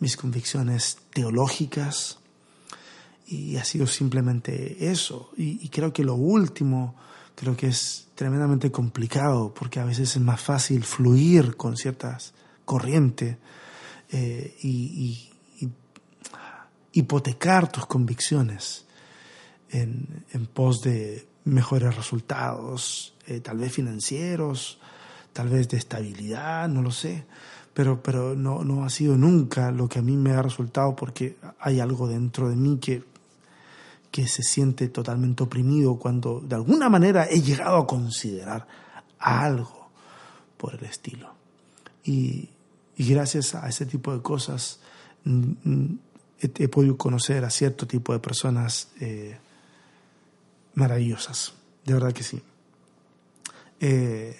mis 0.00 0.16
convicciones 0.16 0.98
teológicas. 1.12 2.18
Y 3.26 3.56
ha 3.56 3.64
sido 3.64 3.86
simplemente 3.86 4.90
eso. 4.90 5.30
Y, 5.36 5.68
creo 5.68 5.92
que 5.92 6.02
lo 6.04 6.14
último, 6.14 6.94
creo 7.34 7.56
que 7.56 7.68
es 7.68 8.07
tremendamente 8.18 8.72
complicado, 8.72 9.54
porque 9.54 9.78
a 9.78 9.84
veces 9.84 10.16
es 10.16 10.20
más 10.20 10.40
fácil 10.40 10.82
fluir 10.82 11.56
con 11.56 11.76
ciertas 11.76 12.34
corrientes 12.64 13.36
eh, 14.10 14.56
y, 14.60 15.24
hipotecar 16.90 17.70
tus 17.70 17.86
convicciones 17.86 18.86
en, 19.70 20.24
pos 20.52 20.80
de 20.80 21.28
mejores 21.44 21.94
resultados, 21.94 23.14
eh, 23.28 23.38
tal 23.38 23.58
vez 23.58 23.72
financieros, 23.72 24.80
tal 25.32 25.48
vez 25.48 25.68
de 25.68 25.76
estabilidad, 25.76 26.68
no 26.68 26.82
lo 26.82 26.90
sé, 26.90 27.24
pero, 27.72 28.02
pero 28.02 28.34
no, 28.34 28.64
no 28.64 28.84
ha 28.84 28.90
sido 28.90 29.16
nunca 29.16 29.70
lo 29.70 29.88
que 29.88 30.00
a 30.00 30.02
mí 30.02 30.16
me 30.16 30.32
ha 30.32 30.42
resultado 30.42 30.96
porque 30.96 31.36
hay 31.60 31.78
algo 31.78 32.08
dentro 32.08 32.48
de 32.48 32.56
mí 32.56 32.78
que, 32.80 33.04
que 34.18 34.26
se 34.26 34.42
siente 34.42 34.88
totalmente 34.88 35.44
oprimido 35.44 35.96
cuando 35.96 36.40
de 36.40 36.56
alguna 36.56 36.88
manera 36.88 37.28
he 37.30 37.40
llegado 37.40 37.76
a 37.76 37.86
considerar 37.86 38.66
algo 39.20 39.90
por 40.56 40.74
el 40.74 40.84
estilo. 40.86 41.32
Y, 42.02 42.48
gracias 42.96 43.54
a 43.54 43.68
ese 43.68 43.86
tipo 43.86 44.12
de 44.12 44.20
cosas 44.20 44.80
he, 46.40 46.66
podido 46.66 46.96
conocer 46.96 47.44
a 47.44 47.50
cierto 47.50 47.86
tipo 47.86 48.12
de 48.12 48.18
personas 48.18 48.88
eh, 48.98 49.38
maravillosas, 50.74 51.54
de 51.84 51.94
verdad 51.94 52.12
que 52.12 52.24
sí. 52.24 52.42
Eh, 53.78 54.36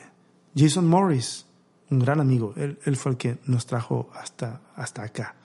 Jason 0.57 0.89
Morris, 0.89 1.47
un 1.89 2.01
gran 2.01 2.19
amigo, 2.19 2.53
él, 2.57 2.97
fue 2.97 3.13
el 3.13 3.17
que 3.17 3.39
nos 3.47 3.65
trajo 3.65 4.11
hasta, 4.13 4.61
hasta 4.75 5.05
acá. 5.05 5.37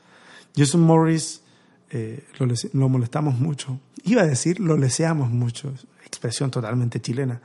Jason 0.56 0.82
Morris 0.82 1.44
eh, 1.92 2.26
lo, 2.74 2.90
molestamos 2.90 3.38
mucho, 3.38 3.80
iba 4.04 4.22
a 4.22 4.28
decir 4.28 4.60
lo 4.60 4.78
leseamos 4.78 5.30
mucho, 5.30 5.74
expresión 6.06 6.52
totalmente 6.52 7.02
chilena. 7.02 7.42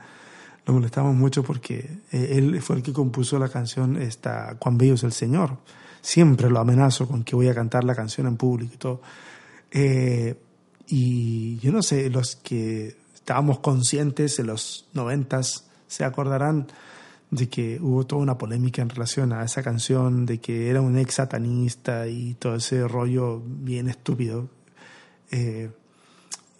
Lo 0.65 0.73
molestamos 0.73 1.15
mucho 1.15 1.41
porque 1.43 1.99
él 2.11 2.61
fue 2.61 2.75
el 2.75 2.83
que 2.83 2.93
compuso 2.93 3.39
la 3.39 3.49
canción 3.49 3.97
esta, 3.97 4.55
Cuán 4.59 4.77
bello 4.77 4.93
es 4.93 5.03
el 5.03 5.13
Señor 5.13 5.57
siempre 6.01 6.49
lo 6.49 6.59
amenazo 6.59 7.07
con 7.07 7.23
que 7.23 7.35
voy 7.35 7.47
a 7.47 7.55
cantar 7.55 7.83
la 7.83 7.95
canción 7.95 8.27
en 8.27 8.37
público 8.37 8.73
y 8.75 8.77
todo. 8.77 9.01
Eh, 9.71 10.35
y 10.87 11.57
yo 11.59 11.71
no 11.71 11.81
sé, 11.81 12.09
los 12.09 12.35
que 12.35 12.97
estábamos 13.13 13.59
conscientes 13.59 14.39
en 14.39 14.47
los 14.47 14.87
noventas 14.93 15.65
se 15.87 16.03
acordarán 16.03 16.67
de 17.31 17.47
que 17.47 17.79
hubo 17.79 18.07
toda 18.07 18.23
una 18.23 18.37
polémica 18.37 18.81
en 18.81 18.89
relación 18.89 19.33
a 19.33 19.43
esa 19.43 19.61
canción, 19.61 20.25
de 20.25 20.39
que 20.39 20.69
era 20.69 20.81
un 20.81 20.97
ex 20.97 21.15
satanista 21.15 22.07
y 22.07 22.33
todo 22.33 22.55
ese 22.55 22.87
rollo 22.87 23.41
bien 23.45 23.87
estúpido. 23.87 24.49
Eh, 25.29 25.69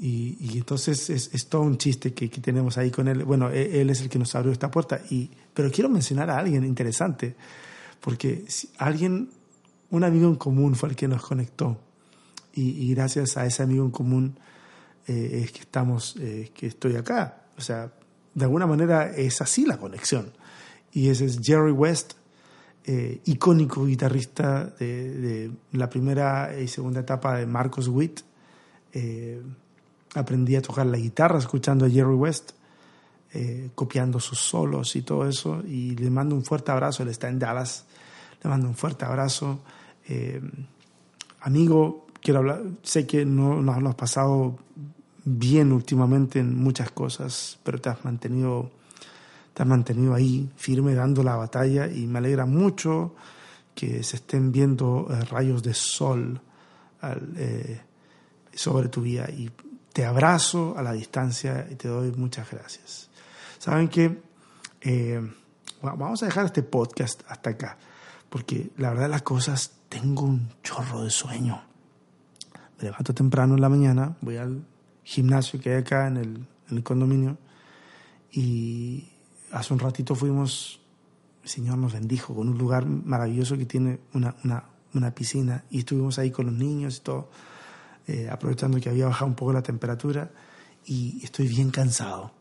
y, 0.02 0.58
entonces 0.58 1.10
es, 1.10 1.48
todo 1.48 1.64
un 1.64 1.78
chiste 1.78 2.14
que, 2.14 2.30
tenemos 2.30 2.78
ahí 2.78 2.90
con 2.90 3.10
él. 3.10 3.26
Bueno, 3.26 3.52
e, 3.52 3.82
él, 3.82 3.90
es 3.90 4.02
el 4.02 4.10
que 4.10 4.18
nos 4.18 4.34
abrió 4.34 4.52
esta 4.52 4.72
puerta. 4.72 5.02
Y, 5.10 5.30
pero 5.54 5.70
quiero 5.70 5.90
mencionar 5.90 6.30
a 6.30 6.38
alguien 6.38 6.64
interesante 6.64 7.36
porque 8.00 8.46
alguien, 8.78 9.30
un 9.90 10.04
amigo 10.06 10.28
en 10.28 10.36
común 10.36 10.76
fue 10.76 10.90
el 10.90 10.96
que 10.96 11.08
nos 11.08 11.22
conectó 11.22 11.80
y, 12.54 12.94
gracias 12.94 13.38
a 13.38 13.46
ese 13.46 13.64
amigo 13.64 13.86
en 13.86 13.92
común 13.92 14.40
eh, 15.08 15.42
es 15.44 15.52
que 15.52 15.62
estamos, 15.62 16.16
eh, 16.20 16.52
que 16.54 16.68
estoy 16.68 16.96
acá. 16.96 17.44
O 17.58 17.62
sea, 17.62 17.92
de 18.34 18.46
alguna 18.46 18.68
manera 18.68 19.12
es 19.12 19.42
así 19.42 19.66
la 19.66 19.78
conexión. 19.78 20.32
Y 20.92 21.10
ese 21.10 21.26
es 21.26 21.40
Jerry 21.42 21.72
West, 21.72 22.14
eh, 22.86 23.22
icónico 23.26 23.86
guitarrista 23.86 24.66
de, 24.66 25.52
la 25.74 25.90
primera 25.90 26.58
y 26.60 26.68
segunda 26.68 27.02
etapa 27.02 27.38
de 27.38 27.46
Marcos 27.46 27.88
Witt. 27.88 28.22
Aprendí 30.16 30.56
a 30.56 30.62
tocar 30.62 30.86
la 30.86 30.98
guitarra 30.98 31.40
escuchando 31.40 31.86
a 31.86 31.90
Jerry 31.90 32.16
West. 32.16 32.52
copiando 33.76 34.20
sus 34.20 34.40
solos 34.40 34.96
y 34.96 35.04
todo 35.04 35.28
eso. 35.28 35.62
Y 35.66 35.96
le 35.96 36.10
mando 36.10 36.36
un 36.36 36.44
fuerte 36.44 36.72
abrazo. 36.72 37.04
Él 37.04 37.10
está 37.10 37.30
en 37.30 37.38
Dallas. 37.38 37.86
Le 38.44 38.50
mando 38.50 38.68
un 38.68 38.76
fuerte 38.76 39.06
abrazo. 39.06 39.60
Eh, 40.08 40.42
amigo, 41.42 42.08
quiero 42.22 42.40
hablar, 42.40 42.64
sé 42.82 43.06
que 43.06 43.26
no 43.26 43.62
nos 43.62 43.78
has 43.78 43.96
pasado 43.96 44.58
bien 45.24 45.72
últimamente 45.72 46.40
en 46.40 46.56
muchas 46.56 46.92
cosas, 46.92 47.60
pero 47.64 47.80
te 47.80 47.90
has 47.90 48.04
mantenido 48.04 48.72
te 49.54 49.64
han 49.64 49.70
mantenido 49.70 50.14
ahí 50.14 50.50
firme 50.56 50.96
dando 50.96 51.22
la 51.22 51.36
batalla 51.36 51.88
y 51.92 52.08
me 52.08 52.20
alegra 52.20 52.46
mucho 52.46 53.14
que 53.76 54.04
se 54.04 54.16
estén 54.16 54.52
viendo 54.52 55.08
eh, 55.10 55.26
rayos 55.26 55.62
de 55.62 55.74
sol 55.74 56.40
eh, 57.36 57.82
sobre 58.54 58.88
tu 58.88 59.02
vida 59.02 59.30
y 59.30 59.52
te 60.00 60.06
abrazo 60.06 60.76
a 60.78 60.82
la 60.82 60.94
distancia 60.94 61.68
y 61.70 61.76
te 61.76 61.90
doy 61.90 62.14
muchas 62.14 62.50
gracias. 62.50 63.10
Saben 63.58 63.90
que 63.90 64.22
eh, 64.80 65.20
vamos 65.82 66.24
a 66.24 66.26
dejar 66.26 66.46
este 66.46 66.64
podcast 66.64 67.22
hasta 67.28 67.50
acá 67.50 67.78
porque 68.30 68.72
la 68.78 68.92
verdad 68.92 69.10
las 69.10 69.24
cosas 69.24 69.74
tengo 69.90 70.24
un 70.24 70.54
chorro 70.64 71.04
de 71.04 71.10
sueño. 71.10 71.62
Me 72.78 72.86
levanto 72.86 73.14
temprano 73.14 73.56
en 73.56 73.62
la 73.62 73.68
mañana, 73.68 74.16
voy 74.22 74.38
al 74.38 74.66
gimnasio 75.04 75.60
que 75.60 75.72
hay 75.72 75.82
acá 75.82 76.08
en 76.08 76.16
el, 76.16 76.48
en 76.70 76.78
el 76.78 76.82
condominio 76.82 77.38
y 78.32 79.12
hace 79.52 79.74
un 79.74 79.80
ratito 79.80 80.16
fuimos, 80.16 80.80
el 81.44 81.50
Señor 81.50 81.78
nos 81.78 81.92
bendijo 81.92 82.34
con 82.34 82.48
un 82.48 82.58
lugar 82.58 82.86
maravilloso 82.86 83.58
que 83.58 83.66
tiene 83.66 84.00
una, 84.14 84.34
una, 84.46 84.64
una 84.94 85.14
piscina 85.14 85.66
y 85.70 85.80
estuvimos 85.80 86.20
ahí 86.20 86.32
con 86.32 86.46
los 86.46 86.56
niños 86.56 87.00
y 87.00 87.02
todo, 87.02 87.30
eh, 88.10 88.28
aprovechando 88.28 88.80
que 88.82 88.90
había 88.90 89.06
bajado 89.06 89.28
un 89.28 89.36
poco 89.36 89.54
la 89.54 89.62
temperatura 89.62 90.32
y 90.84 91.24
estoy 91.24 91.48
bien 91.48 91.70
cansado. 91.70 92.32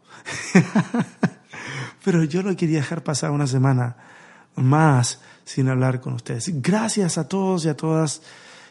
Pero 2.05 2.25
yo 2.25 2.43
no 2.43 2.57
quería 2.57 2.79
dejar 2.79 3.05
pasar 3.05 3.33
una 3.33 3.47
semana 3.47 3.95
más 4.57 5.21
sin 5.45 5.69
hablar 5.69 6.01
con 6.01 6.14
ustedes. 6.14 6.62
Gracias 6.62 7.19
a 7.19 7.29
todos 7.29 7.66
y 7.66 7.69
a 7.69 7.77
todas 7.77 8.23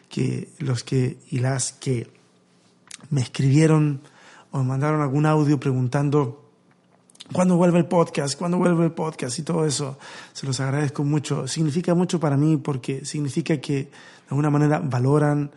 que 0.10 0.50
los 0.58 0.84
que 0.84 1.20
y 1.30 1.38
las 1.38 1.72
que 1.72 2.10
me 3.12 3.22
escribieron 3.22 4.02
o 4.50 4.58
me 4.58 4.64
mandaron 4.64 5.00
algún 5.02 5.28
audio 5.28 5.60
preguntando 5.60 6.50
cuándo 7.32 7.58
vuelve 7.58 7.78
el 7.78 7.86
podcast, 7.86 8.40
cuándo 8.40 8.58
vuelve 8.58 8.86
el 8.86 8.92
podcast 8.92 9.38
y 9.38 9.44
todo 9.44 9.68
eso. 9.68 10.00
Se 10.34 10.48
los 10.48 10.60
agradezco 10.62 11.04
mucho. 11.04 11.48
Significa 11.48 11.94
mucho 11.94 12.20
para 12.20 12.38
mí 12.38 12.58
porque 12.58 13.06
significa 13.06 13.58
que 13.58 13.84
de 13.84 13.90
alguna 14.30 14.50
manera 14.50 14.80
valoran 14.80 15.52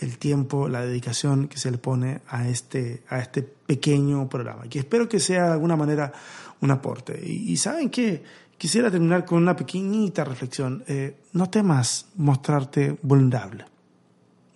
el 0.00 0.18
tiempo, 0.18 0.68
la 0.68 0.84
dedicación 0.84 1.48
que 1.48 1.58
se 1.58 1.70
le 1.70 1.78
pone 1.78 2.22
a 2.28 2.48
este, 2.48 3.02
a 3.08 3.18
este 3.18 3.42
pequeño 3.42 4.28
programa, 4.28 4.68
que 4.68 4.80
espero 4.80 5.08
que 5.08 5.20
sea 5.20 5.46
de 5.46 5.52
alguna 5.52 5.76
manera 5.76 6.12
un 6.60 6.70
aporte. 6.70 7.20
Y, 7.24 7.56
saben 7.56 7.90
que 7.90 8.22
quisiera 8.56 8.90
terminar 8.90 9.24
con 9.24 9.38
una 9.42 9.56
pequeñita 9.56 10.24
reflexión. 10.24 10.84
Eh, 10.86 11.22
no 11.32 11.48
temas 11.48 12.06
mostrarte 12.16 12.98
vulnerable. 13.02 13.64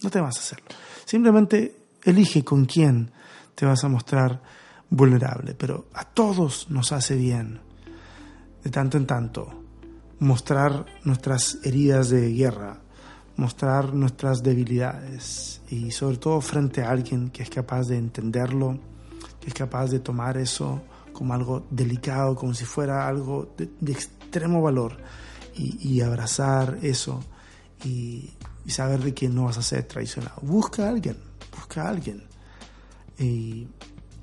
No 0.03 0.11
temas 0.11 0.39
hacerlo. 0.39 0.67
Simplemente 1.05 1.77
elige 2.03 2.45
con 2.45 2.67
quién 2.67 3.11
te 3.55 3.67
vas 3.67 3.85
a 3.85 3.89
mostrar 3.89 4.41
vulnerable, 4.91 5.55
pero 5.55 5.87
a 5.95 6.05
todos 6.05 6.71
nos 6.71 6.93
hace 6.93 7.17
bien, 7.17 7.61
de 8.63 8.71
tanto 8.71 8.97
en 8.97 9.07
tanto, 9.07 9.65
mostrar 10.21 10.87
nuestras 11.05 11.59
heridas 11.65 12.11
de 12.11 12.33
guerra, 12.33 12.81
mostrar 13.37 13.93
nuestras 13.95 14.43
debilidades 14.43 15.61
y 15.69 15.91
sobre 15.91 16.19
todo 16.19 16.41
frente 16.41 16.83
a 16.83 16.91
alguien 16.91 17.31
que 17.31 17.43
es 17.43 17.51
capaz 17.51 17.89
de 17.89 17.99
entenderlo, 17.99 18.79
que 19.41 19.49
es 19.49 19.55
capaz 19.55 19.91
de 19.91 20.01
tomar 20.01 20.37
eso 20.37 20.83
como 21.13 21.35
algo 21.35 21.67
delicado, 21.71 22.35
como 22.35 22.55
si 22.55 22.65
fuera 22.65 23.07
algo 23.07 23.55
de, 23.57 23.93
extremo 23.93 24.63
valor 24.63 24.97
y, 25.57 26.01
abrazar 26.01 26.79
eso 26.83 27.23
y, 27.85 28.31
y, 28.65 28.71
saber 28.71 29.01
de 29.01 29.15
que 29.15 29.29
no 29.29 29.45
vas 29.45 29.59
a 29.59 29.63
ser 29.63 29.85
traicionado. 29.85 30.41
Busca 30.43 30.87
a 30.87 30.89
alguien, 30.89 31.17
busca 31.53 31.85
a 31.85 31.91
alguien 31.91 32.25
y 33.19 33.69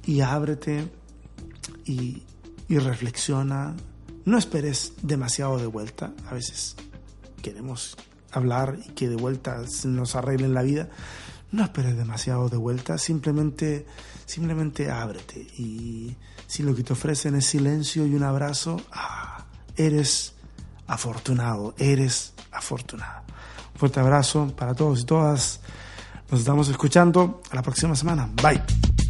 y 0.06 0.22
ábrete 0.22 0.90
y, 1.86 2.24
reflexiona. 2.70 3.76
No 4.24 4.38
esperes 4.38 4.94
demasiado 5.02 5.58
de 5.58 5.66
vuelta. 5.66 6.14
A 6.28 6.34
veces 6.34 6.76
queremos 7.42 7.98
hablar 8.32 8.78
y 8.86 8.90
que 8.90 9.10
de 9.10 9.16
vuelta 9.16 9.62
nos 9.86 10.16
arreglen 10.16 10.54
la 10.54 10.62
vida. 10.62 10.90
No 11.52 11.64
esperes 11.64 11.98
demasiado 11.98 12.48
de 12.48 12.58
vuelta, 12.58 12.98
simplemente, 12.98 13.86
simplemente 14.26 14.90
ábrete. 14.90 15.42
Y 15.58 16.16
si 16.48 16.64
lo 16.64 16.74
que 16.74 16.84
te 16.84 16.94
ofrecen 16.94 17.36
es 17.36 17.46
silencio 17.46 18.06
y 18.06 18.16
un 18.16 18.24
abrazo, 18.24 18.82
ah, 18.92 19.46
eres 19.76 20.34
afortunado, 20.88 21.74
eres 21.78 22.34
afortunado. 22.52 23.24
Un 23.74 23.80
fuerte 23.80 24.00
abrazo 24.00 24.54
para 24.56 24.74
todos 24.74 25.02
y 25.02 25.06
todas. 25.06 25.60
Nos 26.30 26.40
estamos 26.40 26.70
escuchando 26.70 27.42
a 27.50 27.56
la 27.56 27.62
próxima 27.62 27.96
semana. 27.96 28.30
Bye. 28.42 29.01